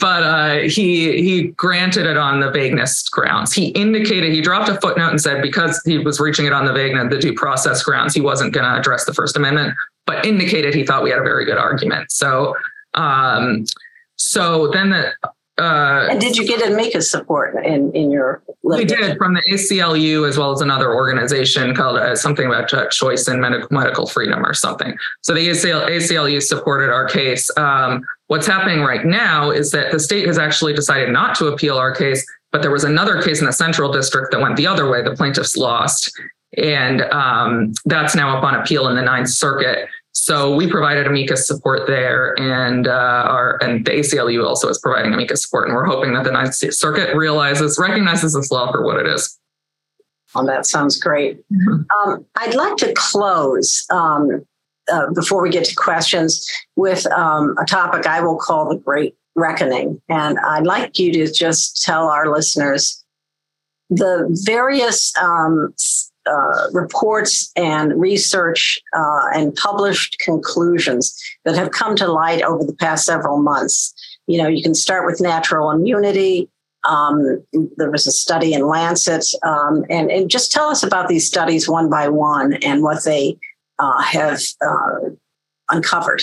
but 0.00 0.22
uh, 0.22 0.54
he 0.62 1.22
he 1.22 1.48
granted 1.48 2.06
it 2.06 2.16
on 2.16 2.40
the 2.40 2.50
vagueness 2.50 3.08
grounds. 3.08 3.52
He 3.52 3.66
indicated 3.68 4.32
he 4.32 4.40
dropped 4.40 4.68
a 4.68 4.80
footnote 4.80 5.10
and 5.10 5.20
said 5.20 5.40
because 5.40 5.80
he 5.84 5.98
was 5.98 6.18
reaching 6.18 6.46
it 6.46 6.52
on 6.52 6.64
the 6.64 6.72
vagueness, 6.72 7.10
the 7.10 7.18
due 7.18 7.34
process 7.34 7.82
grounds, 7.82 8.14
he 8.14 8.20
wasn't 8.20 8.52
going 8.52 8.64
to 8.64 8.76
address 8.76 9.04
the 9.04 9.14
First 9.14 9.36
Amendment, 9.36 9.74
but 10.06 10.24
indicated 10.26 10.74
he 10.74 10.84
thought 10.84 11.04
we 11.04 11.10
had 11.10 11.20
a 11.20 11.24
very 11.24 11.44
good 11.44 11.58
argument. 11.58 12.10
So 12.10 12.56
um, 12.94 13.64
so 14.16 14.68
then 14.68 14.90
the 14.90 15.12
uh, 15.56 16.08
and 16.10 16.20
did 16.20 16.36
you 16.36 16.44
get 16.44 16.66
amicus 16.68 17.08
support 17.08 17.54
in, 17.64 17.92
in 17.92 18.10
your 18.10 18.42
litigation? 18.64 19.02
We 19.02 19.08
did 19.08 19.18
from 19.18 19.34
the 19.34 19.42
ACLU 19.42 20.28
as 20.28 20.36
well 20.36 20.50
as 20.50 20.60
another 20.60 20.92
organization 20.92 21.76
called 21.76 21.96
uh, 21.96 22.16
something 22.16 22.46
about 22.46 22.74
uh, 22.74 22.88
choice 22.88 23.28
and 23.28 23.40
medical, 23.40 23.68
medical 23.70 24.08
freedom 24.08 24.44
or 24.44 24.52
something. 24.52 24.96
So 25.20 25.32
the 25.32 25.48
ACL, 25.48 25.88
ACLU 25.88 26.42
supported 26.42 26.90
our 26.90 27.06
case. 27.06 27.48
Um, 27.56 28.04
what's 28.26 28.48
happening 28.48 28.80
right 28.80 29.06
now 29.06 29.52
is 29.52 29.70
that 29.70 29.92
the 29.92 30.00
state 30.00 30.26
has 30.26 30.38
actually 30.38 30.72
decided 30.72 31.10
not 31.10 31.36
to 31.36 31.46
appeal 31.46 31.78
our 31.78 31.94
case, 31.94 32.26
but 32.50 32.60
there 32.60 32.72
was 32.72 32.82
another 32.82 33.22
case 33.22 33.38
in 33.38 33.46
the 33.46 33.52
central 33.52 33.92
district 33.92 34.32
that 34.32 34.40
went 34.40 34.56
the 34.56 34.66
other 34.66 34.90
way. 34.90 35.02
The 35.02 35.14
plaintiffs 35.14 35.56
lost. 35.56 36.12
And 36.56 37.02
um, 37.02 37.74
that's 37.84 38.16
now 38.16 38.36
up 38.36 38.42
on 38.42 38.56
appeal 38.56 38.88
in 38.88 38.96
the 38.96 39.02
Ninth 39.02 39.28
Circuit. 39.28 39.88
So 40.14 40.54
we 40.54 40.70
provided 40.70 41.06
amicus 41.06 41.46
support 41.46 41.88
there, 41.88 42.38
and 42.40 42.86
uh, 42.86 43.26
our 43.26 43.58
and 43.62 43.84
the 43.84 43.90
ACLU 43.90 44.46
also 44.46 44.68
is 44.68 44.78
providing 44.78 45.12
amicus 45.12 45.42
support, 45.42 45.66
and 45.66 45.76
we're 45.76 45.84
hoping 45.86 46.14
that 46.14 46.22
the 46.22 46.30
Ninth 46.30 46.54
Circuit 46.54 47.14
realizes 47.16 47.78
recognizes 47.80 48.32
this 48.32 48.50
law 48.50 48.70
for 48.70 48.84
what 48.84 48.96
it 48.98 49.06
is. 49.06 49.38
Well, 50.34 50.46
that 50.46 50.66
sounds 50.66 50.98
great. 50.98 51.38
Mm-hmm. 51.52 52.08
Um, 52.08 52.24
I'd 52.36 52.54
like 52.54 52.76
to 52.76 52.92
close 52.96 53.84
um, 53.90 54.44
uh, 54.90 55.10
before 55.14 55.42
we 55.42 55.50
get 55.50 55.64
to 55.64 55.74
questions 55.74 56.48
with 56.76 57.06
um, 57.08 57.56
a 57.60 57.64
topic 57.64 58.06
I 58.06 58.20
will 58.20 58.38
call 58.38 58.68
the 58.68 58.76
Great 58.76 59.16
Reckoning, 59.34 60.00
and 60.08 60.38
I'd 60.38 60.64
like 60.64 60.96
you 60.96 61.12
to 61.12 61.32
just 61.32 61.82
tell 61.82 62.08
our 62.08 62.32
listeners 62.32 63.04
the 63.90 64.28
various 64.44 65.12
um, 65.20 65.74
uh, 66.26 66.68
reports 66.72 67.52
and 67.56 68.00
research 68.00 68.78
uh, 68.96 69.28
and 69.34 69.54
published 69.54 70.18
conclusions 70.20 71.20
that 71.44 71.54
have 71.56 71.70
come 71.70 71.96
to 71.96 72.06
light 72.06 72.42
over 72.42 72.64
the 72.64 72.74
past 72.74 73.04
several 73.04 73.42
months. 73.42 73.94
You 74.26 74.42
know, 74.42 74.48
you 74.48 74.62
can 74.62 74.74
start 74.74 75.06
with 75.06 75.20
natural 75.20 75.70
immunity. 75.70 76.48
Um, 76.84 77.42
there 77.76 77.90
was 77.90 78.06
a 78.06 78.12
study 78.12 78.52
in 78.52 78.66
Lancet, 78.66 79.26
um, 79.42 79.84
and, 79.88 80.10
and 80.10 80.30
just 80.30 80.52
tell 80.52 80.68
us 80.68 80.82
about 80.82 81.08
these 81.08 81.26
studies 81.26 81.68
one 81.68 81.88
by 81.88 82.08
one 82.08 82.54
and 82.54 82.82
what 82.82 83.04
they 83.04 83.38
uh, 83.78 84.02
have 84.02 84.40
uh, 84.64 85.10
uncovered. 85.70 86.22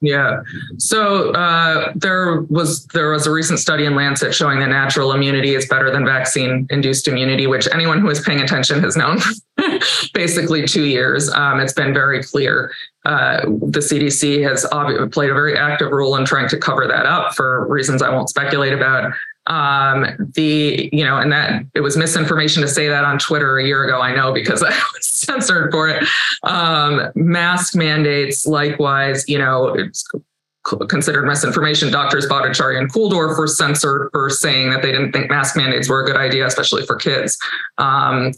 Yeah. 0.00 0.42
So 0.78 1.32
uh, 1.32 1.92
there 1.96 2.42
was 2.42 2.86
there 2.88 3.10
was 3.10 3.26
a 3.26 3.32
recent 3.32 3.58
study 3.58 3.84
in 3.84 3.96
Lancet 3.96 4.32
showing 4.32 4.60
that 4.60 4.68
natural 4.68 5.12
immunity 5.12 5.56
is 5.56 5.66
better 5.66 5.90
than 5.90 6.04
vaccine 6.04 6.68
induced 6.70 7.08
immunity, 7.08 7.48
which 7.48 7.66
anyone 7.72 8.00
who 8.00 8.08
is 8.08 8.20
paying 8.20 8.40
attention 8.40 8.80
has 8.80 8.96
known 8.96 9.18
basically 10.14 10.66
two 10.66 10.84
years. 10.84 11.28
Um, 11.30 11.58
it's 11.58 11.72
been 11.72 11.92
very 11.92 12.22
clear. 12.22 12.72
Uh, 13.04 13.40
the 13.46 13.80
CDC 13.80 14.42
has 14.42 14.66
played 15.12 15.30
a 15.30 15.34
very 15.34 15.56
active 15.56 15.90
role 15.90 16.14
in 16.16 16.24
trying 16.24 16.48
to 16.48 16.58
cover 16.58 16.86
that 16.86 17.06
up 17.06 17.34
for 17.34 17.66
reasons 17.66 18.00
I 18.00 18.10
won't 18.10 18.28
speculate 18.28 18.72
about 18.72 19.12
um, 19.48 20.06
the 20.34 20.88
you 20.92 21.04
know 21.04 21.16
and 21.16 21.32
that 21.32 21.64
it 21.74 21.80
was 21.80 21.96
misinformation 21.96 22.62
to 22.62 22.68
say 22.68 22.88
that 22.88 23.04
on 23.04 23.18
twitter 23.18 23.58
a 23.58 23.64
year 23.64 23.84
ago 23.84 24.00
i 24.00 24.14
know 24.14 24.32
because 24.32 24.62
i 24.66 24.68
was 24.68 25.06
censored 25.06 25.72
for 25.72 25.88
it 25.88 26.04
um, 26.44 27.10
mask 27.14 27.74
mandates 27.74 28.46
likewise 28.46 29.28
you 29.28 29.38
know 29.38 29.68
it's 29.74 30.06
considered 30.88 31.24
misinformation 31.24 31.90
doctors 31.90 32.26
Bhattacharya 32.26 32.78
and 32.78 32.92
Kulldorff 32.92 33.38
were 33.38 33.46
censored 33.46 34.10
for 34.12 34.28
saying 34.28 34.68
that 34.68 34.82
they 34.82 34.92
didn't 34.92 35.12
think 35.12 35.30
mask 35.30 35.56
mandates 35.56 35.88
were 35.88 36.02
a 36.02 36.06
good 36.06 36.16
idea 36.16 36.46
especially 36.46 36.84
for 36.84 36.94
kids 36.94 37.38
um, 37.78 38.32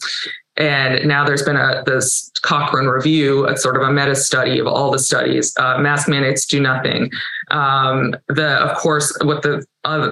and 0.56 1.08
now 1.08 1.24
there's 1.24 1.42
been 1.42 1.56
a 1.56 1.82
this 1.86 2.30
Cochrane 2.42 2.86
review, 2.86 3.46
a 3.46 3.56
sort 3.56 3.76
of 3.76 3.82
a 3.82 3.92
meta 3.92 4.14
study 4.14 4.58
of 4.58 4.66
all 4.66 4.90
the 4.90 4.98
studies. 4.98 5.54
Uh, 5.58 5.78
mask 5.78 6.08
mandates 6.08 6.44
do 6.44 6.60
nothing. 6.60 7.10
Um, 7.50 8.14
the 8.28 8.56
of 8.60 8.76
course, 8.76 9.16
what 9.22 9.42
the 9.42 9.64
uh, 9.84 10.10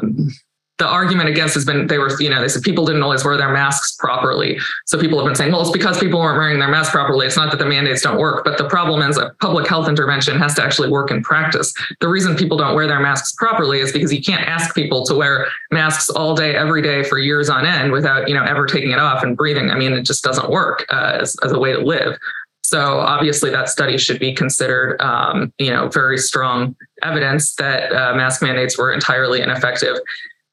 the 0.79 0.87
argument 0.87 1.29
against 1.29 1.55
has 1.55 1.65
been 1.65 1.89
they 1.89 1.99
were, 1.99 2.11
you 2.21 2.31
know, 2.31 2.41
they 2.41 2.49
said 2.49 2.63
people 2.63 2.87
didn't 2.87 3.03
always 3.03 3.25
wear 3.25 3.37
their 3.37 3.53
masks 3.53 3.97
properly. 3.97 4.59
So 4.87 4.99
people 4.99 5.19
have 5.19 5.27
been 5.27 5.35
saying, 5.35 5.51
well, 5.51 5.61
it's 5.61 5.73
because 5.73 5.99
people 5.99 6.21
weren't 6.21 6.39
wearing 6.39 6.61
their 6.61 6.69
masks 6.69 6.93
properly. 6.93 7.27
It's 7.27 7.37
not 7.37 7.51
that 7.51 7.59
the 7.59 7.67
mandates 7.67 8.03
don't 8.03 8.19
work, 8.19 8.45
but 8.45 8.59
the 8.59 8.69
problem 8.69 9.03
is 9.03 9.19
a 9.19 9.35
public 9.41 9.67
health 9.67 9.89
intervention 9.89 10.39
has 10.39 10.55
to 10.55 10.63
actually 10.63 10.89
work 10.89 11.11
in 11.11 11.23
practice. 11.23 11.75
The 12.01 12.09
reason 12.09 12.37
people 12.37 12.57
don't 12.57 12.77
wear 12.77 12.87
their 12.87 13.01
masks 13.01 13.33
properly 13.33 13.81
is 13.81 13.93
because 13.93 14.13
you 14.13 14.23
can't 14.23 14.47
ask 14.47 14.75
people 14.75 15.05
to 15.07 15.15
wear 15.15 15.49
masks 15.73 16.11
all 16.11 16.37
day, 16.37 16.55
every 16.55 16.81
day 16.81 17.03
for 17.03 17.19
years 17.19 17.51
on 17.51 17.67
end 17.67 17.91
without, 17.91 18.29
you 18.29 18.35
know, 18.35 18.45
ever 18.45 18.67
taking 18.67 18.93
it 18.93 19.01
off 19.01 19.25
and 19.25 19.37
breathing. 19.37 19.71
I 19.71 19.77
mean, 19.77 19.93
it 19.93 20.03
just 20.03 20.23
doesn't 20.23 20.49
work 20.49 20.87
uh, 20.91 21.19
as, 21.21 21.37
as 21.43 21.51
a 21.51 21.59
way 21.59 21.73
to 21.73 21.81
live. 21.81 22.17
So 22.63 22.99
obviously, 22.99 23.49
that 23.49 23.71
study 23.71 23.97
should 23.97 24.19
be 24.19 24.35
considered, 24.35 25.01
um, 25.01 25.51
you 25.57 25.71
know, 25.71 25.89
very 25.89 26.19
strong 26.19 26.77
evidence 27.03 27.55
that 27.55 27.91
uh, 27.95 28.15
mask 28.15 28.43
mandates 28.43 28.77
were 28.77 28.93
entirely 28.93 29.41
ineffective. 29.41 29.97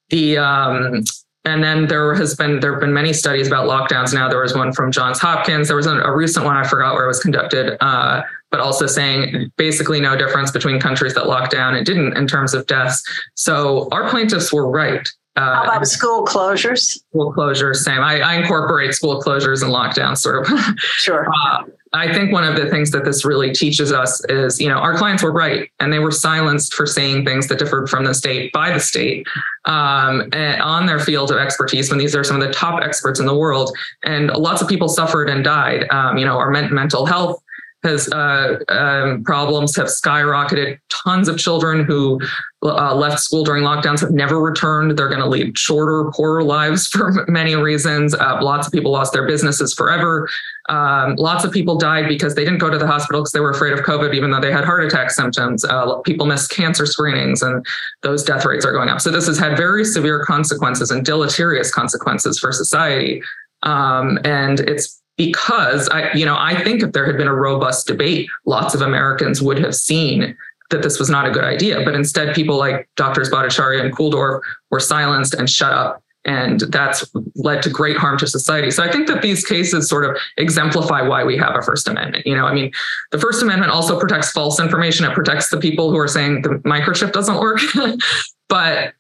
The 0.10 0.38
um, 0.38 1.04
and 1.46 1.64
then 1.64 1.88
there 1.88 2.16
has 2.16 2.36
been 2.36 2.60
there 2.60 2.74
have 2.74 2.82
been 2.82 2.94
many 2.94 3.14
studies 3.14 3.48
about 3.48 3.68
lockdowns. 3.68 4.14
Now 4.14 4.28
there 4.28 4.42
was 4.42 4.56
one 4.56 4.74
from 4.74 4.92
Johns 4.92 5.20
Hopkins. 5.20 5.68
There 5.68 5.78
was 5.78 5.86
a, 5.86 6.12
recent 6.12 6.46
one 6.46 6.58
I 6.58 6.68
forgot 6.68 6.96
where 6.96 7.06
it 7.06 7.08
was 7.08 7.20
conducted, 7.20 7.78
uh, 7.82 8.24
but 8.50 8.60
also 8.60 8.88
saying 8.88 9.52
basically 9.56 10.00
no 10.00 10.18
difference 10.18 10.52
between 10.52 10.80
countries 10.80 11.14
that 11.14 11.28
locked 11.28 11.52
down 11.52 11.76
and 11.76 11.86
didn't 11.86 12.18
in 12.18 12.26
terms 12.28 12.56
of 12.56 12.66
deaths. 12.66 13.04
So 13.36 13.88
our 13.92 14.10
plaintiffs 14.10 14.52
were 14.52 14.70
right. 14.70 15.08
Uh, 15.36 15.56
How 15.56 15.64
about 15.64 15.88
school 15.88 16.26
closures? 16.26 16.80
School 16.80 17.34
closures, 17.34 17.78
same. 17.78 18.00
I, 18.00 18.22
I 18.22 18.36
incorporate 18.36 18.94
school 18.94 19.22
closures 19.22 19.64
and 19.64 19.72
lockdowns, 19.72 20.20
sort 20.20 20.48
of. 20.48 20.54
Sure. 20.98 21.28
Uh, 21.30 21.64
I 21.94 22.14
think 22.14 22.32
one 22.32 22.44
of 22.44 22.56
the 22.56 22.70
things 22.70 22.92
that 22.92 23.06
this 23.06 23.24
really 23.24 23.54
teaches 23.54 23.92
us 23.92 24.24
is, 24.26 24.60
you 24.60 24.68
know, 24.68 24.78
our 24.78 24.98
clients 24.98 25.24
were 25.24 25.32
right 25.32 25.70
and 25.80 25.94
they 25.94 26.00
were 26.00 26.12
silenced 26.12 26.74
for 26.74 26.86
saying 26.86 27.26
things 27.26 27.48
that 27.48 27.58
differed 27.58 27.90
from 27.90 28.04
the 28.04 28.14
state 28.14 28.52
by 28.52 28.72
the 28.72 28.80
state 28.80 29.26
um, 29.66 30.30
on 30.34 30.86
their 30.86 31.00
field 31.00 31.32
of 31.32 31.38
expertise 31.38 31.90
when 31.90 31.98
these 31.98 32.16
are 32.16 32.24
some 32.24 32.42
of 32.42 32.46
the 32.46 32.54
top 32.54 32.82
experts 32.84 33.20
in 33.20 33.26
the 33.26 33.36
world. 33.36 33.76
And 34.04 34.30
lots 34.32 34.62
of 34.62 34.68
people 34.68 34.90
suffered 34.90 35.30
and 35.30 35.44
died. 35.44 35.88
Um, 35.90 36.18
you 36.18 36.26
know, 36.26 36.38
our 36.38 36.52
mental 36.52 37.06
health 37.06 37.42
has 37.86 38.12
uh, 38.12 38.58
um, 38.70 39.24
problems 39.24 39.76
have 39.76 39.88
skyrocketed. 39.88 40.80
Tons 40.90 41.28
of 41.28 41.38
children 41.38 41.86
who 41.86 42.20
uh, 42.64 42.94
left 42.96 43.20
school 43.20 43.44
during 43.44 43.64
lockdowns 43.64 44.02
have 44.02 44.12
never 44.12 44.42
returned. 44.42 44.98
They're 44.98 45.08
going 45.08 45.22
to 45.22 45.28
lead 45.28 45.58
shorter, 45.58 46.12
poorer 46.12 46.44
lives 46.44 46.88
for 46.92 47.26
many 47.28 47.56
reasons. 47.56 48.14
Uh, 48.14 48.40
lots 48.42 48.68
of 48.68 48.74
people 48.74 48.92
lost 48.92 49.14
their 49.14 49.26
businesses 49.26 49.74
forever. 49.74 50.28
Um, 50.68 51.16
lots 51.16 51.46
of 51.46 51.52
people 51.52 51.78
died 51.78 52.08
because 52.08 52.36
they 52.36 52.44
didn't 52.44 52.60
go 52.60 52.70
to 52.70 52.78
the 52.78 52.88
hospital 52.88 53.22
because 53.22 53.32
they 53.32 53.40
were 53.40 53.52
afraid 53.52 53.74
of 53.74 53.80
COVID, 53.80 54.14
even 54.16 54.32
though 54.32 54.40
they 54.40 54.52
had 54.52 54.66
heart 54.66 54.84
attack 54.84 55.12
symptoms. 55.12 55.64
Uh, 55.64 55.98
people 56.00 56.26
missed 56.26 56.50
cancer 56.50 56.86
screenings, 56.86 57.42
and 57.42 57.66
those 58.02 58.24
death 58.24 58.46
rates 58.46 58.66
are 58.66 58.72
going 58.72 58.90
up. 58.90 59.00
So 59.00 59.12
this 59.12 59.28
has 59.28 59.38
had 59.38 59.58
very 59.58 59.86
severe 59.86 60.26
consequences 60.26 60.92
and 60.92 61.06
deleterious 61.06 61.72
consequences 61.72 62.40
for 62.40 62.52
society. 62.52 63.22
Um, 63.64 64.20
and 64.24 64.60
it's 64.62 65.02
because 65.18 65.88
I, 65.90 66.12
you 66.14 66.26
know, 66.26 66.36
I 66.38 66.62
think 66.64 66.84
if 66.84 66.92
there 66.92 67.06
had 67.06 67.18
been 67.18 67.28
a 67.28 67.34
robust 67.34 67.88
debate, 67.88 68.30
lots 68.46 68.76
of 68.76 68.82
Americans 68.82 69.42
would 69.42 69.60
have 69.60 69.76
seen 69.76 70.36
that 70.72 70.82
this 70.82 71.00
was 71.00 71.10
not 71.10 71.28
a 71.28 71.32
good 71.32 71.44
idea. 71.44 71.84
But 71.84 71.96
instead, 71.96 72.36
people 72.36 72.58
like 72.58 72.90
Doctors 72.96 73.30
Bhattacharya 73.30 73.84
and 73.84 73.96
Kulldorff 73.96 74.42
were 74.72 74.80
silenced 74.80 75.34
and 75.34 75.50
shut 75.50 75.72
up. 75.72 76.02
And 76.26 76.62
that's 76.62 77.08
led 77.36 77.62
to 77.62 77.70
great 77.70 77.98
harm 77.98 78.18
to 78.18 78.26
society. 78.26 78.72
So 78.72 78.82
I 78.82 78.92
think 78.92 79.08
that 79.08 79.22
these 79.22 79.46
cases 79.46 79.88
sort 79.88 80.06
of 80.06 80.18
exemplify 80.38 81.04
why 81.04 81.24
we 81.24 81.38
have 81.38 81.56
a 81.56 81.62
First 81.62 81.88
Amendment. 81.88 82.26
You 82.26 82.36
know, 82.36 82.48
I 82.48 82.54
mean, 82.54 82.72
the 83.12 83.20
First 83.20 83.44
Amendment 83.44 83.72
also 83.72 84.00
protects 84.00 84.32
false 84.32 84.60
information. 84.60 85.06
It 85.06 85.14
protects 85.14 85.50
the 85.50 85.58
people 85.58 85.92
who 85.92 86.00
are 86.00 86.08
saying 86.08 86.42
the 86.42 86.50
microchip 86.66 87.12
doesn't 87.12 87.40
work. 87.40 87.60
but 88.50 88.96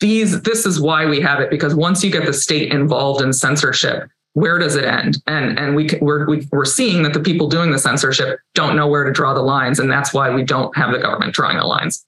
these, 0.00 0.40
this 0.42 0.64
is 0.64 0.80
why 0.80 1.04
we 1.04 1.20
have 1.20 1.40
it, 1.40 1.50
because 1.50 1.74
once 1.74 2.02
you 2.02 2.10
get 2.10 2.24
the 2.24 2.32
state 2.32 2.72
involved 2.72 3.20
in 3.20 3.34
censorship, 3.34 4.08
where 4.34 4.58
does 4.58 4.74
it 4.76 4.84
end? 4.84 5.22
And 5.26 5.58
and 5.58 5.74
we 5.74 5.88
we're 6.00 6.26
we, 6.26 6.38
are 6.38 6.48
we 6.52 6.58
are 6.58 6.64
seeing 6.64 7.02
that 7.04 7.14
the 7.14 7.20
people 7.20 7.48
doing 7.48 7.70
the 7.70 7.78
censorship 7.78 8.40
don't 8.54 8.76
know 8.76 8.86
where 8.86 9.04
to 9.04 9.12
draw 9.12 9.32
the 9.32 9.42
lines, 9.42 9.78
and 9.78 9.90
that's 9.90 10.12
why 10.12 10.30
we 10.30 10.42
don't 10.42 10.76
have 10.76 10.92
the 10.92 10.98
government 10.98 11.32
drawing 11.34 11.56
the 11.56 11.64
lines. 11.64 12.04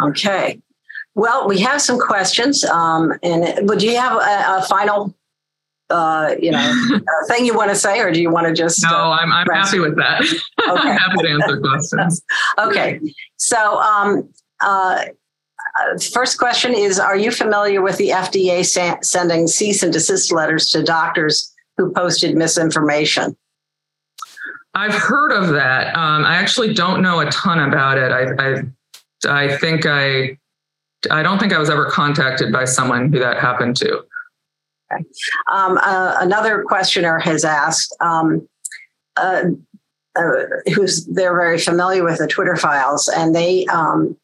Okay. 0.00 0.60
Well, 1.14 1.48
we 1.48 1.58
have 1.60 1.82
some 1.82 1.98
questions, 1.98 2.64
um, 2.64 3.12
and 3.22 3.68
would 3.68 3.82
you 3.82 3.96
have 3.96 4.12
a, 4.12 4.58
a 4.58 4.66
final, 4.68 5.14
uh, 5.88 6.36
you 6.38 6.52
know, 6.52 7.00
thing 7.28 7.44
you 7.44 7.54
want 7.54 7.70
to 7.70 7.76
say, 7.76 7.98
or 7.98 8.12
do 8.12 8.20
you 8.20 8.30
want 8.30 8.46
to 8.46 8.52
just? 8.52 8.82
No, 8.82 8.90
uh, 8.90 9.18
I'm 9.20 9.32
I'm 9.32 9.46
happy 9.50 9.80
with 9.80 9.96
that. 9.96 10.22
Okay. 10.60 10.90
I'm 10.90 10.98
happy 10.98 11.22
to 11.22 11.30
answer 11.30 11.58
questions. 11.58 12.22
okay, 12.58 13.00
so 13.38 13.80
um, 13.80 14.28
uh, 14.60 15.06
uh, 15.80 15.98
first 16.12 16.38
question 16.38 16.74
is 16.74 16.98
Are 16.98 17.16
you 17.16 17.30
familiar 17.30 17.82
with 17.82 17.96
the 17.96 18.10
FDA 18.10 18.64
sa- 18.64 18.98
sending 19.02 19.46
cease 19.46 19.82
and 19.82 19.92
desist 19.92 20.32
letters 20.32 20.70
to 20.70 20.82
doctors 20.82 21.54
who 21.76 21.92
posted 21.92 22.36
misinformation? 22.36 23.36
I've 24.74 24.94
heard 24.94 25.32
of 25.32 25.48
that. 25.50 25.96
Um, 25.96 26.24
I 26.24 26.36
actually 26.36 26.74
don't 26.74 27.02
know 27.02 27.20
a 27.20 27.30
ton 27.30 27.58
about 27.60 27.98
it. 27.98 28.12
I, 28.12 28.62
I, 29.28 29.44
I 29.44 29.56
think 29.56 29.84
I, 29.84 30.38
I 31.10 31.22
don't 31.22 31.38
think 31.38 31.52
I 31.52 31.58
was 31.58 31.70
ever 31.70 31.86
contacted 31.86 32.52
by 32.52 32.64
someone 32.66 33.12
who 33.12 33.18
that 33.18 33.38
happened 33.38 33.76
to. 33.78 34.04
Okay. 34.92 35.04
Um, 35.52 35.78
uh, 35.82 36.16
another 36.20 36.62
questioner 36.62 37.18
has 37.18 37.44
asked, 37.44 37.96
um, 38.00 38.48
uh, 39.16 39.44
uh, 40.16 40.42
who's 40.74 41.06
they're 41.06 41.36
very 41.36 41.58
familiar 41.58 42.04
with 42.04 42.18
the 42.18 42.26
Twitter 42.26 42.56
files, 42.56 43.08
and 43.08 43.34
they 43.34 43.64
um, 43.66 44.16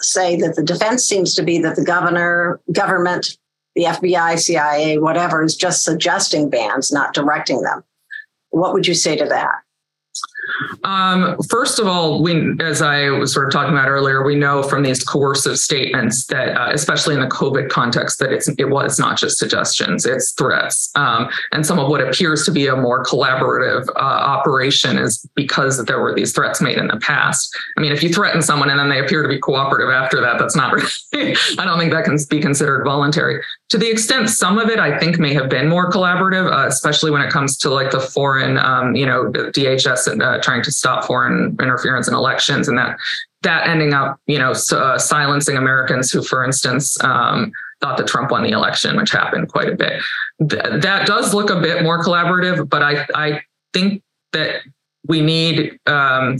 say 0.00 0.36
that 0.36 0.56
the 0.56 0.62
defense 0.62 1.04
seems 1.04 1.34
to 1.34 1.42
be 1.42 1.58
that 1.60 1.76
the 1.76 1.84
governor, 1.84 2.60
government, 2.72 3.36
the 3.74 3.84
FBI, 3.84 4.38
CIA, 4.38 4.98
whatever, 4.98 5.42
is 5.42 5.56
just 5.56 5.84
suggesting 5.84 6.50
bans, 6.50 6.92
not 6.92 7.14
directing 7.14 7.62
them. 7.62 7.82
What 8.50 8.72
would 8.74 8.86
you 8.86 8.94
say 8.94 9.16
to 9.16 9.24
that? 9.24 9.54
Um, 10.84 11.36
first 11.48 11.78
of 11.78 11.86
all, 11.86 12.22
we, 12.22 12.54
as 12.60 12.82
I 12.82 13.10
was 13.10 13.32
sort 13.32 13.46
of 13.46 13.52
talking 13.52 13.72
about 13.72 13.88
earlier, 13.88 14.24
we 14.24 14.34
know 14.34 14.62
from 14.62 14.82
these 14.82 15.04
coercive 15.04 15.58
statements 15.58 16.26
that, 16.26 16.56
uh, 16.56 16.70
especially 16.72 17.14
in 17.14 17.20
the 17.20 17.28
COVID 17.28 17.68
context, 17.68 18.18
that 18.18 18.32
it's 18.32 18.48
it 18.58 18.70
was 18.70 18.98
not 18.98 19.18
just 19.18 19.38
suggestions; 19.38 20.06
it's 20.06 20.32
threats. 20.32 20.90
Um, 20.94 21.28
and 21.52 21.64
some 21.64 21.78
of 21.78 21.88
what 21.88 22.00
appears 22.00 22.44
to 22.44 22.50
be 22.50 22.66
a 22.66 22.76
more 22.76 23.04
collaborative 23.04 23.88
uh, 23.90 23.98
operation 23.98 24.98
is 24.98 25.26
because 25.34 25.84
there 25.84 26.00
were 26.00 26.14
these 26.14 26.32
threats 26.32 26.60
made 26.60 26.78
in 26.78 26.88
the 26.88 26.98
past. 26.98 27.54
I 27.76 27.80
mean, 27.80 27.92
if 27.92 28.02
you 28.02 28.12
threaten 28.12 28.42
someone 28.42 28.70
and 28.70 28.78
then 28.78 28.88
they 28.88 29.00
appear 29.00 29.22
to 29.22 29.28
be 29.28 29.38
cooperative 29.38 29.90
after 29.90 30.20
that, 30.20 30.38
that's 30.38 30.56
not 30.56 30.72
really. 31.12 31.36
I 31.58 31.64
don't 31.64 31.78
think 31.78 31.92
that 31.92 32.04
can 32.04 32.18
be 32.28 32.40
considered 32.40 32.84
voluntary. 32.84 33.42
To 33.70 33.78
the 33.78 33.90
extent 33.90 34.28
some 34.28 34.58
of 34.58 34.68
it, 34.68 34.78
I 34.78 34.98
think, 34.98 35.18
may 35.18 35.32
have 35.32 35.48
been 35.48 35.66
more 35.68 35.90
collaborative, 35.90 36.52
uh, 36.52 36.66
especially 36.68 37.10
when 37.10 37.22
it 37.22 37.30
comes 37.30 37.56
to 37.58 37.70
like 37.70 37.90
the 37.90 38.00
foreign, 38.00 38.58
um, 38.58 38.94
you 38.94 39.06
know, 39.06 39.30
DHS 39.30 40.12
and 40.12 40.22
uh, 40.22 40.40
trying 40.42 40.62
to 40.62 40.70
stop 40.70 41.04
foreign 41.04 41.56
interference 41.60 42.08
in 42.08 42.14
elections, 42.14 42.68
and 42.68 42.78
that 42.78 42.96
that 43.42 43.66
ending 43.66 43.92
up, 43.92 44.20
you 44.26 44.38
know, 44.38 44.52
uh, 44.52 44.98
silencing 44.98 45.56
Americans 45.56 46.10
who, 46.10 46.22
for 46.22 46.44
instance, 46.44 47.02
um, 47.02 47.50
thought 47.80 47.96
that 47.98 48.06
Trump 48.06 48.30
won 48.30 48.44
the 48.44 48.50
election, 48.50 48.96
which 48.96 49.10
happened 49.10 49.48
quite 49.48 49.68
a 49.68 49.74
bit. 49.74 50.00
Th- 50.48 50.80
that 50.82 51.06
does 51.06 51.34
look 51.34 51.50
a 51.50 51.60
bit 51.60 51.82
more 51.82 52.02
collaborative, 52.02 52.68
but 52.68 52.82
I 52.82 53.06
I 53.14 53.40
think 53.72 54.02
that 54.32 54.62
we 55.06 55.20
need 55.20 55.78
um, 55.86 56.38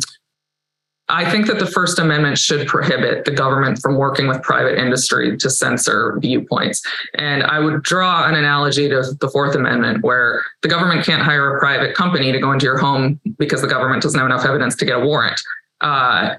I 1.12 1.30
think 1.30 1.46
that 1.46 1.58
the 1.58 1.66
First 1.66 1.98
Amendment 1.98 2.38
should 2.38 2.66
prohibit 2.66 3.26
the 3.26 3.32
government 3.32 3.78
from 3.78 3.96
working 3.96 4.26
with 4.28 4.42
private 4.42 4.80
industry 4.80 5.36
to 5.36 5.50
censor 5.50 6.18
viewpoints. 6.20 6.82
And 7.14 7.42
I 7.42 7.58
would 7.58 7.82
draw 7.82 8.26
an 8.26 8.34
analogy 8.34 8.88
to 8.88 9.02
the 9.20 9.28
Fourth 9.28 9.54
Amendment, 9.54 10.02
where 10.02 10.42
the 10.62 10.68
government 10.68 11.04
can't 11.04 11.22
hire 11.22 11.54
a 11.54 11.60
private 11.60 11.94
company 11.94 12.32
to 12.32 12.38
go 12.38 12.50
into 12.50 12.64
your 12.64 12.78
home 12.78 13.20
because 13.38 13.60
the 13.60 13.68
government 13.68 14.02
doesn't 14.02 14.18
have 14.18 14.26
enough 14.26 14.46
evidence 14.46 14.74
to 14.76 14.86
get 14.86 14.96
a 14.96 15.04
warrant. 15.04 15.38
Uh, 15.82 16.36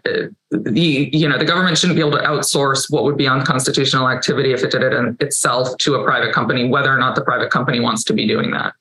the 0.49 1.09
you 1.11 1.27
know 1.27 1.37
the 1.37 1.45
government 1.45 1.77
shouldn't 1.77 1.97
be 1.97 2.01
able 2.01 2.17
to 2.17 2.23
outsource 2.23 2.89
what 2.89 3.03
would 3.03 3.17
be 3.17 3.27
unconstitutional 3.27 4.09
activity 4.09 4.53
if 4.53 4.63
it 4.63 4.71
did 4.71 4.81
it 4.81 4.93
itself 5.19 5.77
to 5.77 5.95
a 5.95 6.03
private 6.03 6.33
company, 6.33 6.67
whether 6.67 6.91
or 6.91 6.97
not 6.97 7.13
the 7.13 7.21
private 7.21 7.51
company 7.51 7.79
wants 7.79 8.03
to 8.05 8.13
be 8.13 8.25
doing 8.25 8.51
that. 8.51 8.73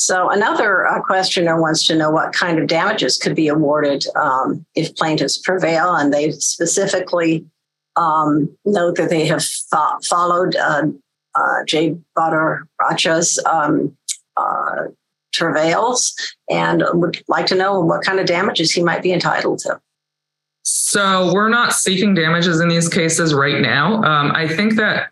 So 0.00 0.30
another 0.30 0.86
uh, 0.86 1.02
questioner 1.02 1.60
wants 1.60 1.84
to 1.88 1.96
know 1.96 2.08
what 2.08 2.32
kind 2.32 2.60
of 2.60 2.68
damages 2.68 3.18
could 3.18 3.34
be 3.34 3.48
awarded 3.48 4.04
um, 4.14 4.64
if 4.76 4.94
plaintiffs 4.94 5.38
prevail, 5.38 5.92
and 5.96 6.14
they 6.14 6.30
specifically 6.30 7.44
um, 7.96 8.48
note 8.64 8.94
that 8.94 9.10
they 9.10 9.26
have 9.26 9.44
fo- 9.44 9.98
followed 10.04 10.54
uh, 10.54 10.84
uh, 11.34 11.64
Jay 11.66 11.96
Bhattacharya's 12.16 13.44
um, 13.44 13.96
uh, 14.36 14.84
travails 15.32 16.14
and 16.48 16.84
would 16.92 17.20
like 17.26 17.46
to 17.46 17.56
know 17.56 17.80
what 17.80 18.04
kind 18.04 18.20
of 18.20 18.26
damages 18.26 18.70
he 18.70 18.84
might 18.84 19.02
be 19.02 19.12
entitled 19.12 19.58
to. 19.58 19.80
So 20.62 21.32
we're 21.34 21.48
not 21.48 21.72
seeking 21.72 22.14
damages 22.14 22.60
in 22.60 22.68
these 22.68 22.88
cases 22.88 23.34
right 23.34 23.60
now. 23.60 24.00
Um, 24.04 24.30
I 24.32 24.46
think 24.46 24.76
that 24.76 25.10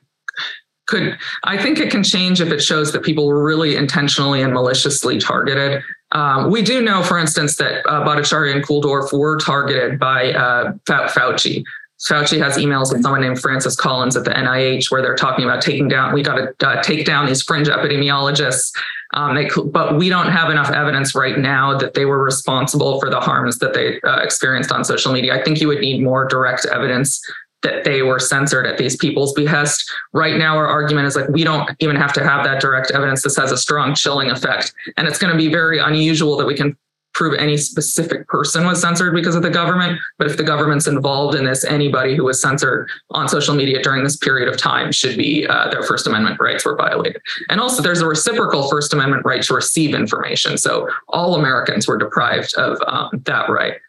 could 0.87 1.19
I 1.45 1.61
think 1.61 1.79
it 1.79 1.91
can 1.91 2.03
change 2.03 2.41
if 2.41 2.51
it 2.51 2.63
shows 2.63 2.93
that 2.93 3.03
people 3.03 3.27
were 3.27 3.43
really 3.43 3.77
intentionally 3.77 4.43
and 4.43 4.53
maliciously 4.53 5.19
targeted. 5.19 5.83
Um, 6.13 6.51
we 6.51 6.63
do 6.63 6.81
know, 6.81 7.03
for 7.03 7.19
instance, 7.19 7.57
that 7.57 7.85
uh, 7.87 8.05
Bhattacharya 8.05 8.55
and 8.55 8.65
Kulldorff 8.65 9.13
were 9.13 9.37
targeted 9.39 9.99
by 9.99 10.33
uh, 10.33 10.73
Fauci. 10.87 11.65
Fauci 12.09 12.39
has 12.39 12.57
emails 12.57 12.93
with 12.93 13.03
someone 13.03 13.23
named 13.23 13.41
Francis 13.41 13.75
Collins 13.75 14.17
at 14.17 14.25
the 14.25 14.31
NIH 14.31 14.91
where 14.91 15.01
they're 15.01 15.17
talking 15.17 15.45
about 15.45 15.63
taking 15.63 15.89
down, 15.89 16.13
we 16.13 16.23
got 16.23 16.37
to 16.37 16.69
uh, 16.69 16.83
take 16.83 17.07
down 17.07 17.27
these 17.27 17.43
fringe 17.43 17.69
epidemiologists. 17.69 18.71
Um, 19.15 19.35
they, 19.35 19.49
but 19.73 19.97
we 19.97 20.09
don't 20.09 20.31
have 20.31 20.51
enough 20.51 20.71
evidence 20.71 21.15
right 21.15 21.39
now 21.39 21.77
that 21.79 21.95
they 21.95 22.05
were 22.05 22.23
responsible 22.23 23.01
for 23.01 23.09
the 23.09 23.21
harms 23.21 23.59
that 23.61 23.73
they 23.73 23.99
uh, 24.03 24.21
experienced 24.21 24.71
on 24.71 24.85
social 24.85 25.13
media. 25.13 25.35
I 25.35 25.43
think 25.43 25.61
you 25.61 25.69
would 25.69 25.81
need 25.81 26.03
more 26.03 26.27
direct 26.27 26.67
evidence 26.67 27.21
that 27.63 27.85
they 27.85 28.03
were 28.03 28.19
censored 28.19 28.67
at 28.67 28.79
these 28.79 28.97
people's 28.97 29.33
behest. 29.33 29.91
Right 30.13 30.37
now, 30.37 30.57
our 30.57 30.67
argument 30.67 31.07
is 31.07 31.17
like 31.17 31.29
we 31.29 31.45
don't 31.45 31.69
even 31.81 31.97
have 31.97 32.13
to 32.15 32.23
have 32.23 32.45
that 32.45 32.61
direct 32.61 32.91
evidence. 32.91 33.23
This 33.23 33.37
has 33.37 33.53
a 33.53 33.57
strong 33.57 33.95
chilling 33.95 34.31
effect. 34.31 34.73
And 34.97 35.09
it's 35.09 35.19
going 35.19 35.33
to 35.33 35.39
be 35.39 35.49
very 35.49 35.79
unusual 35.79 36.37
that 36.37 36.47
we 36.47 36.55
can 36.55 36.77
prove 37.17 37.33
any 37.39 37.57
specific 37.57 38.29
person 38.29 38.67
was 38.67 38.79
censored 38.79 39.15
because 39.15 39.35
of 39.35 39.43
the 39.43 39.51
government. 39.51 39.99
But 40.19 40.27
if 40.27 40.37
the 40.37 40.43
government's 40.43 40.87
involved 40.87 41.35
in 41.35 41.47
this, 41.47 41.65
anybody 41.65 42.15
who 42.15 42.25
was 42.25 42.41
censored 42.41 42.91
on 43.11 43.27
social 43.27 43.55
media 43.55 43.83
during 43.83 44.05
this 44.05 44.19
period 44.19 44.51
of 44.51 44.59
time 44.59 44.93
should 44.93 45.17
be 45.17 45.47
uh, 45.47 45.71
their 45.71 45.83
First 45.83 46.07
Amendment 46.07 46.39
rights 46.39 46.67
were 46.67 46.77
violated. 46.77 47.23
And 47.49 47.59
also, 47.59 47.83
there's 47.83 48.03
a 48.03 48.07
reciprocal 48.07 48.69
First 48.69 48.93
Amendment 48.93 49.25
right 49.25 49.43
to 49.45 49.55
receive 49.55 49.95
information. 49.95 50.59
So 50.59 50.91
all 51.09 51.35
Americans 51.35 51.89
were 51.89 51.97
deprived 51.97 52.53
of 52.59 52.79
um, 52.87 53.23
that 53.25 53.49
right. 53.49 53.81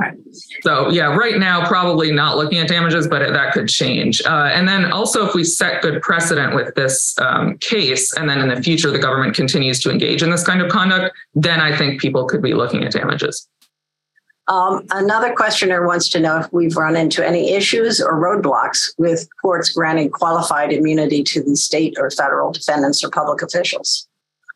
Right. 0.00 0.16
So 0.62 0.88
yeah, 0.88 1.14
right 1.14 1.38
now 1.38 1.66
probably 1.66 2.10
not 2.10 2.38
looking 2.38 2.58
at 2.58 2.68
damages, 2.68 3.06
but 3.06 3.18
that 3.18 3.52
could 3.52 3.68
change. 3.68 4.22
Uh, 4.24 4.48
and 4.50 4.66
then 4.66 4.90
also, 4.90 5.26
if 5.26 5.34
we 5.34 5.44
set 5.44 5.82
good 5.82 6.00
precedent 6.00 6.54
with 6.54 6.74
this 6.74 7.18
um, 7.18 7.58
case, 7.58 8.16
and 8.16 8.28
then 8.28 8.40
in 8.40 8.48
the 8.48 8.62
future 8.62 8.90
the 8.90 8.98
government 8.98 9.34
continues 9.34 9.78
to 9.80 9.90
engage 9.90 10.22
in 10.22 10.30
this 10.30 10.42
kind 10.42 10.62
of 10.62 10.70
conduct, 10.70 11.14
then 11.34 11.60
I 11.60 11.76
think 11.76 12.00
people 12.00 12.24
could 12.24 12.40
be 12.40 12.54
looking 12.54 12.82
at 12.82 12.92
damages. 12.92 13.46
Um, 14.48 14.86
another 14.90 15.34
questioner 15.34 15.86
wants 15.86 16.08
to 16.08 16.18
know 16.18 16.38
if 16.38 16.50
we've 16.50 16.76
run 16.76 16.96
into 16.96 17.24
any 17.24 17.52
issues 17.52 18.00
or 18.00 18.14
roadblocks 18.14 18.94
with 18.96 19.28
courts 19.42 19.70
granting 19.70 20.10
qualified 20.10 20.72
immunity 20.72 21.22
to 21.24 21.42
the 21.42 21.56
state 21.56 21.94
or 21.98 22.10
federal 22.10 22.52
defendants 22.52 23.04
or 23.04 23.10
public 23.10 23.42
officials. 23.42 24.08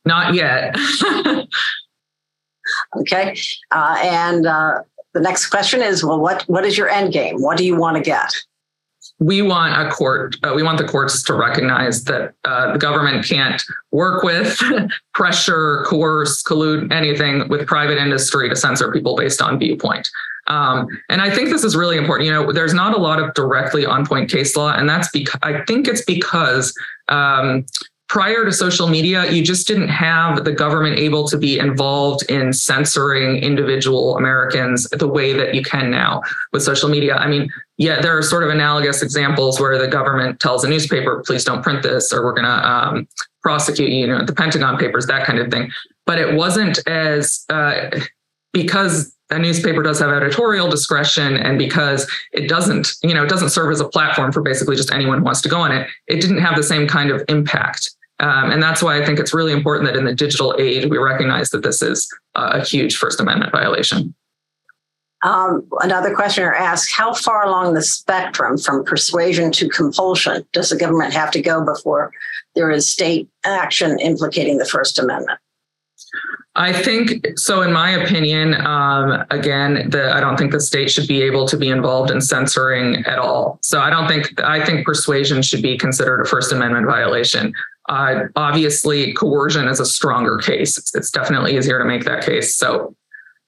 Not 0.07 0.35
yet. 0.35 0.75
okay, 2.97 3.37
uh, 3.71 3.99
and 4.03 4.47
uh, 4.47 4.81
the 5.15 5.21
next 5.21 5.47
question 5.47 5.81
is 5.81 6.05
well 6.05 6.21
what 6.21 6.43
what 6.43 6.65
is 6.65 6.77
your 6.77 6.89
end 6.89 7.13
game? 7.13 7.41
What 7.41 7.57
do 7.57 7.65
you 7.65 7.77
want 7.77 7.97
to 7.97 8.03
get? 8.03 8.35
We 9.21 9.43
want 9.43 9.81
a 9.81 9.91
court 9.91 10.37
uh, 10.43 10.53
we 10.55 10.63
want 10.63 10.79
the 10.79 10.85
courts 10.85 11.23
to 11.25 11.35
recognize 11.35 12.05
that 12.05 12.35
uh, 12.45 12.73
the 12.73 12.79
government 12.79 13.25
can't 13.25 13.63
work 13.93 14.23
with 14.23 14.61
pressure 15.15 15.85
coerce 15.87 16.43
collude 16.43 16.93
anything 16.93 17.49
with 17.49 17.67
private 17.67 17.97
industry 17.97 18.49
to 18.49 18.57
censor 18.57 18.93
people 18.93 19.17
based 19.17 19.41
on 19.41 19.59
viewpoint. 19.59 20.11
Um, 20.47 20.89
and 21.09 21.23
i 21.23 21.31
think 21.31 21.49
this 21.49 21.65
is 21.65 21.75
really 21.75 21.97
important. 21.97 22.27
You 22.27 22.33
know 22.33 22.53
there's 22.53 22.75
not 22.75 22.93
a 22.95 22.99
lot 22.99 23.23
of 23.23 23.33
directly 23.35 23.87
on 23.87 24.05
point 24.05 24.31
case 24.31 24.57
law 24.57 24.75
and 24.75 24.89
that's 24.89 25.09
because 25.11 25.39
i 25.43 25.65
think 25.65 25.89
it's 25.89 26.05
because 26.05 26.75
um, 27.09 27.65
prior 28.09 28.45
to 28.45 28.53
social 28.53 28.89
media, 28.89 29.31
you 29.31 29.43
just 29.43 29.67
didn't 29.67 29.89
have 29.89 30.45
the 30.45 30.53
government 30.53 30.99
able 30.99 31.27
to 31.29 31.39
be 31.39 31.59
involved 31.59 32.29
in 32.31 32.53
censoring 32.53 33.39
individual 33.39 34.17
Americans 34.17 34.89
the 34.91 35.09
way 35.09 35.33
that 35.33 35.55
you 35.55 35.63
can 35.63 35.91
now 35.91 36.23
with 36.53 36.63
social 36.63 36.89
media. 36.89 37.17
I 37.17 37.27
mean, 37.27 37.51
yeah, 37.79 38.01
there 38.01 38.17
are 38.17 38.23
sort 38.23 38.45
of 38.45 38.51
analogous 38.51 39.03
examples 39.03 39.59
where 39.59 39.79
the 39.79 39.89
government 39.89 40.39
tells 40.41 40.65
a 40.65 40.69
newspaper, 40.69 41.23
please 41.27 41.45
don't 41.45 41.63
print 41.63 41.83
this, 41.83 42.13
or 42.13 42.25
we're 42.25 42.35
going 42.35 42.45
to 42.45 42.69
um, 42.69 43.09
prosecute 43.43 43.91
you, 43.91 43.99
you 43.99 44.07
know, 44.07 44.25
the 44.25 44.35
Pentagon 44.35 44.79
Papers, 44.79 45.07
that 45.07 45.27
kind 45.27 45.39
of 45.39 45.51
thing. 45.51 45.71
But 46.07 46.19
it 46.19 46.35
wasn't 46.35 46.87
as, 46.87 47.45
uh, 47.49 47.91
because 48.53 49.14
a 49.31 49.39
newspaper 49.39 49.83
does 49.83 49.99
have 49.99 50.11
editorial 50.11 50.69
discretion 50.69 51.37
and 51.37 51.59
because 51.59 52.11
it 52.33 52.49
doesn't 52.49 52.95
you 53.03 53.15
know 53.15 53.25
it 53.25 53.29
doesn't 53.29 53.51
serve 53.51 53.73
as 53.73 53.81
a 53.81 53.89
platform 53.89 54.31
for 54.31 54.43
basically 54.43 54.77
just 54.77 54.93
anyone 54.93 55.19
who 55.19 55.25
wants 55.25 55.41
to 55.41 55.49
go 55.49 55.59
on 55.59 55.73
it 55.73 55.89
it 56.09 56.21
didn't 56.21 56.39
have 56.39 56.57
the 56.57 56.63
same 56.63 56.87
kind 56.87 57.11
of 57.11 57.23
impact 57.29 57.91
um, 58.21 58.53
and 58.53 58.63
that's 58.63 58.83
why 58.83 59.01
I 59.01 59.05
think 59.05 59.19
it's 59.19 59.35
really 59.35 59.53
important 59.53 59.87
that 59.87 59.99
in 59.99 60.05
the 60.05 60.15
digital 60.15 60.55
age, 60.59 60.87
we 60.87 60.99
recognize 60.99 61.51
that 61.51 61.63
this 61.63 61.83
is 61.83 62.09
a 62.35 62.65
huge 62.65 62.97
First 62.97 63.21
Amendment 63.21 63.53
violation. 63.53 64.15
Um, 65.23 65.67
another 65.81 66.15
questioner 66.15 66.55
asks 66.55 66.93
How 66.93 67.15
far 67.15 67.47
along 67.47 67.75
the 67.75 67.83
spectrum 67.83 68.57
from 68.59 68.85
persuasion 68.85 69.51
to 69.53 69.69
compulsion 69.69 70.47
does 70.53 70.71
the 70.71 70.77
government 70.77 71.13
have 71.13 71.31
to 71.33 71.43
go 71.43 71.65
before 71.65 72.13
there 72.55 72.71
is 72.71 72.91
state 72.91 73.29
action 73.45 73.99
implicating 73.99 74.59
the 74.59 74.67
First 74.67 74.99
Amendment? 74.99 75.41
I 76.57 76.73
think 76.73 77.27
so. 77.37 77.63
In 77.63 77.73
my 77.73 77.91
opinion, 77.91 78.55
um, 78.65 79.25
again, 79.31 79.91
the, 79.91 80.15
I 80.15 80.21
don't 80.21 80.37
think 80.37 80.53
the 80.53 80.61
state 80.61 80.89
should 80.89 81.09
be 81.09 81.21
able 81.23 81.49
to 81.49 81.57
be 81.57 81.69
involved 81.69 82.13
in 82.13 82.21
censoring 82.21 83.05
at 83.07 83.19
all. 83.19 83.59
So 83.63 83.81
I 83.81 83.91
don't 83.91 84.07
think 84.07 84.41
I 84.41 84.65
think 84.65 84.87
persuasion 84.87 85.43
should 85.43 85.63
be 85.63 85.77
considered 85.77 86.21
a 86.21 86.25
First 86.25 86.53
Amendment 86.53 86.87
violation. 86.87 87.53
Uh, 87.89 88.27
obviously, 88.37 89.13
coercion 89.15 89.67
is 89.67 89.81
a 89.81 89.85
stronger 89.85 90.39
case. 90.39 90.79
It's, 90.79 90.95
it's, 90.95 91.11
definitely 91.11 91.57
easier 91.57 91.79
to 91.79 91.85
make 91.85 92.05
that 92.05 92.25
case. 92.25 92.55
So, 92.55 92.97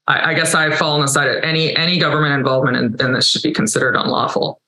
I, 0.09 0.32
I 0.32 0.34
guess 0.34 0.54
I 0.54 0.74
fall 0.74 0.94
on 0.96 1.00
the 1.00 1.09
side 1.09 1.28
of 1.28 1.42
any 1.44 1.76
any 1.76 1.98
government 1.98 2.34
involvement 2.34 2.76
in, 2.76 3.07
in 3.07 3.12
this 3.12 3.28
should 3.28 3.42
be 3.42 3.52
considered 3.52 3.94
unlawful. 3.94 4.61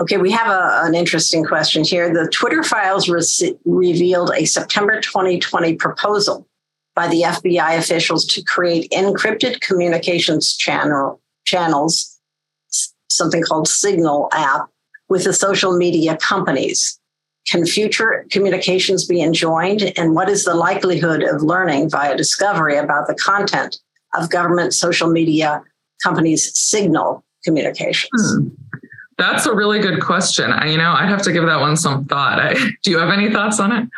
Okay, 0.00 0.16
we 0.16 0.30
have 0.30 0.46
a, 0.46 0.86
an 0.86 0.94
interesting 0.94 1.44
question 1.44 1.84
here. 1.84 2.14
The 2.14 2.30
Twitter 2.30 2.62
files 2.62 3.08
re- 3.08 3.58
revealed 3.64 4.30
a 4.34 4.44
September 4.44 5.00
2020 5.00 5.74
proposal 5.74 6.46
by 6.94 7.08
the 7.08 7.22
FBI 7.22 7.78
officials 7.78 8.24
to 8.26 8.42
create 8.42 8.90
encrypted 8.90 9.60
communications 9.60 10.56
channel 10.56 11.20
channels, 11.44 12.18
something 13.08 13.42
called 13.42 13.68
Signal 13.68 14.28
app, 14.32 14.68
with 15.08 15.24
the 15.24 15.32
social 15.32 15.76
media 15.76 16.16
companies. 16.16 16.98
Can 17.48 17.66
future 17.66 18.26
communications 18.30 19.06
be 19.06 19.20
enjoined? 19.20 19.92
And 19.96 20.14
what 20.14 20.28
is 20.28 20.44
the 20.44 20.54
likelihood 20.54 21.22
of 21.22 21.42
learning 21.42 21.90
via 21.90 22.16
discovery 22.16 22.76
about 22.76 23.08
the 23.08 23.14
content 23.14 23.80
of 24.14 24.30
government 24.30 24.74
social 24.74 25.10
media 25.10 25.62
companies' 26.02 26.56
signal 26.56 27.24
communications? 27.44 28.10
Hmm. 28.14 28.48
That's 29.18 29.44
a 29.44 29.54
really 29.54 29.80
good 29.80 30.00
question. 30.00 30.50
I, 30.50 30.70
you 30.70 30.78
know, 30.78 30.92
I'd 30.92 31.08
have 31.10 31.22
to 31.22 31.32
give 31.32 31.44
that 31.44 31.60
one 31.60 31.76
some 31.76 32.06
thought. 32.06 32.40
I, 32.40 32.54
do 32.82 32.90
you 32.90 32.98
have 32.98 33.10
any 33.10 33.30
thoughts 33.30 33.60
on 33.60 33.72
it? 33.72 33.88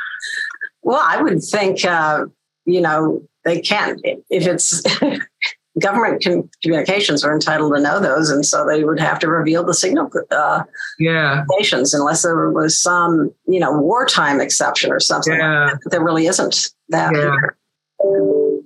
Well, 0.83 1.03
I 1.05 1.23
would 1.23 1.43
think, 1.43 1.85
uh, 1.85 2.25
you 2.65 2.81
know, 2.81 3.23
they 3.45 3.61
can't, 3.61 4.01
if 4.05 4.47
it's 4.47 4.83
government 5.81 6.25
communications 6.63 7.25
are 7.25 7.33
entitled 7.33 7.75
to 7.75 7.81
know 7.81 7.99
those, 8.01 8.31
and 8.31 8.45
so 8.45 8.67
they 8.67 8.85
would 8.85 9.01
have 9.01 9.19
to 9.21 9.29
reveal 9.29 9.65
the 9.65 9.75
signal 9.75 10.11
uh, 10.31 10.63
yeah. 10.99 11.43
communications 11.45 11.95
unless 11.95 12.23
there 12.23 12.51
was 12.51 12.79
some 12.79 13.33
you 13.47 13.59
know 13.59 13.73
wartime 13.79 14.41
exception 14.41 14.93
or 14.93 15.01
something. 15.01 15.35
Yeah. 15.35 15.67
Like 15.67 15.79
there 15.87 16.05
really 16.05 16.27
isn't 16.27 16.71
that. 16.89 17.13
Yeah. 17.15 18.59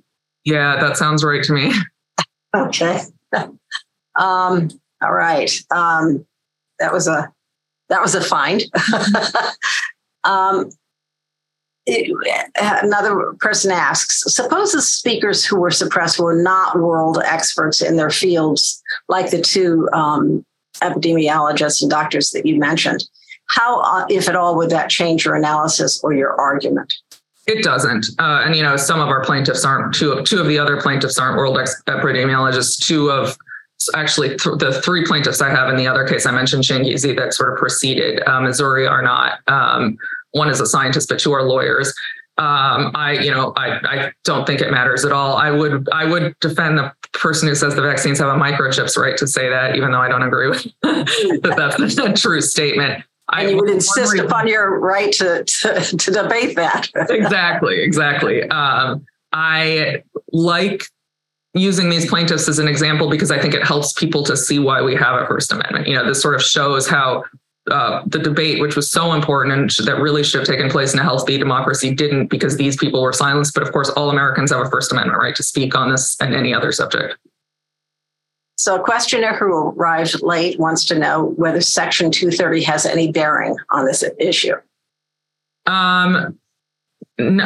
yeah, 0.44 0.80
that 0.80 0.96
sounds 0.96 1.22
right 1.24 1.42
to 1.44 1.52
me. 1.52 1.72
okay. 2.56 3.00
um, 4.16 4.68
all 5.02 5.12
right. 5.12 5.50
Um, 5.70 6.26
that 6.78 6.92
was 6.92 7.06
a 7.06 7.32
that 7.88 8.02
was 8.02 8.14
a 8.14 8.20
find. 8.20 8.62
um, 10.24 10.70
another 11.86 13.32
person 13.38 13.70
asks 13.70 14.22
suppose 14.34 14.72
the 14.72 14.82
speakers 14.82 15.44
who 15.44 15.58
were 15.58 15.70
suppressed 15.70 16.18
were 16.18 16.42
not 16.42 16.78
world 16.78 17.18
experts 17.24 17.80
in 17.80 17.96
their 17.96 18.10
fields 18.10 18.82
like 19.08 19.30
the 19.30 19.40
two 19.40 19.88
um, 19.92 20.44
epidemiologists 20.80 21.82
and 21.82 21.90
doctors 21.90 22.30
that 22.32 22.44
you 22.44 22.58
mentioned. 22.58 23.04
How 23.48 23.80
uh, 23.80 24.06
if 24.08 24.28
at 24.28 24.34
all 24.34 24.56
would 24.56 24.70
that 24.70 24.90
change 24.90 25.24
your 25.24 25.36
analysis 25.36 26.00
or 26.02 26.12
your 26.12 26.32
argument? 26.40 26.92
It 27.46 27.62
doesn't. 27.62 28.06
Uh, 28.18 28.42
and 28.44 28.56
you 28.56 28.62
know 28.62 28.76
some 28.76 29.00
of 29.00 29.08
our 29.08 29.24
plaintiffs 29.24 29.64
aren't 29.64 29.94
two 29.94 30.10
of 30.12 30.24
two 30.24 30.40
of 30.40 30.48
the 30.48 30.58
other 30.58 30.80
plaintiffs 30.80 31.18
aren't 31.18 31.36
world 31.36 31.58
ex- 31.58 31.80
epidemiologists. 31.86 32.84
Two 32.84 33.10
of 33.10 33.36
actually 33.94 34.30
th- 34.30 34.58
the 34.58 34.80
three 34.84 35.04
plaintiffs 35.04 35.40
I 35.40 35.50
have 35.50 35.68
in 35.68 35.76
the 35.76 35.86
other 35.86 36.06
case 36.06 36.26
I 36.26 36.32
mentioned 36.32 36.64
Changizi 36.64 37.16
that 37.16 37.34
sort 37.34 37.52
of 37.52 37.58
preceded 37.58 38.26
uh, 38.26 38.40
Missouri 38.40 38.86
are 38.86 39.02
not. 39.02 39.38
Um, 39.46 39.96
one 40.36 40.50
is 40.50 40.60
a 40.60 40.66
scientist, 40.66 41.08
but 41.08 41.18
two 41.18 41.32
are 41.32 41.42
lawyers. 41.42 41.92
Um, 42.38 42.92
I, 42.94 43.12
you 43.12 43.30
know, 43.30 43.54
I, 43.56 43.78
I 43.82 44.12
don't 44.24 44.46
think 44.46 44.60
it 44.60 44.70
matters 44.70 45.06
at 45.06 45.12
all. 45.12 45.36
I 45.36 45.50
would, 45.50 45.88
I 45.90 46.04
would 46.04 46.34
defend 46.40 46.76
the 46.76 46.92
person 47.14 47.48
who 47.48 47.54
says 47.54 47.74
the 47.74 47.80
vaccines 47.80 48.18
have 48.18 48.28
a 48.28 48.38
microchips 48.38 48.98
right 48.98 49.16
to 49.16 49.26
say 49.26 49.48
that, 49.48 49.74
even 49.76 49.90
though 49.90 50.00
I 50.00 50.08
don't 50.08 50.22
agree 50.22 50.50
with 50.50 50.64
that. 50.82 51.76
That's 51.78 51.98
a 51.98 52.12
true 52.12 52.42
statement. 52.42 53.02
And 53.32 53.50
you 53.50 53.56
would 53.56 53.70
insist 53.70 54.12
reason, 54.12 54.26
upon 54.26 54.46
your 54.46 54.78
right 54.78 55.10
to, 55.14 55.44
to, 55.44 55.96
to 55.96 56.10
debate 56.10 56.56
that. 56.56 56.88
exactly, 57.08 57.82
exactly. 57.82 58.42
Um, 58.50 59.06
I 59.32 60.02
like 60.32 60.84
using 61.54 61.88
these 61.88 62.06
plaintiffs 62.06 62.48
as 62.48 62.58
an 62.58 62.68
example 62.68 63.08
because 63.08 63.30
I 63.30 63.40
think 63.40 63.54
it 63.54 63.64
helps 63.64 63.94
people 63.94 64.22
to 64.24 64.36
see 64.36 64.58
why 64.58 64.82
we 64.82 64.94
have 64.94 65.20
a 65.20 65.26
First 65.26 65.52
Amendment. 65.52 65.88
You 65.88 65.94
know, 65.94 66.06
this 66.06 66.20
sort 66.20 66.34
of 66.34 66.42
shows 66.42 66.86
how 66.86 67.24
uh, 67.70 68.02
the 68.06 68.18
debate, 68.18 68.60
which 68.60 68.76
was 68.76 68.90
so 68.90 69.12
important 69.12 69.54
and 69.58 69.86
that 69.86 70.00
really 70.00 70.22
should 70.22 70.38
have 70.38 70.48
taken 70.48 70.70
place 70.70 70.92
in 70.92 71.00
a 71.00 71.02
healthy 71.02 71.36
democracy, 71.36 71.94
didn't 71.94 72.28
because 72.28 72.56
these 72.56 72.76
people 72.76 73.02
were 73.02 73.12
silenced. 73.12 73.54
But 73.54 73.62
of 73.62 73.72
course, 73.72 73.90
all 73.90 74.10
Americans 74.10 74.52
have 74.52 74.64
a 74.64 74.70
First 74.70 74.92
Amendment 74.92 75.20
right 75.20 75.34
to 75.34 75.42
speak 75.42 75.74
on 75.74 75.90
this 75.90 76.16
and 76.20 76.34
any 76.34 76.54
other 76.54 76.72
subject. 76.72 77.16
So, 78.58 78.76
a 78.76 78.82
questioner 78.82 79.34
who 79.34 79.52
arrived 79.52 80.22
late 80.22 80.58
wants 80.58 80.84
to 80.86 80.98
know 80.98 81.34
whether 81.36 81.60
Section 81.60 82.10
230 82.10 82.62
has 82.62 82.86
any 82.86 83.12
bearing 83.12 83.56
on 83.70 83.84
this 83.84 84.02
issue. 84.18 84.54
Um, 85.66 86.38
n- 87.18 87.42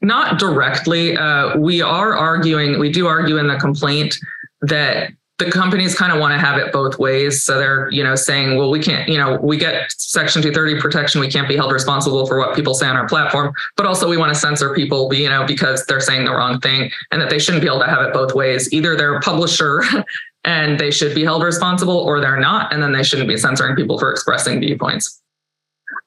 not 0.00 0.38
directly. 0.38 1.16
Uh, 1.16 1.56
we 1.58 1.80
are 1.80 2.16
arguing, 2.16 2.80
we 2.80 2.90
do 2.90 3.06
argue 3.06 3.36
in 3.36 3.46
the 3.46 3.56
complaint 3.56 4.16
that 4.62 5.12
the 5.44 5.50
companies 5.50 5.94
kind 5.94 6.12
of 6.12 6.20
want 6.20 6.32
to 6.32 6.38
have 6.38 6.58
it 6.58 6.72
both 6.72 6.98
ways. 6.98 7.42
So 7.42 7.58
they're, 7.58 7.90
you 7.90 8.04
know, 8.04 8.14
saying, 8.14 8.56
well, 8.56 8.70
we 8.70 8.80
can't, 8.80 9.08
you 9.08 9.18
know, 9.18 9.38
we 9.42 9.56
get 9.56 9.92
Section 9.98 10.42
230 10.42 10.80
protection. 10.80 11.20
We 11.20 11.28
can't 11.28 11.48
be 11.48 11.56
held 11.56 11.72
responsible 11.72 12.26
for 12.26 12.38
what 12.38 12.54
people 12.54 12.74
say 12.74 12.86
on 12.86 12.96
our 12.96 13.08
platform, 13.08 13.52
but 13.76 13.86
also 13.86 14.08
we 14.08 14.16
want 14.16 14.32
to 14.32 14.38
censor 14.38 14.74
people, 14.74 15.12
you 15.12 15.28
know, 15.28 15.44
because 15.44 15.84
they're 15.86 16.00
saying 16.00 16.24
the 16.26 16.32
wrong 16.32 16.60
thing 16.60 16.90
and 17.10 17.20
that 17.20 17.30
they 17.30 17.38
shouldn't 17.38 17.62
be 17.62 17.68
able 17.68 17.80
to 17.80 17.86
have 17.86 18.02
it 18.02 18.12
both 18.12 18.34
ways. 18.34 18.72
Either 18.72 18.96
they're 18.96 19.16
a 19.16 19.20
publisher 19.20 19.82
and 20.44 20.78
they 20.78 20.90
should 20.90 21.14
be 21.14 21.24
held 21.24 21.42
responsible 21.42 21.96
or 21.96 22.20
they're 22.20 22.40
not. 22.40 22.72
And 22.72 22.82
then 22.82 22.92
they 22.92 23.02
shouldn't 23.02 23.28
be 23.28 23.36
censoring 23.36 23.74
people 23.74 23.98
for 23.98 24.10
expressing 24.10 24.60
viewpoints. 24.60 25.20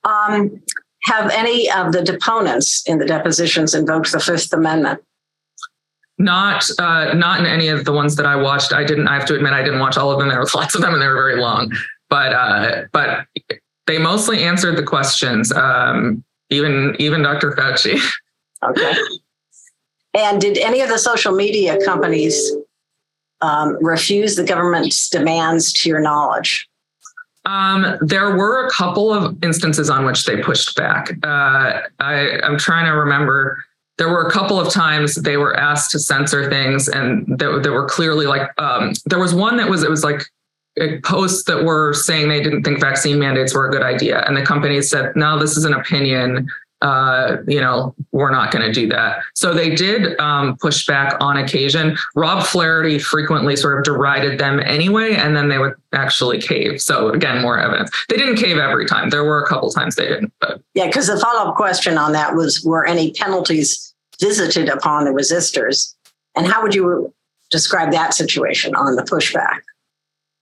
Um, 0.04 0.62
have 1.04 1.30
any 1.32 1.70
of 1.72 1.92
the 1.92 2.02
deponents 2.02 2.84
in 2.88 3.00
the 3.00 3.06
depositions 3.06 3.74
invoked 3.74 4.12
the 4.12 4.20
Fifth 4.20 4.52
Amendment? 4.54 5.02
Not 6.18 6.64
uh, 6.80 7.14
not 7.14 7.40
in 7.40 7.46
any 7.46 7.68
of 7.68 7.84
the 7.84 7.92
ones 7.92 8.16
that 8.16 8.26
I 8.26 8.36
watched. 8.36 8.72
I 8.72 8.84
didn't. 8.86 9.08
I 9.08 9.16
have 9.16 9.26
to 9.26 9.36
admit, 9.36 9.52
I 9.52 9.64
didn't 9.64 9.80
watch 9.80 9.98
all 9.98 10.12
of 10.12 10.20
them. 10.20 10.30
There 10.30 10.40
was 10.40 10.56
lots 10.56 10.76
of 10.76 10.82
them, 10.82 10.94
and 10.94 11.02
they 11.02 11.08
were 11.08 11.16
very 11.16 11.40
long. 11.40 11.72
But 12.10 12.34
uh, 12.34 12.84
but 12.94 13.28
they 13.88 13.98
mostly 13.98 14.44
answered 14.44 14.78
the 14.78 14.84
questions. 14.84 15.52
Um, 15.52 16.24
even 16.50 16.96
even 17.00 17.22
Dr. 17.22 17.52
Fauci. 17.52 18.00
Okay. 18.64 18.94
and 20.14 20.40
did 20.40 20.58
any 20.58 20.82
of 20.82 20.90
the 20.90 20.98
social 20.98 21.34
media 21.34 21.78
companies 21.84 22.52
um, 23.42 23.78
refuse 23.84 24.36
the 24.36 24.44
government's 24.44 25.10
demands 25.10 25.74
to 25.74 25.90
your 25.90 26.00
knowledge? 26.00 26.70
Um, 27.46 27.98
there 28.02 28.36
were 28.36 28.66
a 28.66 28.72
couple 28.72 29.14
of 29.14 29.44
instances 29.44 29.90
on 29.90 30.06
which 30.06 30.26
they 30.26 30.42
pushed 30.42 30.76
back. 30.76 31.12
Uh, 31.24 31.82
I, 32.00 32.40
I'm 32.44 32.58
trying 32.58 32.86
to 32.86 32.92
remember 32.92 33.64
there 33.98 34.10
were 34.10 34.28
a 34.28 34.32
couple 34.32 34.60
of 34.60 34.72
times 34.72 35.16
they 35.16 35.38
were 35.38 35.56
asked 35.56 35.92
to 35.92 36.00
censor 36.00 36.50
things 36.50 36.88
and 36.90 37.26
that, 37.40 37.64
that 37.64 37.72
were 37.72 37.86
clearly 37.86 38.26
like 38.26 38.50
um, 38.60 38.94
there 39.06 39.20
was 39.20 39.34
one 39.34 39.58
that 39.58 39.70
was 39.70 39.84
it 39.84 39.90
was 39.90 40.04
like 40.04 40.24
posts 41.04 41.46
that 41.46 41.64
were 41.64 41.94
saying 41.94 42.28
they 42.28 42.44
didn't 42.44 42.64
think 42.64 42.82
vaccine 42.82 43.18
mandates 43.18 43.54
were 43.54 43.68
a 43.68 43.72
good 43.72 43.84
idea. 43.84 44.26
And 44.28 44.36
the 44.36 44.42
company 44.42 44.82
said 44.82 45.16
no 45.16 45.40
this 45.40 45.56
is 45.56 45.66
an 45.66 45.74
opinion 45.74 46.50
uh, 46.86 47.38
you 47.48 47.60
know, 47.60 47.96
we're 48.12 48.30
not 48.30 48.52
going 48.52 48.64
to 48.64 48.72
do 48.72 48.88
that. 48.88 49.18
So 49.34 49.56
they 49.56 49.74
did 49.74 50.20
um, 50.20 50.56
push 50.58 50.86
back 50.86 51.18
on 51.20 51.36
occasion. 51.36 51.98
Rob 52.14 52.46
Flaherty 52.46 53.00
frequently 53.00 53.56
sort 53.56 53.80
of 53.80 53.84
derided 53.84 54.40
them 54.40 54.60
anyway, 54.60 55.16
and 55.16 55.36
then 55.36 55.50
they 55.50 55.58
would 55.58 55.74
actually 55.94 56.40
cave. 56.40 56.80
So 56.80 57.10
again, 57.10 57.42
more 57.42 57.58
evidence. 57.58 57.90
They 58.08 58.18
didn't 58.18 58.36
cave 58.36 58.60
every 58.60 58.86
time. 58.86 59.10
There 59.10 59.24
were 59.24 59.42
a 59.42 59.48
couple 59.48 59.72
times 59.72 59.96
they 59.96 60.08
didn't. 60.08 60.32
But. 60.40 60.62
Yeah, 60.76 60.86
because 60.86 61.08
the 61.08 61.20
follow 61.20 61.50
up 61.50 61.56
question 61.56 61.98
on 61.98 62.12
that 62.12 62.36
was: 62.36 62.64
Were 62.64 62.86
any 62.86 63.14
penalties 63.14 63.96
visited 64.20 64.70
upon 64.70 65.06
the 65.06 65.12
resistors, 65.12 65.96
and 66.36 66.46
how 66.46 66.62
would 66.62 66.76
you 66.76 67.12
describe 67.50 67.94
that 67.94 68.14
situation 68.14 68.76
on 68.76 68.96
the 68.96 69.02
pushback? 69.02 69.62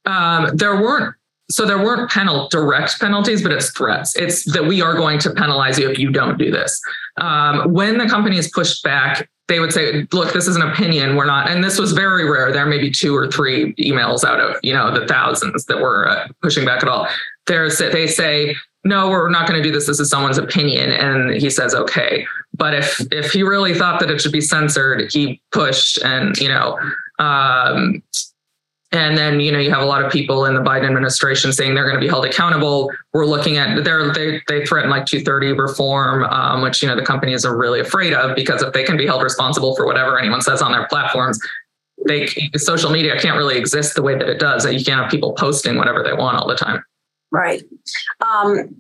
Um, 0.06 0.58
there 0.58 0.76
weren't 0.76 1.16
so 1.50 1.66
there 1.66 1.78
weren't 1.78 2.10
penal 2.10 2.48
direct 2.50 3.00
penalties, 3.00 3.44
but 3.44 3.52
it's 3.52 3.72
threats. 3.72 4.16
It's 4.16 4.52
that 4.54 4.66
we 4.66 4.82
are 4.82 4.96
going 4.96 5.20
to 5.20 5.32
penalize 5.32 5.78
you 5.78 5.90
if 5.90 6.00
you 6.00 6.10
don't 6.10 6.38
do 6.38 6.52
this. 6.52 6.82
Um, 7.18 7.74
when 7.74 7.98
the 7.98 8.08
companies 8.08 8.50
pushed 8.52 8.84
back, 8.84 9.30
they 9.48 9.60
would 9.60 9.74
say, 9.74 10.08
"Look, 10.14 10.34
this 10.34 10.48
is 10.48 10.56
an 10.56 10.62
opinion. 10.62 11.16
We're 11.16 11.26
not." 11.26 11.50
And 11.50 11.64
this 11.64 11.78
was 11.78 11.92
very 11.92 12.30
rare. 12.30 12.52
There 12.52 12.66
may 12.66 12.80
be 12.80 12.90
two 12.90 13.16
or 13.16 13.30
three 13.30 13.74
emails 13.76 14.24
out 14.24 14.40
of 14.40 14.56
you 14.64 14.74
know 14.74 14.98
the 14.98 15.06
thousands 15.06 15.66
that 15.66 15.80
were 15.80 16.08
uh, 16.08 16.28
pushing 16.42 16.66
back 16.66 16.82
at 16.82 16.88
all. 16.88 17.08
There's 17.46 17.78
they 17.78 18.08
say, 18.08 18.56
"No, 18.86 19.10
we're 19.10 19.30
not 19.30 19.48
going 19.48 19.62
to 19.62 19.64
do 19.68 19.74
this. 19.74 19.86
This 19.88 20.00
is 20.00 20.10
someone's 20.10 20.38
opinion," 20.38 20.92
and 20.92 21.36
he 21.36 21.50
says, 21.50 21.76
"Okay." 21.76 22.26
But 22.54 22.74
if 22.74 23.02
if 23.12 23.32
he 23.34 23.44
really 23.44 23.74
thought 23.74 24.00
that 24.00 24.10
it 24.10 24.22
should 24.22 24.32
be 24.32 24.42
censored, 24.42 25.12
he 25.12 25.42
pushed, 25.52 26.02
and 26.04 26.38
you 26.38 26.48
know. 26.48 26.80
Um, 27.20 28.02
and 28.94 29.18
then, 29.18 29.40
you 29.40 29.52
know, 29.52 29.58
you 29.58 29.72
have 29.72 29.82
a 29.82 29.86
lot 29.86 30.06
of 30.06 30.12
people 30.12 30.46
in 30.46 30.54
the 30.54 30.62
Biden 30.62 30.86
administration 30.86 31.52
saying 31.52 31.74
they're 31.74 31.90
going 31.90 31.96
to 31.96 32.00
be 32.00 32.08
held 32.08 32.26
accountable. 32.26 32.92
We're 33.12 33.26
looking 33.26 33.58
at 33.58 33.84
they're, 33.84 34.14
they 34.14 34.40
they 34.48 34.64
threaten 34.68 34.92
like 34.92 35.08
230 35.08 35.54
reform, 35.54 36.24
um, 36.26 36.62
which 36.62 36.84
you 36.84 36.88
know 36.88 36.96
the 36.96 37.06
companies 37.06 37.44
are 37.44 37.58
really 37.58 37.80
afraid 37.80 38.14
of 38.14 38.36
because 38.36 38.62
if 38.62 38.72
they 38.72 38.84
can 38.84 38.96
be 38.96 39.08
held 39.08 39.24
responsible 39.24 39.76
for 39.76 39.88
whatever 39.88 40.20
anyone 40.20 40.42
says 40.42 40.62
on 40.62 40.72
their 40.72 40.88
platforms, 40.88 41.40
they 42.06 42.28
social 42.56 42.92
media 42.92 43.20
can't 43.20 43.36
really 43.36 43.58
exist 43.58 43.96
the 43.96 44.04
way 44.04 44.16
that 44.16 44.30
it 44.30 44.40
does. 44.40 44.64
That 44.64 44.76
you 44.78 44.86
can't 44.86 45.02
have 45.02 45.10
people 45.10 45.34
posting 45.34 45.76
whatever 45.76 46.04
they 46.04 46.14
want 46.14 46.38
all 46.38 46.48
the 46.48 46.56
time. 46.56 46.84
Right. 47.32 47.64
Um, 48.22 48.80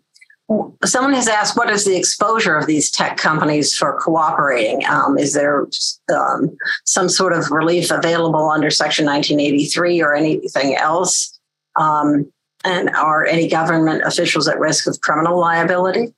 Someone 0.85 1.13
has 1.13 1.27
asked, 1.27 1.57
what 1.57 1.69
is 1.69 1.85
the 1.85 1.95
exposure 1.95 2.55
of 2.55 2.65
these 2.65 2.91
tech 2.91 3.17
companies 3.17 3.75
for 3.75 3.99
cooperating? 3.99 4.85
Um, 4.87 5.17
is 5.17 5.33
there 5.33 5.67
um, 6.13 6.55
some 6.85 7.09
sort 7.09 7.33
of 7.33 7.51
relief 7.51 7.91
available 7.91 8.49
under 8.49 8.69
Section 8.69 9.05
1983 9.05 10.01
or 10.01 10.15
anything 10.15 10.75
else? 10.75 11.39
Um, 11.79 12.31
and 12.63 12.89
are 12.91 13.25
any 13.25 13.47
government 13.47 14.03
officials 14.05 14.47
at 14.47 14.59
risk 14.59 14.87
of 14.87 14.99
criminal 15.01 15.39
liability? 15.39 16.13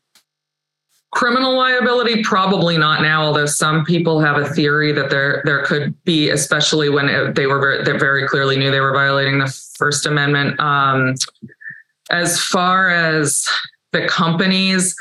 Criminal 1.12 1.56
liability, 1.58 2.24
probably 2.24 2.78
not 2.78 3.02
now. 3.02 3.24
Although 3.24 3.46
some 3.46 3.86
people 3.86 4.20
have 4.20 4.38
a 4.38 4.50
theory 4.50 4.92
that 4.92 5.10
there 5.10 5.42
there 5.46 5.64
could 5.66 5.96
be, 6.04 6.30
especially 6.30 6.90
when 6.90 7.34
they 7.34 7.48
were 7.48 7.60
very, 7.60 7.84
they 7.84 7.98
very 7.98 8.28
clearly 8.28 8.58
knew 8.58 8.70
they 8.70 8.82
were 8.82 8.92
violating 8.92 9.40
the 9.40 9.48
First 9.78 10.06
Amendment. 10.06 10.60
Um, 10.60 11.16
as 12.10 12.42
far 12.42 12.90
as 12.90 13.48
the 13.96 14.08
companies, 14.08 14.96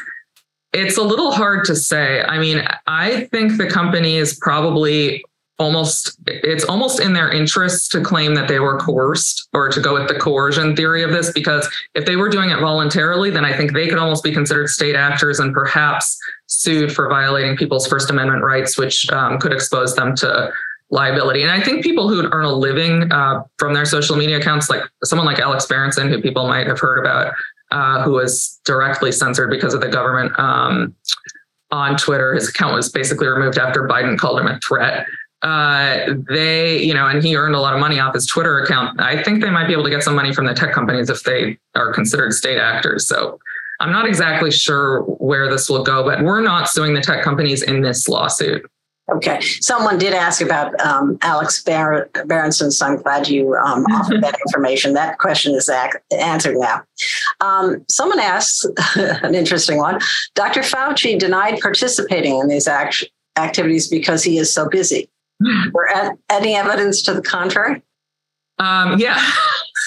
it's 0.72 0.96
a 0.96 1.02
little 1.02 1.32
hard 1.32 1.64
to 1.66 1.76
say. 1.76 2.22
I 2.22 2.38
mean, 2.38 2.66
I 2.86 3.24
think 3.32 3.58
the 3.58 3.68
company 3.68 4.16
is 4.16 4.38
probably 4.40 5.24
almost 5.58 6.18
it's 6.26 6.64
almost 6.64 6.98
in 6.98 7.12
their 7.12 7.30
interests 7.30 7.88
to 7.88 8.00
claim 8.00 8.34
that 8.34 8.48
they 8.48 8.58
were 8.58 8.76
coerced 8.76 9.48
or 9.52 9.68
to 9.68 9.80
go 9.80 9.94
with 9.94 10.08
the 10.08 10.14
coercion 10.14 10.74
theory 10.74 11.04
of 11.04 11.12
this 11.12 11.32
because 11.32 11.68
if 11.94 12.04
they 12.06 12.16
were 12.16 12.28
doing 12.28 12.50
it 12.50 12.58
voluntarily 12.58 13.30
then 13.30 13.44
i 13.44 13.56
think 13.56 13.72
they 13.72 13.86
could 13.86 13.96
almost 13.96 14.24
be 14.24 14.32
considered 14.32 14.66
state 14.66 14.96
actors 14.96 15.38
and 15.38 15.54
perhaps 15.54 16.18
sued 16.46 16.92
for 16.92 17.08
violating 17.08 17.56
people's 17.56 17.86
first 17.86 18.10
amendment 18.10 18.42
rights 18.42 18.76
which 18.76 19.08
um, 19.10 19.38
could 19.38 19.52
expose 19.52 19.94
them 19.94 20.16
to 20.16 20.50
liability 20.90 21.42
and 21.42 21.52
i 21.52 21.60
think 21.60 21.84
people 21.84 22.08
who 22.08 22.28
earn 22.32 22.44
a 22.44 22.52
living 22.52 23.12
uh, 23.12 23.40
from 23.56 23.74
their 23.74 23.84
social 23.84 24.16
media 24.16 24.38
accounts 24.38 24.68
like 24.68 24.82
someone 25.04 25.24
like 25.24 25.38
alex 25.38 25.66
berenson 25.66 26.08
who 26.08 26.20
people 26.20 26.48
might 26.48 26.66
have 26.66 26.80
heard 26.80 26.98
about 26.98 27.32
uh, 27.74 28.02
who 28.04 28.12
was 28.12 28.60
directly 28.64 29.10
censored 29.10 29.50
because 29.50 29.74
of 29.74 29.80
the 29.80 29.88
government 29.88 30.32
um, 30.38 30.94
on 31.72 31.96
Twitter. 31.96 32.32
His 32.32 32.48
account 32.48 32.74
was 32.74 32.88
basically 32.88 33.26
removed 33.26 33.58
after 33.58 33.88
Biden 33.88 34.16
called 34.16 34.38
him 34.38 34.46
a 34.46 34.60
threat. 34.60 35.06
Uh, 35.42 36.14
they, 36.30 36.80
you 36.82 36.94
know, 36.94 37.08
and 37.08 37.22
he 37.22 37.36
earned 37.36 37.56
a 37.56 37.60
lot 37.60 37.74
of 37.74 37.80
money 37.80 37.98
off 37.98 38.14
his 38.14 38.26
Twitter 38.26 38.60
account. 38.60 39.00
I 39.00 39.22
think 39.22 39.42
they 39.42 39.50
might 39.50 39.66
be 39.66 39.72
able 39.72 39.82
to 39.82 39.90
get 39.90 40.04
some 40.04 40.14
money 40.14 40.32
from 40.32 40.46
the 40.46 40.54
tech 40.54 40.72
companies 40.72 41.10
if 41.10 41.24
they 41.24 41.58
are 41.74 41.92
considered 41.92 42.32
state 42.32 42.58
actors. 42.58 43.08
So 43.08 43.40
I'm 43.80 43.90
not 43.90 44.06
exactly 44.06 44.52
sure 44.52 45.02
where 45.02 45.50
this 45.50 45.68
will 45.68 45.82
go, 45.82 46.04
but 46.04 46.22
we're 46.22 46.40
not 46.40 46.68
suing 46.70 46.94
the 46.94 47.00
tech 47.00 47.24
companies 47.24 47.62
in 47.62 47.82
this 47.82 48.08
lawsuit. 48.08 48.64
Okay. 49.12 49.40
Someone 49.60 49.98
did 49.98 50.14
ask 50.14 50.40
about 50.40 50.78
um, 50.80 51.18
Alex 51.20 51.62
Bar- 51.62 52.08
Berenson, 52.24 52.70
so 52.70 52.86
I'm 52.86 53.02
glad 53.02 53.28
you 53.28 53.54
um, 53.56 53.84
offered 53.92 54.22
that 54.22 54.38
information. 54.46 54.94
That 54.94 55.18
question 55.18 55.54
is 55.54 55.68
ac- 55.68 55.98
answered 56.18 56.56
now. 56.56 56.82
Um, 57.40 57.84
someone 57.90 58.18
asks, 58.18 58.64
an 58.96 59.34
interesting 59.34 59.76
one 59.78 60.00
Dr. 60.34 60.60
Fauci 60.60 61.18
denied 61.18 61.60
participating 61.60 62.38
in 62.38 62.48
these 62.48 62.66
act- 62.66 63.04
activities 63.36 63.88
because 63.88 64.22
he 64.24 64.38
is 64.38 64.52
so 64.52 64.68
busy. 64.68 65.10
Were 65.72 65.88
any 66.30 66.54
evidence 66.54 67.02
to 67.02 67.12
the 67.12 67.22
contrary? 67.22 67.82
Um, 68.58 68.98
yeah. 68.98 69.20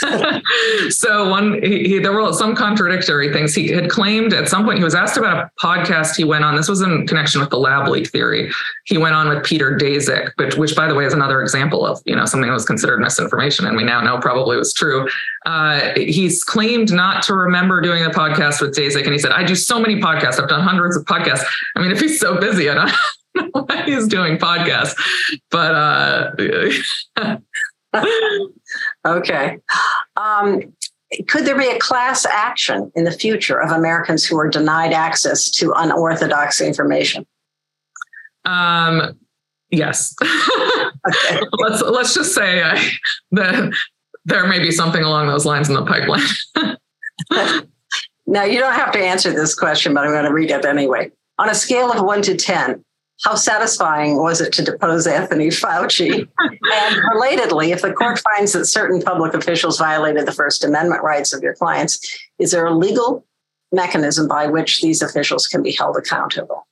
so 0.90 1.30
one, 1.30 1.62
he, 1.64 1.88
he, 1.88 2.00
there 2.00 2.12
were 2.12 2.32
some 2.34 2.56
contradictory 2.56 3.32
things. 3.32 3.56
He 3.56 3.70
had 3.70 3.90
claimed 3.90 4.34
at 4.34 4.50
some 4.50 4.66
point 4.66 4.78
he 4.78 4.84
was 4.84 4.96
asked 4.96 5.18
about 5.18 5.38
a 5.38 5.52
podcast 5.66 6.16
he 6.16 6.24
went 6.24 6.44
on. 6.44 6.56
This 6.56 6.68
was 6.68 6.82
in 6.82 7.08
connection 7.08 7.42
with 7.42 7.50
the 7.50 7.58
lab 7.58 7.88
leak 7.88 8.10
theory. 8.10 8.52
He 8.86 8.98
went 8.98 9.16
on 9.16 9.30
with 9.30 9.44
Peter 9.44 9.78
Daszak, 9.78 10.32
which, 10.36 10.56
which 10.56 10.76
by 10.76 10.88
the 10.88 10.96
way 10.96 11.06
is 11.06 11.14
another 11.14 11.42
example 11.42 11.86
of 11.86 12.02
you 12.06 12.16
know 12.16 12.26
something 12.26 12.48
that 12.48 12.54
was 12.54 12.66
considered 12.66 13.00
misinformation, 13.00 13.66
and 13.66 13.76
we 13.76 13.84
now 13.84 14.02
know 14.02 14.20
probably 14.20 14.58
was 14.58 14.74
true. 14.74 15.08
Uh, 15.46 15.94
he's 15.96 16.44
claimed 16.44 16.92
not 16.92 17.24
to 17.24 17.34
remember 17.34 17.82
doing 17.82 18.04
a 18.04 18.10
podcast 18.10 18.62
with 18.62 18.76
Daszak, 18.76 19.04
and 19.04 19.14
he 19.14 19.20
said, 19.20 19.32
"I 19.32 19.44
do 19.44 19.56
so 19.56 19.80
many 19.80 19.96
podcasts. 20.00 20.40
I've 20.40 20.50
done 20.50 20.62
hundreds 20.62 20.96
of 20.96 21.06
podcasts. 21.06 21.46
I 21.76 21.82
mean, 21.82 21.92
if 21.92 22.00
he's 22.00 22.20
so 22.20 22.40
busy, 22.40 22.70
I 22.70 22.76
don't." 22.76 22.92
know 23.38 23.50
why 23.52 23.84
he's 23.84 24.08
doing 24.08 24.38
podcasts, 24.38 24.96
but 25.52 25.76
uh, 25.76 26.32
okay. 29.06 29.58
Um, 30.16 30.74
could 31.28 31.46
there 31.46 31.58
be 31.58 31.68
a 31.68 31.80
class 31.80 32.26
action 32.26 32.92
in 32.96 33.06
the 33.06 33.12
future 33.12 33.60
of 33.62 33.72
Americans 33.72 34.26
who 34.26 34.38
are 34.40 34.50
denied 34.50 34.94
access 34.94 35.50
to 35.52 35.72
unorthodox 35.76 36.60
information? 36.60 37.26
Um, 38.44 39.18
yes. 39.70 40.14
okay. 40.24 41.40
let's 41.60 41.82
let's 41.82 42.14
just 42.14 42.34
say 42.36 42.62
I, 42.62 42.90
the 43.32 43.74
there 44.28 44.46
may 44.46 44.60
be 44.60 44.72
something 44.72 45.02
along 45.02 45.28
those 45.28 45.46
lines 45.46 45.70
in 45.70 45.76
the 45.76 45.86
pipeline. 45.86 46.22
now, 48.28 48.44
you 48.44 48.60
don't 48.60 48.74
have 48.74 48.92
to 48.92 49.00
answer 49.00 49.32
this 49.32 49.56
question, 49.56 49.94
but 49.94 50.04
I'm 50.04 50.12
going 50.12 50.26
to 50.26 50.34
read 50.34 50.52
it 50.52 50.66
anyway. 50.66 51.12
On 51.40 51.50
a 51.50 51.56
scale 51.56 51.92
of 51.92 52.04
one 52.04 52.22
to 52.24 52.36
10, 52.36 52.84
how 53.24 53.36
satisfying 53.36 54.18
was 54.18 54.42
it 54.42 54.54
to 54.54 54.64
depose 54.64 55.08
Anthony 55.08 55.48
Fauci? 55.48 56.28
and 56.40 56.96
relatedly, 57.14 57.70
if 57.70 57.82
the 57.82 57.94
court 57.94 58.20
finds 58.20 58.54
that 58.54 58.66
certain 58.66 59.02
public 59.02 59.34
officials 59.34 59.80
violated 59.80 60.26
the 60.26 60.32
First 60.32 60.64
Amendment 60.64 61.04
rights 61.04 61.34
of 61.34 61.42
your 61.42 61.56
clients, 61.56 62.00
is 62.38 62.52
there 62.52 62.66
a 62.66 62.76
legal 62.76 63.26
mechanism 63.72 64.28
by 64.28 64.48
which 64.48 64.82
these 64.82 65.02
officials 65.02 65.48
can 65.48 65.64
be 65.64 65.72
held 65.72 65.98
accountable? 65.98 66.67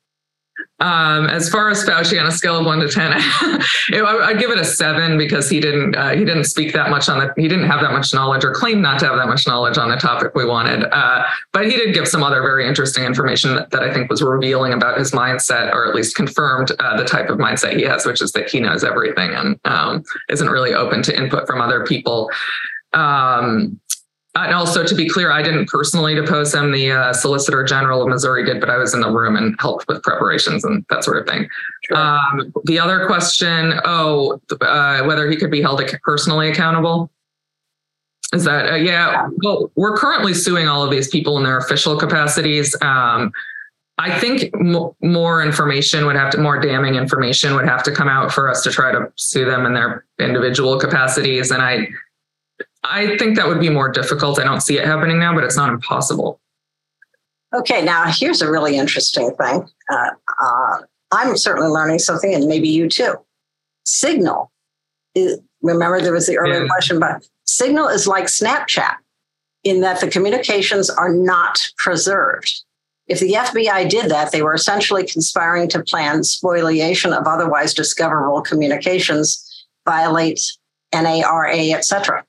Um, 0.79 1.27
as 1.27 1.49
far 1.49 1.69
as 1.69 1.85
Fauci 1.85 2.19
on 2.19 2.27
a 2.27 2.31
scale 2.31 2.57
of 2.59 2.65
one 2.65 2.79
to 2.79 2.89
ten, 2.89 3.13
I'd 3.93 4.39
give 4.39 4.51
it 4.51 4.59
a 4.59 4.65
seven 4.65 5.17
because 5.17 5.49
he 5.49 5.61
didn't 5.61 5.95
uh, 5.95 6.09
he 6.09 6.25
didn't 6.25 6.43
speak 6.43 6.73
that 6.73 6.89
much 6.89 7.07
on 7.07 7.19
the 7.19 7.33
he 7.41 7.47
didn't 7.47 7.67
have 7.67 7.79
that 7.81 7.93
much 7.93 8.13
knowledge 8.13 8.43
or 8.43 8.51
claim 8.51 8.81
not 8.81 8.99
to 8.99 9.05
have 9.05 9.15
that 9.15 9.27
much 9.27 9.47
knowledge 9.47 9.77
on 9.77 9.89
the 9.89 9.95
topic 9.95 10.35
we 10.35 10.45
wanted. 10.45 10.83
Uh, 10.91 11.23
but 11.53 11.65
he 11.65 11.77
did 11.77 11.93
give 11.93 12.07
some 12.07 12.23
other 12.23 12.41
very 12.41 12.67
interesting 12.67 13.05
information 13.05 13.55
that, 13.55 13.71
that, 13.71 13.83
I 13.83 13.93
think 13.93 14.09
was 14.09 14.21
revealing 14.21 14.73
about 14.73 14.97
his 14.97 15.11
mindset, 15.11 15.71
or 15.73 15.87
at 15.87 15.95
least 15.95 16.15
confirmed 16.15 16.71
uh, 16.79 16.97
the 16.97 17.05
type 17.05 17.29
of 17.29 17.37
mindset 17.37 17.77
he 17.77 17.83
has, 17.83 18.05
which 18.05 18.21
is 18.21 18.33
that 18.33 18.49
he 18.49 18.59
knows 18.59 18.83
everything 18.83 19.31
and 19.31 19.57
um, 19.63 20.03
isn't 20.29 20.49
really 20.49 20.73
open 20.73 21.01
to 21.03 21.17
input 21.17 21.47
from 21.47 21.61
other 21.61 21.85
people. 21.85 22.29
Um, 22.91 23.79
and 24.35 24.53
also 24.53 24.83
to 24.83 24.95
be 24.95 25.07
clear, 25.07 25.31
I 25.31 25.41
didn't 25.41 25.67
personally 25.67 26.13
depose 26.13 26.53
him. 26.53 26.71
The 26.71 26.91
uh, 26.91 27.13
Solicitor 27.13 27.63
General 27.63 28.01
of 28.01 28.09
Missouri 28.09 28.43
did, 28.43 28.59
but 28.59 28.69
I 28.69 28.77
was 28.77 28.93
in 28.93 28.99
the 28.99 29.09
room 29.09 29.35
and 29.37 29.55
helped 29.59 29.87
with 29.87 30.03
preparations 30.03 30.65
and 30.65 30.85
that 30.89 31.03
sort 31.03 31.17
of 31.17 31.27
thing. 31.27 31.47
Sure. 31.85 31.97
Um, 31.97 32.53
the 32.65 32.77
other 32.77 33.05
question, 33.05 33.79
oh, 33.85 34.41
uh, 34.59 35.03
whether 35.03 35.29
he 35.29 35.37
could 35.37 35.51
be 35.51 35.61
held 35.61 35.81
personally 36.03 36.49
accountable. 36.49 37.09
Is 38.33 38.43
that 38.43 38.73
uh, 38.73 38.75
yeah? 38.75 39.29
Well, 39.43 39.71
we're 39.75 39.95
currently 39.95 40.33
suing 40.33 40.67
all 40.67 40.83
of 40.83 40.91
these 40.91 41.07
people 41.07 41.37
in 41.37 41.43
their 41.43 41.57
official 41.57 41.97
capacities. 41.97 42.75
Um, 42.81 43.31
I 43.97 44.19
think 44.19 44.53
m- 44.55 44.91
more 45.01 45.41
information 45.41 46.05
would 46.05 46.17
have 46.17 46.31
to, 46.31 46.37
more 46.39 46.59
damning 46.59 46.95
information 46.95 47.55
would 47.55 47.67
have 47.67 47.83
to 47.83 47.91
come 47.91 48.09
out 48.09 48.33
for 48.33 48.49
us 48.49 48.61
to 48.63 48.71
try 48.71 48.91
to 48.91 49.11
sue 49.15 49.45
them 49.45 49.65
in 49.65 49.73
their 49.73 50.05
individual 50.19 50.77
capacities. 50.77 51.51
And 51.51 51.61
I, 51.61 51.87
I 52.89 53.17
think 53.17 53.35
that 53.35 53.47
would 53.47 53.59
be 53.59 53.69
more 53.69 53.89
difficult. 53.89 54.39
I 54.39 54.43
don't 54.43 54.61
see 54.61 54.77
it 54.77 54.85
happening 54.85 55.19
now, 55.19 55.33
but 55.33 55.43
it's 55.43 55.57
not 55.57 55.69
impossible. 55.69 56.39
Okay, 57.53 57.83
now 57.83 58.05
here's 58.07 58.41
a 58.41 58.51
really 58.51 58.77
interesting 58.77 59.33
thing. 59.35 59.67
Uh, 59.89 60.09
uh, 60.43 60.77
I'm 61.11 61.37
certainly 61.37 61.69
learning 61.69 61.99
something, 61.99 62.33
and 62.33 62.47
maybe 62.47 62.67
you 62.67 62.89
too. 62.89 63.15
Signal. 63.85 64.51
Is, 65.13 65.39
remember, 65.61 66.01
there 66.01 66.11
was 66.11 66.27
the 66.27 66.37
earlier 66.37 66.63
yeah. 66.63 66.67
question, 66.67 66.99
but 66.99 67.25
Signal 67.45 67.87
is 67.87 68.07
like 68.07 68.25
Snapchat 68.25 68.95
in 69.63 69.81
that 69.81 70.01
the 70.01 70.09
communications 70.09 70.89
are 70.89 71.13
not 71.13 71.69
preserved. 71.77 72.63
If 73.07 73.19
the 73.19 73.33
FBI 73.33 73.87
did 73.89 74.09
that, 74.09 74.31
they 74.31 74.41
were 74.41 74.53
essentially 74.53 75.05
conspiring 75.05 75.69
to 75.69 75.83
plan 75.83 76.23
spoliation 76.23 77.13
of 77.13 77.27
otherwise 77.27 77.73
discoverable 77.73 78.41
communications, 78.41 79.65
violate 79.85 80.41
NARA, 80.93 81.71
etc. 81.71 82.25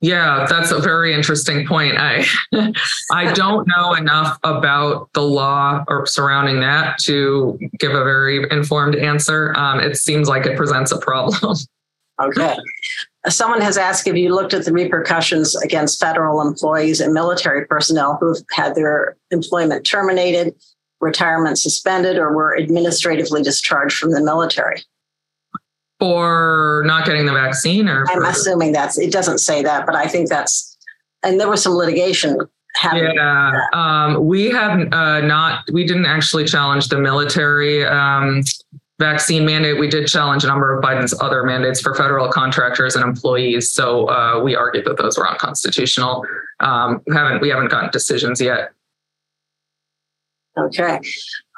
Yeah, 0.00 0.46
that's 0.48 0.70
a 0.70 0.78
very 0.78 1.12
interesting 1.12 1.66
point. 1.66 1.96
I 1.98 2.24
I 3.12 3.32
don't 3.32 3.66
know 3.66 3.94
enough 3.94 4.38
about 4.44 5.12
the 5.12 5.22
law 5.22 5.84
or 5.88 6.06
surrounding 6.06 6.60
that 6.60 6.98
to 7.00 7.58
give 7.78 7.92
a 7.92 8.04
very 8.04 8.46
informed 8.50 8.94
answer. 8.94 9.56
Um, 9.56 9.80
it 9.80 9.96
seems 9.96 10.28
like 10.28 10.46
it 10.46 10.56
presents 10.56 10.92
a 10.92 10.98
problem. 10.98 11.56
Okay. 12.20 12.56
Someone 13.28 13.60
has 13.60 13.78
asked 13.78 14.08
if 14.08 14.16
you 14.16 14.34
looked 14.34 14.52
at 14.52 14.64
the 14.64 14.72
repercussions 14.72 15.54
against 15.62 16.00
federal 16.00 16.40
employees 16.40 17.00
and 17.00 17.14
military 17.14 17.64
personnel 17.64 18.18
who've 18.20 18.42
had 18.50 18.74
their 18.74 19.16
employment 19.30 19.86
terminated, 19.86 20.52
retirement 21.00 21.60
suspended, 21.60 22.18
or 22.18 22.34
were 22.34 22.58
administratively 22.58 23.40
discharged 23.40 23.96
from 23.96 24.10
the 24.10 24.20
military 24.20 24.82
for 25.98 26.82
not 26.86 27.04
getting 27.04 27.26
the 27.26 27.32
vaccine 27.32 27.88
or 27.88 28.04
i'm 28.10 28.24
assuming 28.24 28.72
that's 28.72 28.98
it 28.98 29.12
doesn't 29.12 29.38
say 29.38 29.62
that 29.62 29.86
but 29.86 29.94
i 29.94 30.06
think 30.06 30.28
that's 30.28 30.76
and 31.22 31.40
there 31.40 31.48
was 31.48 31.62
some 31.62 31.72
litigation 31.72 32.38
yeah 32.94 33.60
um, 33.72 34.26
we 34.26 34.50
have 34.50 34.92
uh, 34.92 35.20
not 35.20 35.64
we 35.72 35.84
didn't 35.84 36.06
actually 36.06 36.44
challenge 36.44 36.88
the 36.88 36.98
military 36.98 37.84
um, 37.84 38.42
vaccine 38.98 39.44
mandate. 39.44 39.78
We 39.78 39.88
did 39.88 40.06
challenge 40.08 40.44
a 40.44 40.48
number 40.48 40.76
of 40.76 40.82
biden's 40.82 41.14
other 41.20 41.44
mandates 41.44 41.80
for 41.80 41.94
federal 41.94 42.28
contractors 42.28 42.96
and 42.96 43.04
employees. 43.04 43.70
So 43.70 44.08
uh, 44.08 44.40
we 44.42 44.56
argued 44.56 44.86
that 44.86 44.98
those 44.98 45.16
were 45.16 45.28
unconstitutional. 45.28 46.24
Um, 46.60 47.00
we 47.06 47.14
haven't 47.14 47.40
we 47.40 47.48
haven't 47.48 47.70
gotten 47.70 47.90
decisions 47.90 48.40
yet. 48.40 48.72
Okay. 50.58 51.00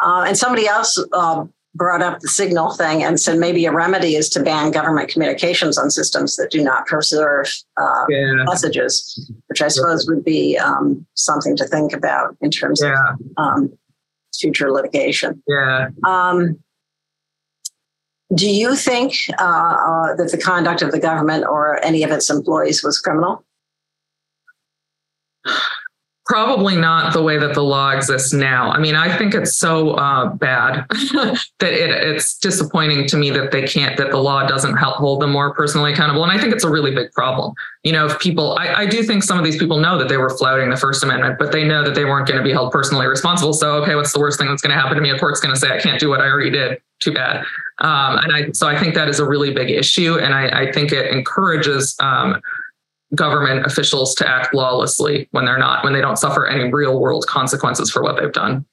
Uh, 0.02 0.24
and 0.26 0.36
somebody 0.36 0.66
else 0.66 1.02
um, 1.14 1.52
brought 1.74 2.02
up 2.02 2.20
the 2.20 2.28
signal 2.28 2.72
thing 2.72 3.02
and 3.02 3.20
said 3.20 3.38
maybe 3.38 3.64
a 3.64 3.72
remedy 3.72 4.16
is 4.16 4.28
to 4.30 4.42
ban 4.42 4.70
government 4.70 5.08
communications 5.08 5.78
on 5.78 5.90
systems 5.90 6.36
that 6.36 6.50
do 6.50 6.62
not 6.62 6.86
preserve 6.86 7.46
uh, 7.76 8.04
yeah. 8.08 8.42
messages, 8.44 9.30
which 9.46 9.62
I 9.62 9.68
suppose 9.68 10.08
would 10.08 10.24
be 10.24 10.58
um, 10.58 11.06
something 11.14 11.56
to 11.56 11.64
think 11.66 11.92
about 11.92 12.36
in 12.40 12.50
terms 12.50 12.80
yeah. 12.82 13.12
of 13.12 13.20
um, 13.36 13.78
future 14.34 14.72
litigation. 14.72 15.42
Yeah. 15.46 15.88
Um, 16.04 16.58
do 18.34 18.48
you 18.48 18.76
think 18.76 19.14
uh, 19.38 19.42
uh, 19.42 20.14
that 20.16 20.30
the 20.30 20.38
conduct 20.38 20.82
of 20.82 20.92
the 20.92 21.00
government 21.00 21.44
or 21.46 21.84
any 21.84 22.02
of 22.02 22.10
its 22.10 22.30
employees 22.30 22.82
was 22.82 22.98
criminal? 22.98 23.44
probably 26.30 26.76
not 26.76 27.12
the 27.12 27.20
way 27.20 27.36
that 27.36 27.54
the 27.54 27.62
law 27.62 27.90
exists 27.90 28.32
now. 28.32 28.70
I 28.70 28.78
mean, 28.78 28.94
I 28.94 29.18
think 29.18 29.34
it's 29.34 29.52
so 29.52 29.94
uh, 29.94 30.28
bad 30.28 30.86
that 30.88 31.72
it, 31.72 31.90
it's 31.90 32.38
disappointing 32.38 33.08
to 33.08 33.16
me 33.16 33.30
that 33.30 33.50
they 33.50 33.66
can't, 33.66 33.96
that 33.96 34.12
the 34.12 34.16
law 34.16 34.46
doesn't 34.46 34.76
help 34.76 34.94
hold 34.94 35.22
them 35.22 35.32
more 35.32 35.52
personally 35.52 35.92
accountable. 35.92 36.22
And 36.22 36.30
I 36.30 36.38
think 36.40 36.54
it's 36.54 36.62
a 36.62 36.70
really 36.70 36.94
big 36.94 37.10
problem. 37.10 37.52
You 37.82 37.90
know, 37.90 38.06
if 38.06 38.16
people, 38.20 38.56
I, 38.56 38.82
I 38.82 38.86
do 38.86 39.02
think 39.02 39.24
some 39.24 39.38
of 39.38 39.44
these 39.44 39.56
people 39.56 39.78
know 39.78 39.98
that 39.98 40.08
they 40.08 40.18
were 40.18 40.30
flouting 40.30 40.70
the 40.70 40.76
First 40.76 41.02
Amendment, 41.02 41.36
but 41.36 41.50
they 41.50 41.64
know 41.64 41.82
that 41.82 41.96
they 41.96 42.04
weren't 42.04 42.28
going 42.28 42.38
to 42.38 42.44
be 42.44 42.52
held 42.52 42.70
personally 42.70 43.08
responsible. 43.08 43.52
So, 43.52 43.82
okay, 43.82 43.96
what's 43.96 44.12
the 44.12 44.20
worst 44.20 44.38
thing 44.38 44.46
that's 44.46 44.62
going 44.62 44.72
to 44.72 44.80
happen 44.80 44.94
to 44.94 45.02
me? 45.02 45.10
A 45.10 45.18
court's 45.18 45.40
going 45.40 45.52
to 45.52 45.60
say 45.60 45.74
I 45.74 45.80
can't 45.80 45.98
do 45.98 46.08
what 46.08 46.20
I 46.20 46.26
already 46.26 46.50
did. 46.50 46.80
Too 47.00 47.12
bad. 47.12 47.38
Um, 47.78 48.18
and 48.18 48.32
I, 48.32 48.50
so 48.52 48.68
I 48.68 48.78
think 48.78 48.94
that 48.94 49.08
is 49.08 49.18
a 49.18 49.26
really 49.26 49.52
big 49.52 49.68
issue. 49.70 50.16
And 50.18 50.32
I, 50.32 50.66
I 50.66 50.70
think 50.70 50.92
it 50.92 51.10
encourages, 51.10 51.96
um, 51.98 52.40
government 53.14 53.66
officials 53.66 54.14
to 54.16 54.28
act 54.28 54.54
lawlessly 54.54 55.28
when 55.32 55.44
they're 55.44 55.58
not, 55.58 55.82
when 55.84 55.92
they 55.92 56.00
don't 56.00 56.16
suffer 56.18 56.46
any 56.46 56.72
real 56.72 57.00
world 57.00 57.26
consequences 57.26 57.90
for 57.90 58.02
what 58.02 58.16
they've 58.16 58.32
done. 58.32 58.64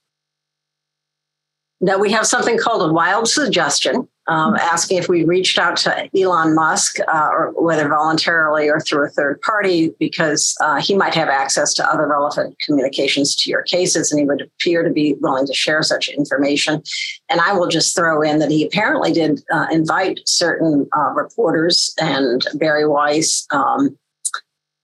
Now 1.79 1.99
we 1.99 2.11
have 2.11 2.25
something 2.25 2.57
called 2.57 2.89
a 2.89 2.91
wild 2.91 3.27
suggestion, 3.27 4.07
um, 4.27 4.55
asking 4.55 4.97
if 4.97 5.07
we 5.07 5.25
reached 5.25 5.59
out 5.59 5.77
to 5.77 6.09
Elon 6.19 6.55
Musk, 6.55 6.97
uh, 7.07 7.29
or 7.31 7.53
whether 7.55 7.87
voluntarily 7.87 8.67
or 8.67 8.79
through 8.79 9.05
a 9.05 9.09
third 9.09 9.39
party, 9.41 9.93
because 9.99 10.55
uh, 10.59 10.81
he 10.81 10.95
might 10.95 11.13
have 11.13 11.29
access 11.29 11.75
to 11.75 11.87
other 11.87 12.07
relevant 12.07 12.57
communications 12.59 13.35
to 13.35 13.51
your 13.51 13.61
cases, 13.61 14.11
and 14.11 14.19
he 14.19 14.25
would 14.25 14.41
appear 14.41 14.81
to 14.81 14.89
be 14.89 15.13
willing 15.21 15.45
to 15.45 15.53
share 15.53 15.83
such 15.83 16.09
information. 16.09 16.81
And 17.29 17.39
I 17.39 17.53
will 17.53 17.67
just 17.67 17.95
throw 17.95 18.23
in 18.23 18.39
that 18.39 18.49
he 18.49 18.65
apparently 18.65 19.13
did 19.13 19.43
uh, 19.51 19.67
invite 19.71 20.19
certain 20.25 20.89
uh, 20.97 21.11
reporters 21.11 21.93
and 22.01 22.43
Bari 22.55 22.87
Weiss. 22.87 23.45
Um, 23.51 23.95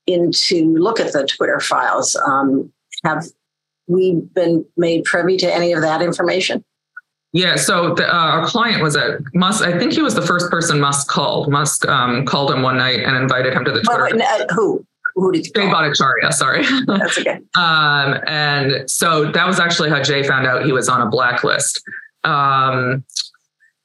in 0.06 0.32
to 0.32 0.76
look 0.78 1.00
at 1.00 1.14
the 1.14 1.26
Twitter 1.26 1.60
files. 1.60 2.16
Um, 2.16 2.72
have 3.04 3.26
we 3.88 4.22
been 4.34 4.66
made 4.78 5.04
privy 5.04 5.38
to 5.38 5.54
any 5.54 5.74
of 5.74 5.82
that 5.82 6.02
information? 6.02 6.64
Yeah, 7.34 7.56
so 7.56 7.96
the, 7.96 8.08
uh, 8.08 8.18
our 8.18 8.46
client 8.46 8.84
was 8.84 8.96
at 8.96 9.20
Musk. 9.34 9.64
I 9.64 9.78
think 9.80 9.94
he 9.94 10.04
was 10.04 10.14
the 10.14 10.22
first 10.22 10.52
person 10.52 10.80
Musk 10.80 11.08
called. 11.08 11.52
Musk 11.52 11.88
um, 11.88 12.26
called 12.26 12.52
him 12.52 12.62
one 12.62 12.78
night 12.78 13.00
and 13.00 13.18
invited 13.18 13.54
him 13.54 13.66
to 13.66 13.72
the 13.72 13.82
Twitter. 13.82 14.04
Wait, 14.04 14.14
wait, 14.16 14.22
uh, 14.22 14.46
who? 14.54 14.86
Who 15.16 15.32
did 15.32 15.46
you 15.46 15.54
Jay 15.54 15.68
Bhattacharya, 15.68 16.32
sorry. 16.32 16.64
That's 16.88 17.18
okay. 17.20 17.40
um, 17.56 18.20
and 18.28 18.90
so 18.90 19.32
that 19.32 19.48
was 19.48 19.60
actually 19.60 19.90
how 19.90 20.02
Jay 20.02 20.24
found 20.24 20.48
out 20.48 20.66
he 20.66 20.72
was 20.72 20.90
on 20.90 21.02
a 21.02 21.10
blacklist. 21.10 21.84
Um, 22.24 23.04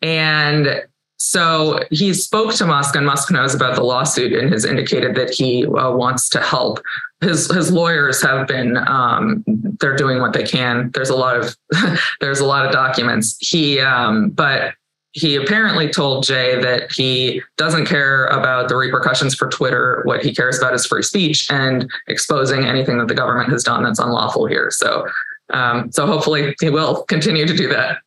and 0.03 0.85
so 1.19 1.81
he 1.91 2.14
spoke 2.14 2.55
to 2.55 2.66
Musk, 2.66 2.95
and 2.95 3.05
Musk 3.05 3.33
knows 3.33 3.53
about 3.53 3.75
the 3.75 3.83
lawsuit 3.83 4.33
and 4.33 4.53
has 4.53 4.64
indicated 4.64 5.16
that 5.16 5.31
he 5.31 5.66
uh, 5.66 5.91
wants 5.91 6.29
to 6.31 6.41
help. 6.41 6.81
His 7.21 7.51
his 7.51 7.73
lawyers 7.73 8.23
have 8.23 8.47
been 8.47 8.77
um, 8.77 9.45
they're 9.81 9.97
doing 9.97 10.21
what 10.21 10.33
they 10.33 10.45
can. 10.45 10.93
There's 10.95 11.11
a 11.11 11.16
lot 11.16 11.37
of 11.37 11.57
there's 12.21 12.39
a 12.39 12.47
lot 12.47 12.64
of 12.64 12.73
documents. 12.73 13.37
He 13.41 13.81
um, 13.81 14.31
but 14.31 14.75
he 15.12 15.35
apparently 15.35 15.89
told 15.89 16.23
Jay 16.23 16.61
that 16.62 16.93
he 16.93 17.43
doesn't 17.57 17.87
care 17.87 18.27
about 18.27 18.69
the 18.69 18.77
repercussions 18.77 19.35
for 19.35 19.49
Twitter. 19.49 20.03
What 20.05 20.23
he 20.23 20.33
cares 20.33 20.59
about 20.59 20.75
is 20.75 20.87
free 20.87 21.03
speech 21.03 21.51
and 21.51 21.91
exposing 22.07 22.64
anything 22.64 22.99
that 22.99 23.09
the 23.09 23.14
government 23.14 23.51
has 23.51 23.64
done 23.64 23.83
that's 23.83 23.99
unlawful 23.99 24.47
here. 24.47 24.71
So 24.71 25.09
um, 25.51 25.91
so 25.91 26.07
hopefully 26.07 26.55
he 26.61 26.71
will 26.71 27.03
continue 27.05 27.47
to 27.47 27.57
do 27.57 27.69
that. 27.69 27.99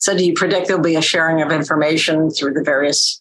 So, 0.00 0.16
do 0.16 0.24
you 0.24 0.34
predict 0.34 0.68
there'll 0.68 0.82
be 0.82 0.96
a 0.96 1.02
sharing 1.02 1.42
of 1.42 1.52
information 1.52 2.30
through 2.30 2.54
the 2.54 2.62
various 2.62 3.20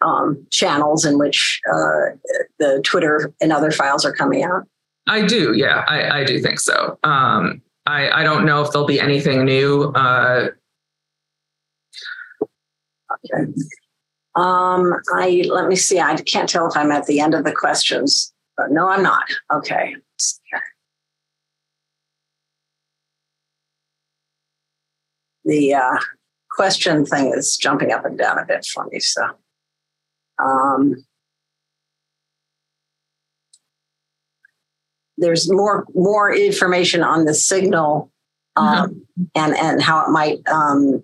um, 0.00 0.46
channels 0.50 1.04
in 1.04 1.18
which 1.18 1.60
uh, 1.72 2.16
the 2.58 2.80
Twitter 2.84 3.32
and 3.40 3.52
other 3.52 3.70
files 3.70 4.04
are 4.04 4.12
coming 4.14 4.44
out? 4.44 4.64
I 5.06 5.26
do. 5.26 5.54
Yeah, 5.54 5.84
I, 5.88 6.20
I 6.20 6.24
do 6.24 6.40
think 6.40 6.60
so. 6.60 6.98
Um, 7.02 7.62
I, 7.86 8.10
I 8.10 8.22
don't 8.22 8.44
know 8.44 8.62
if 8.62 8.70
there'll 8.70 8.86
be 8.86 9.00
anything 9.00 9.44
new. 9.44 9.84
Uh, 9.94 10.48
okay. 12.42 13.52
Um, 14.34 14.94
I 15.14 15.44
let 15.48 15.68
me 15.68 15.76
see. 15.76 15.98
I 15.98 16.16
can't 16.16 16.48
tell 16.48 16.68
if 16.68 16.76
I'm 16.76 16.92
at 16.92 17.06
the 17.06 17.20
end 17.20 17.34
of 17.34 17.44
the 17.44 17.52
questions. 17.52 18.32
But 18.56 18.72
no, 18.72 18.88
I'm 18.88 19.02
not. 19.02 19.24
Okay. 19.52 19.96
The 25.48 25.72
uh, 25.72 25.98
question 26.50 27.06
thing 27.06 27.32
is 27.34 27.56
jumping 27.56 27.90
up 27.90 28.04
and 28.04 28.18
down 28.18 28.38
a 28.38 28.44
bit 28.44 28.66
for 28.66 28.86
me. 28.92 29.00
So, 29.00 29.30
um, 30.38 30.94
there's 35.16 35.50
more 35.50 35.86
more 35.94 36.30
information 36.34 37.02
on 37.02 37.24
the 37.24 37.32
signal 37.32 38.12
um, 38.56 38.66
mm-hmm. 38.66 39.22
and 39.34 39.56
and 39.56 39.82
how 39.82 40.04
it 40.04 40.10
might 40.10 40.46
um, 40.48 41.02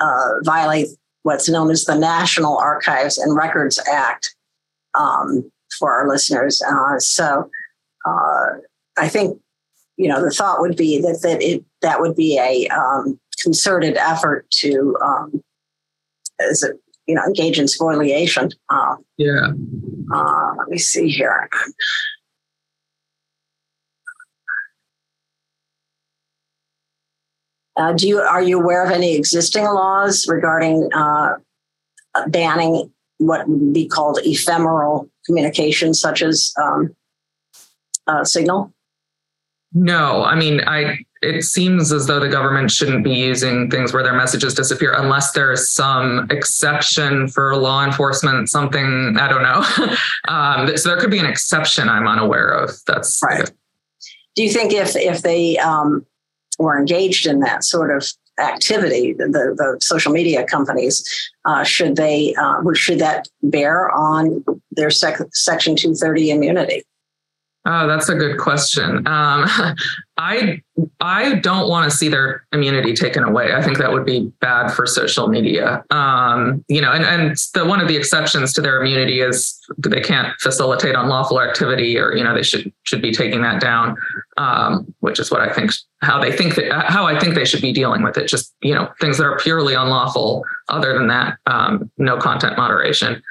uh, 0.00 0.34
violate 0.42 0.88
what's 1.22 1.48
known 1.48 1.70
as 1.70 1.86
the 1.86 1.98
National 1.98 2.58
Archives 2.58 3.16
and 3.16 3.34
Records 3.34 3.80
Act 3.90 4.36
um, 4.98 5.50
for 5.78 5.92
our 5.92 6.06
listeners. 6.06 6.62
Uh, 6.62 6.98
so 6.98 7.50
uh, 8.06 8.46
I 8.98 9.08
think 9.08 9.40
you 9.96 10.08
know 10.08 10.22
the 10.22 10.30
thought 10.30 10.60
would 10.60 10.76
be 10.76 11.00
that 11.00 11.20
that 11.22 11.40
it 11.40 11.64
that 11.80 12.02
would 12.02 12.14
be 12.14 12.38
a 12.38 12.68
um, 12.68 13.18
concerted 13.42 13.96
effort 13.96 14.50
to 14.50 14.96
um, 15.02 15.42
as 16.40 16.62
a 16.62 16.72
you 17.06 17.14
know 17.14 17.22
engage 17.24 17.58
in 17.58 17.68
spoliation. 17.68 18.50
Uh, 18.68 18.96
yeah. 19.16 19.48
Uh, 20.12 20.54
let 20.58 20.68
me 20.68 20.78
see 20.78 21.08
here. 21.08 21.48
Uh, 27.76 27.92
do 27.92 28.08
you 28.08 28.20
are 28.20 28.42
you 28.42 28.58
aware 28.58 28.84
of 28.84 28.90
any 28.90 29.14
existing 29.14 29.64
laws 29.64 30.26
regarding 30.28 30.88
uh, 30.94 31.34
banning 32.28 32.90
what 33.18 33.48
would 33.48 33.72
be 33.72 33.86
called 33.86 34.18
ephemeral 34.24 35.08
communications, 35.24 36.00
such 36.00 36.22
as 36.22 36.52
um, 36.60 36.94
uh, 38.06 38.24
Signal? 38.24 38.72
No, 39.72 40.24
I 40.24 40.34
mean, 40.34 40.60
I. 40.66 40.98
It 41.22 41.42
seems 41.44 41.92
as 41.92 42.06
though 42.06 42.20
the 42.20 42.28
government 42.28 42.70
shouldn't 42.70 43.02
be 43.02 43.14
using 43.14 43.70
things 43.70 43.92
where 43.92 44.02
their 44.02 44.14
messages 44.14 44.54
disappear 44.54 44.92
unless 44.92 45.32
there's 45.32 45.70
some 45.70 46.26
exception 46.30 47.28
for 47.28 47.56
law 47.56 47.84
enforcement. 47.84 48.48
Something 48.48 49.16
I 49.18 49.28
don't 49.28 49.42
know. 49.42 49.94
um, 50.28 50.76
so 50.76 50.90
there 50.90 50.98
could 50.98 51.10
be 51.10 51.18
an 51.18 51.26
exception 51.26 51.88
I'm 51.88 52.06
unaware 52.06 52.48
of. 52.48 52.70
That's 52.86 53.20
right. 53.24 53.50
Do 54.34 54.42
you 54.42 54.50
think 54.50 54.72
if 54.72 54.94
if 54.94 55.22
they 55.22 55.56
um, 55.58 56.04
were 56.58 56.78
engaged 56.78 57.26
in 57.26 57.40
that 57.40 57.64
sort 57.64 57.94
of 57.96 58.06
activity, 58.38 59.14
the, 59.14 59.26
the 59.28 59.78
social 59.80 60.12
media 60.12 60.44
companies, 60.44 61.04
uh, 61.44 61.64
should 61.64 61.96
they, 61.96 62.34
uh, 62.34 62.60
should 62.74 62.98
that 62.98 63.28
bear 63.42 63.90
on 63.90 64.44
their 64.72 64.90
sec- 64.90 65.20
Section 65.32 65.76
230 65.76 66.30
immunity? 66.30 66.82
Oh, 67.64 67.86
that's 67.88 68.08
a 68.08 68.14
good 68.14 68.38
question. 68.38 69.06
Um, 69.06 69.48
I 70.18 70.62
I 71.00 71.34
don't 71.34 71.68
want 71.68 71.90
to 71.90 71.96
see 71.96 72.08
their 72.08 72.46
immunity 72.52 72.94
taken 72.94 73.22
away. 73.22 73.52
I 73.52 73.62
think 73.62 73.76
that 73.78 73.92
would 73.92 74.06
be 74.06 74.32
bad 74.40 74.70
for 74.70 74.86
social 74.86 75.28
media. 75.28 75.84
Um, 75.90 76.64
you 76.68 76.80
know, 76.80 76.90
and 76.92 77.04
and 77.04 77.36
the 77.52 77.66
one 77.66 77.80
of 77.80 77.88
the 77.88 77.96
exceptions 77.96 78.54
to 78.54 78.62
their 78.62 78.80
immunity 78.80 79.20
is 79.20 79.58
they 79.76 80.00
can't 80.00 80.28
facilitate 80.40 80.94
unlawful 80.94 81.40
activity, 81.40 81.98
or 81.98 82.14
you 82.14 82.24
know, 82.24 82.34
they 82.34 82.42
should 82.42 82.72
should 82.84 83.02
be 83.02 83.12
taking 83.12 83.42
that 83.42 83.60
down. 83.60 83.96
Um, 84.38 84.94
which 85.00 85.18
is 85.18 85.30
what 85.30 85.42
I 85.42 85.52
think 85.52 85.72
how 86.00 86.18
they 86.18 86.32
think 86.32 86.54
that 86.54 86.72
how 86.90 87.06
I 87.06 87.18
think 87.18 87.34
they 87.34 87.44
should 87.44 87.62
be 87.62 87.72
dealing 87.72 88.02
with 88.02 88.16
it. 88.16 88.26
Just 88.26 88.54
you 88.62 88.74
know, 88.74 88.90
things 89.00 89.18
that 89.18 89.24
are 89.24 89.36
purely 89.38 89.74
unlawful. 89.74 90.44
Other 90.68 90.94
than 90.94 91.08
that, 91.08 91.36
um, 91.46 91.90
no 91.98 92.16
content 92.16 92.56
moderation. 92.56 93.22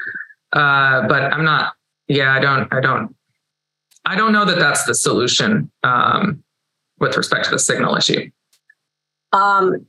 Uh, 0.54 1.08
but 1.08 1.34
I'm 1.34 1.44
not. 1.44 1.74
Yeah, 2.08 2.34
I 2.34 2.40
don't. 2.40 2.72
I 2.72 2.80
don't 2.80 3.16
I 4.06 4.16
don't 4.16 4.32
know 4.32 4.46
that 4.46 4.60
that's 4.60 4.86
the 4.86 4.94
solution 4.94 5.72
um, 5.84 6.44
with 7.06 7.18
respect 7.18 7.46
to 7.46 7.52
the 7.52 7.60
signal 7.60 7.96
issue. 7.96 8.30
Um, 9.32 9.86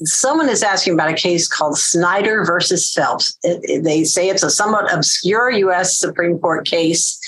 someone 0.00 0.48
is 0.48 0.62
asking 0.62 0.94
about 0.94 1.10
a 1.10 1.14
case 1.14 1.46
called 1.46 1.76
Snyder 1.76 2.44
versus 2.44 2.92
Phelps. 2.92 3.36
It, 3.42 3.60
it, 3.62 3.84
they 3.84 4.04
say 4.04 4.28
it's 4.28 4.42
a 4.42 4.50
somewhat 4.50 4.92
obscure 4.92 5.50
U.S. 5.50 5.98
Supreme 5.98 6.38
Court 6.38 6.66
case 6.66 7.20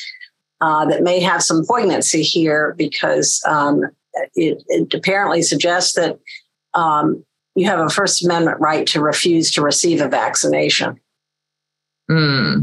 uh, 0.60 0.86
that 0.86 1.02
may 1.02 1.20
have 1.20 1.42
some 1.42 1.64
poignancy 1.66 2.22
here 2.22 2.74
because 2.78 3.42
um, 3.46 3.82
it, 4.34 4.62
it, 4.68 4.94
apparently 4.94 5.42
suggests 5.42 5.94
that 5.94 6.18
um, 6.72 7.24
you 7.54 7.66
have 7.66 7.80
a 7.80 7.90
First 7.90 8.24
Amendment 8.24 8.58
right 8.60 8.86
to 8.88 9.02
refuse 9.02 9.50
to 9.52 9.62
receive 9.62 10.00
a 10.00 10.08
vaccination. 10.08 10.98
Hmm. 12.08 12.60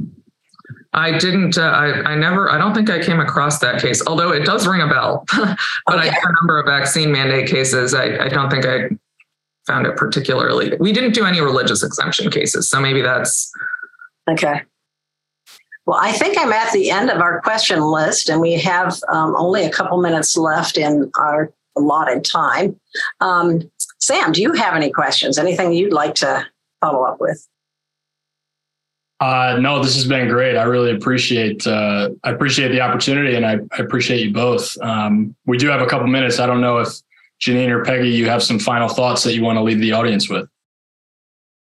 I 0.94 1.18
didn't. 1.18 1.58
Uh, 1.58 1.62
I 1.62 2.12
I 2.12 2.16
never. 2.16 2.52
I 2.52 2.58
don't 2.58 2.74
think 2.74 2.90
I 2.90 3.02
came 3.02 3.20
across 3.20 3.60
that 3.60 3.82
case. 3.82 4.06
Although 4.06 4.32
it 4.32 4.46
does 4.46 4.68
ring 4.68 4.82
a 4.82 4.88
bell, 4.88 5.26
but 5.36 5.58
okay. 5.90 6.00
I 6.00 6.06
have 6.06 6.24
a 6.24 6.34
number 6.42 6.60
of 6.60 6.66
vaccine 6.66 7.12
mandate 7.12 7.50
cases. 7.50 7.94
I 7.94 8.26
I 8.26 8.28
don't 8.28 8.50
think 8.50 8.66
I 8.66 8.90
found 9.66 9.88
it 9.88 9.96
particularly. 9.96 10.76
We 10.80 10.92
didn't 10.92 11.14
do 11.14 11.26
any 11.26 11.40
religious 11.40 11.84
exemption 11.84 12.30
cases, 12.30 12.70
so 12.70 12.82
maybe 12.82 13.02
that's 13.02 13.52
okay. 14.30 14.64
Well, 15.86 16.00
I 16.00 16.12
think 16.12 16.38
I'm 16.38 16.52
at 16.52 16.72
the 16.74 16.92
end 16.92 17.10
of 17.10 17.22
our 17.22 17.42
question 17.42 17.82
list, 17.82 18.30
and 18.30 18.42
we 18.42 18.54
have 18.54 19.00
um, 19.08 19.36
only 19.38 19.64
a 19.64 19.70
couple 19.70 20.00
minutes 20.02 20.38
left 20.38 20.78
in 20.78 21.10
our 21.18 21.52
allotted 21.78 22.24
time. 22.24 22.80
Um, 23.20 23.72
Sam, 24.00 24.32
do 24.32 24.42
you 24.42 24.54
have 24.54 24.76
any 24.76 24.92
questions? 24.92 25.38
Anything 25.38 25.74
you'd 25.74 25.94
like 25.94 26.16
to 26.16 26.46
follow 26.82 27.04
up 27.04 27.20
with? 27.20 27.48
Uh, 29.22 29.58
no, 29.60 29.84
this 29.84 29.94
has 29.94 30.08
been 30.08 30.28
great. 30.28 30.58
I 30.58 30.64
really 30.64 30.92
appreciate 30.92 31.66
uh, 31.68 32.10
I 32.24 32.32
appreciate 32.32 32.70
the 32.70 32.82
opportunity, 32.82 33.36
and 33.36 33.46
I, 33.46 33.60
I 33.72 33.78
appreciate 33.78 34.26
you 34.26 34.34
both. 34.34 34.76
Um, 34.82 35.36
we 35.46 35.60
do 35.60 35.68
have 35.68 35.82
a 35.82 35.86
couple 35.86 36.08
minutes. 36.08 36.40
I 36.40 36.48
don't 36.48 36.60
know 36.60 36.80
if 36.80 36.90
Jenin 37.40 37.70
or 37.70 37.86
Peggy, 37.86 38.10
you 38.10 38.28
have 38.28 38.42
some 38.42 38.58
final 38.58 38.90
thoughts 38.90 39.24
that 39.24 39.36
you 39.36 39.44
want 39.44 39.58
to 39.58 39.62
leave 39.64 39.80
the 39.80 39.92
audience 39.92 40.28
with. 40.28 40.50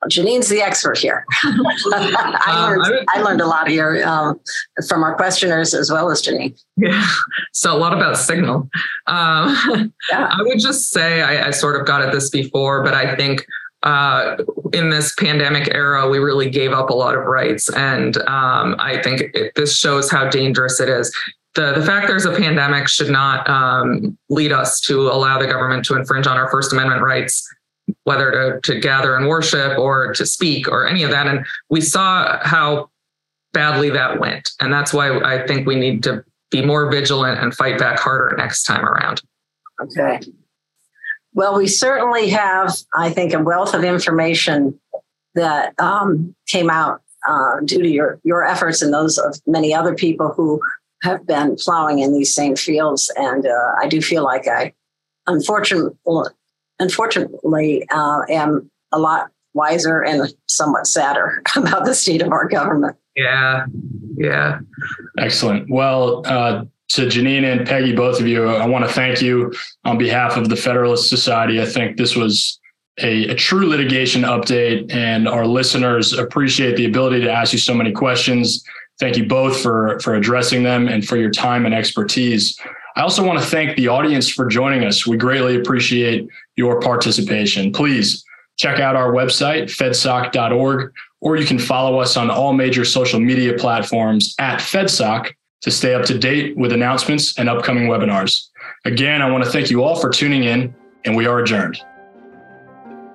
Jenin's 0.10 0.48
the 0.48 0.62
expert 0.62 0.98
here. 0.98 1.26
I, 1.44 1.50
learned, 1.86 2.16
um, 2.16 2.36
I, 2.46 3.06
I, 3.16 3.22
learned 3.22 3.42
a 3.42 3.48
lot 3.48 3.68
here 3.68 4.04
um, 4.06 4.40
from 4.88 5.04
our 5.04 5.16
questioners 5.16 5.74
as 5.74 5.92
well 5.92 6.12
as 6.12 6.22
Jenin. 6.22 6.58
Yeah, 6.76 7.06
so 7.54 7.76
a 7.76 7.80
lot 7.80 7.94
about 7.94 8.18
signal. 8.18 8.70
Um, 9.08 9.94
yeah. 10.12 10.30
I 10.32 10.38
would 10.42 10.60
just 10.60 10.92
say 10.92 11.22
I, 11.22 11.48
I 11.48 11.52
sort 11.52 11.80
of 11.80 11.88
got 11.88 12.02
at 12.02 12.12
this 12.12 12.30
before, 12.30 12.84
but 12.84 12.94
I 12.94 13.16
think 13.16 13.46
uh, 13.88 14.36
in 14.74 14.90
this 14.90 15.16
pandemic 15.16 15.74
era, 15.74 16.10
we 16.10 16.20
really 16.20 16.50
gave 16.50 16.74
up 16.74 16.90
a 16.90 16.94
lot 16.94 17.16
of 17.16 17.24
rights. 17.24 17.70
And 17.70 18.18
um, 18.28 18.76
I 18.80 19.02
think 19.02 19.22
it, 19.34 19.54
this 19.56 19.78
shows 19.78 20.12
how 20.12 20.30
dangerous 20.30 20.82
it 20.82 20.90
is. 20.90 21.16
The, 21.56 21.72
the 21.72 21.86
fact 21.86 22.08
there's 22.08 22.26
a 22.26 22.36
pandemic 22.36 22.90
should 22.90 23.10
not 23.10 23.50
um, 23.50 24.18
lead 24.30 24.52
us 24.52 24.82
to 24.82 25.04
allow 25.04 25.40
the 25.40 25.48
government 25.48 25.86
to 25.86 25.96
infringe 25.96 26.28
on 26.28 26.36
our 26.36 26.52
First 26.52 26.74
Amendment 26.74 27.02
rights, 27.02 27.48
whether 28.04 28.60
to, 28.62 28.74
to 28.74 28.80
gather 28.82 29.16
and 29.16 29.26
worship 29.26 29.80
or 29.80 30.14
to 30.16 30.26
speak 30.26 30.68
or 30.68 30.86
any 30.86 31.04
of 31.04 31.12
that. 31.12 31.26
And 31.26 31.46
we 31.70 31.80
saw 31.80 32.40
how 32.44 32.90
badly 33.54 33.90
that 33.92 34.20
went. 34.20 34.50
And 34.60 34.72
that's 34.74 34.94
why 34.94 35.18
I 35.20 35.48
think 35.48 35.66
we 35.66 35.76
need 35.76 36.04
to 36.04 36.26
be 36.52 36.62
more 36.62 36.92
vigilant 36.92 37.40
and 37.40 37.56
fight 37.56 37.80
back 37.80 38.00
harder 38.00 38.36
next 38.36 38.64
time 38.64 38.84
around. 38.84 39.22
Okay. 39.82 40.20
Well, 41.38 41.56
we 41.56 41.68
certainly 41.68 42.30
have, 42.30 42.76
I 42.96 43.12
think, 43.12 43.32
a 43.32 43.40
wealth 43.40 43.76
of 43.76 43.84
information 43.84 44.80
that 45.36 45.80
um, 45.80 46.36
came 46.48 46.72
out 46.72 47.04
uh, 47.28 47.60
due 47.64 47.84
to 47.84 47.88
your, 47.88 48.20
your 48.24 48.44
efforts 48.44 48.82
and 48.82 48.92
those 48.92 49.20
of 49.20 49.40
many 49.46 49.72
other 49.72 49.94
people 49.94 50.34
who 50.36 50.60
have 51.04 51.28
been 51.28 51.56
plowing 51.56 52.00
in 52.00 52.12
these 52.12 52.34
same 52.34 52.56
fields. 52.56 53.14
And 53.18 53.46
uh, 53.46 53.74
I 53.80 53.88
do 53.88 54.02
feel 54.02 54.24
like 54.24 54.48
I, 54.48 54.74
unfortunately, 55.28 55.96
unfortunately, 56.80 57.88
uh, 57.92 58.22
am 58.30 58.72
a 58.92 58.98
lot 58.98 59.30
wiser 59.54 60.04
and 60.04 60.34
somewhat 60.48 60.88
sadder 60.88 61.44
about 61.56 61.86
the 61.86 61.94
state 61.94 62.24
of 62.24 62.32
our 62.32 62.48
government. 62.48 62.98
Yeah, 63.16 63.68
yeah. 64.16 64.62
Excellent. 65.20 65.70
Well, 65.70 66.24
uh, 66.26 66.66
to 66.90 67.06
Jenin 67.08 67.44
and 67.44 67.68
Peggy, 67.68 67.94
both 67.94 68.20
of 68.20 68.28
you, 68.28 68.48
I 68.48 68.66
want 68.66 68.86
to 68.86 68.92
thank 68.92 69.22
you 69.22 69.54
on 69.84 69.98
behalf 69.98 70.38
of 70.38 70.50
the 70.50 70.56
Federalist 70.56 71.10
Society. 71.10 71.62
I 71.62 71.66
think 71.66 71.98
this 71.98 72.16
was 72.16 72.60
a, 73.00 73.30
a, 73.30 73.36
true 73.36 73.68
litigation 73.68 74.24
update, 74.24 74.94
and 74.94 75.28
our 75.28 75.46
listeners 75.46 76.14
appreciate 76.14 76.78
the 76.78 76.86
ability 76.86 77.22
to 77.22 77.32
ask 77.32 77.54
you 77.54 77.60
so 77.60 77.74
many 77.74 77.92
questions. 77.92 78.64
Thank 79.00 79.18
you 79.18 79.28
both 79.28 79.62
for, 79.62 80.00
for 80.00 80.16
addressing 80.16 80.64
them 80.64 80.88
and 80.88 81.06
for 81.06 81.18
your 81.18 81.30
time 81.30 81.66
and 81.66 81.76
expertise. 81.76 82.60
I 82.96 83.02
also 83.02 83.24
want 83.24 83.38
to 83.40 83.46
thank 83.46 83.78
the 83.78 83.90
audience 83.90 84.28
for 84.28 84.48
joining 84.48 84.84
us. 84.84 85.06
We 85.06 85.18
greatly 85.18 85.58
appreciate 85.58 86.28
your 86.56 86.80
participation. 86.80 87.72
Please 87.72 88.26
check 88.58 88.80
out 88.80 88.96
our 88.96 89.12
website, 89.12 89.66
fedsoc.org, 89.66 90.94
or 91.22 91.36
you 91.38 91.46
can 91.46 91.60
follow 91.60 92.00
us 92.00 92.18
on 92.18 92.32
all 92.32 92.54
major 92.54 92.84
social 92.84 93.20
media 93.20 93.54
platforms 93.54 94.34
at 94.40 94.60
FedSoc 94.60 95.32
to 95.62 95.72
stay 95.72 95.94
up 95.94 96.06
to 96.06 96.18
date 96.18 96.56
with 96.58 96.72
announcements 96.72 97.38
and 97.38 97.50
upcoming 97.50 97.88
webinars. 97.88 98.48
Again, 98.86 99.22
I 99.22 99.30
want 99.30 99.44
to 99.44 99.50
thank 99.50 99.70
you 99.70 99.84
all 99.84 99.96
for 100.00 100.10
tuning 100.10 100.44
in, 100.44 100.76
and 101.06 101.16
we 101.16 101.26
are 101.26 101.40
adjourned. 101.40 101.80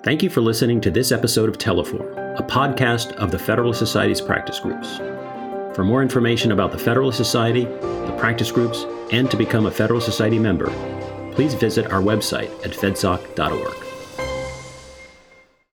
Thank 0.03 0.23
you 0.23 0.31
for 0.31 0.41
listening 0.41 0.81
to 0.81 0.91
this 0.91 1.13
episode 1.13 1.49
of 1.49 1.59
Teleforum, 1.59 2.39
a 2.39 2.43
podcast 2.43 3.13
of 3.13 3.31
the 3.31 3.39
Federalist 3.39 3.79
Society's 3.79 4.21
practice 4.21 4.59
groups. 4.59 4.99
For 5.77 5.85
more 5.85 6.03
information 6.03 6.53
about 6.53 6.73
the 6.73 6.79
Federalist 6.79 7.17
Society, 7.17 7.65
the 7.65 8.17
practice 8.19 8.51
groups, 8.51 8.85
and 9.13 9.31
to 9.31 9.37
become 9.37 9.67
a 9.67 9.71
Federalist 9.71 10.07
Society 10.07 10.39
member, 10.39 10.67
please 11.33 11.55
visit 11.55 11.91
our 11.93 12.03
website 12.03 12.51
at 12.65 12.73
fedsoc.org. 12.73 13.82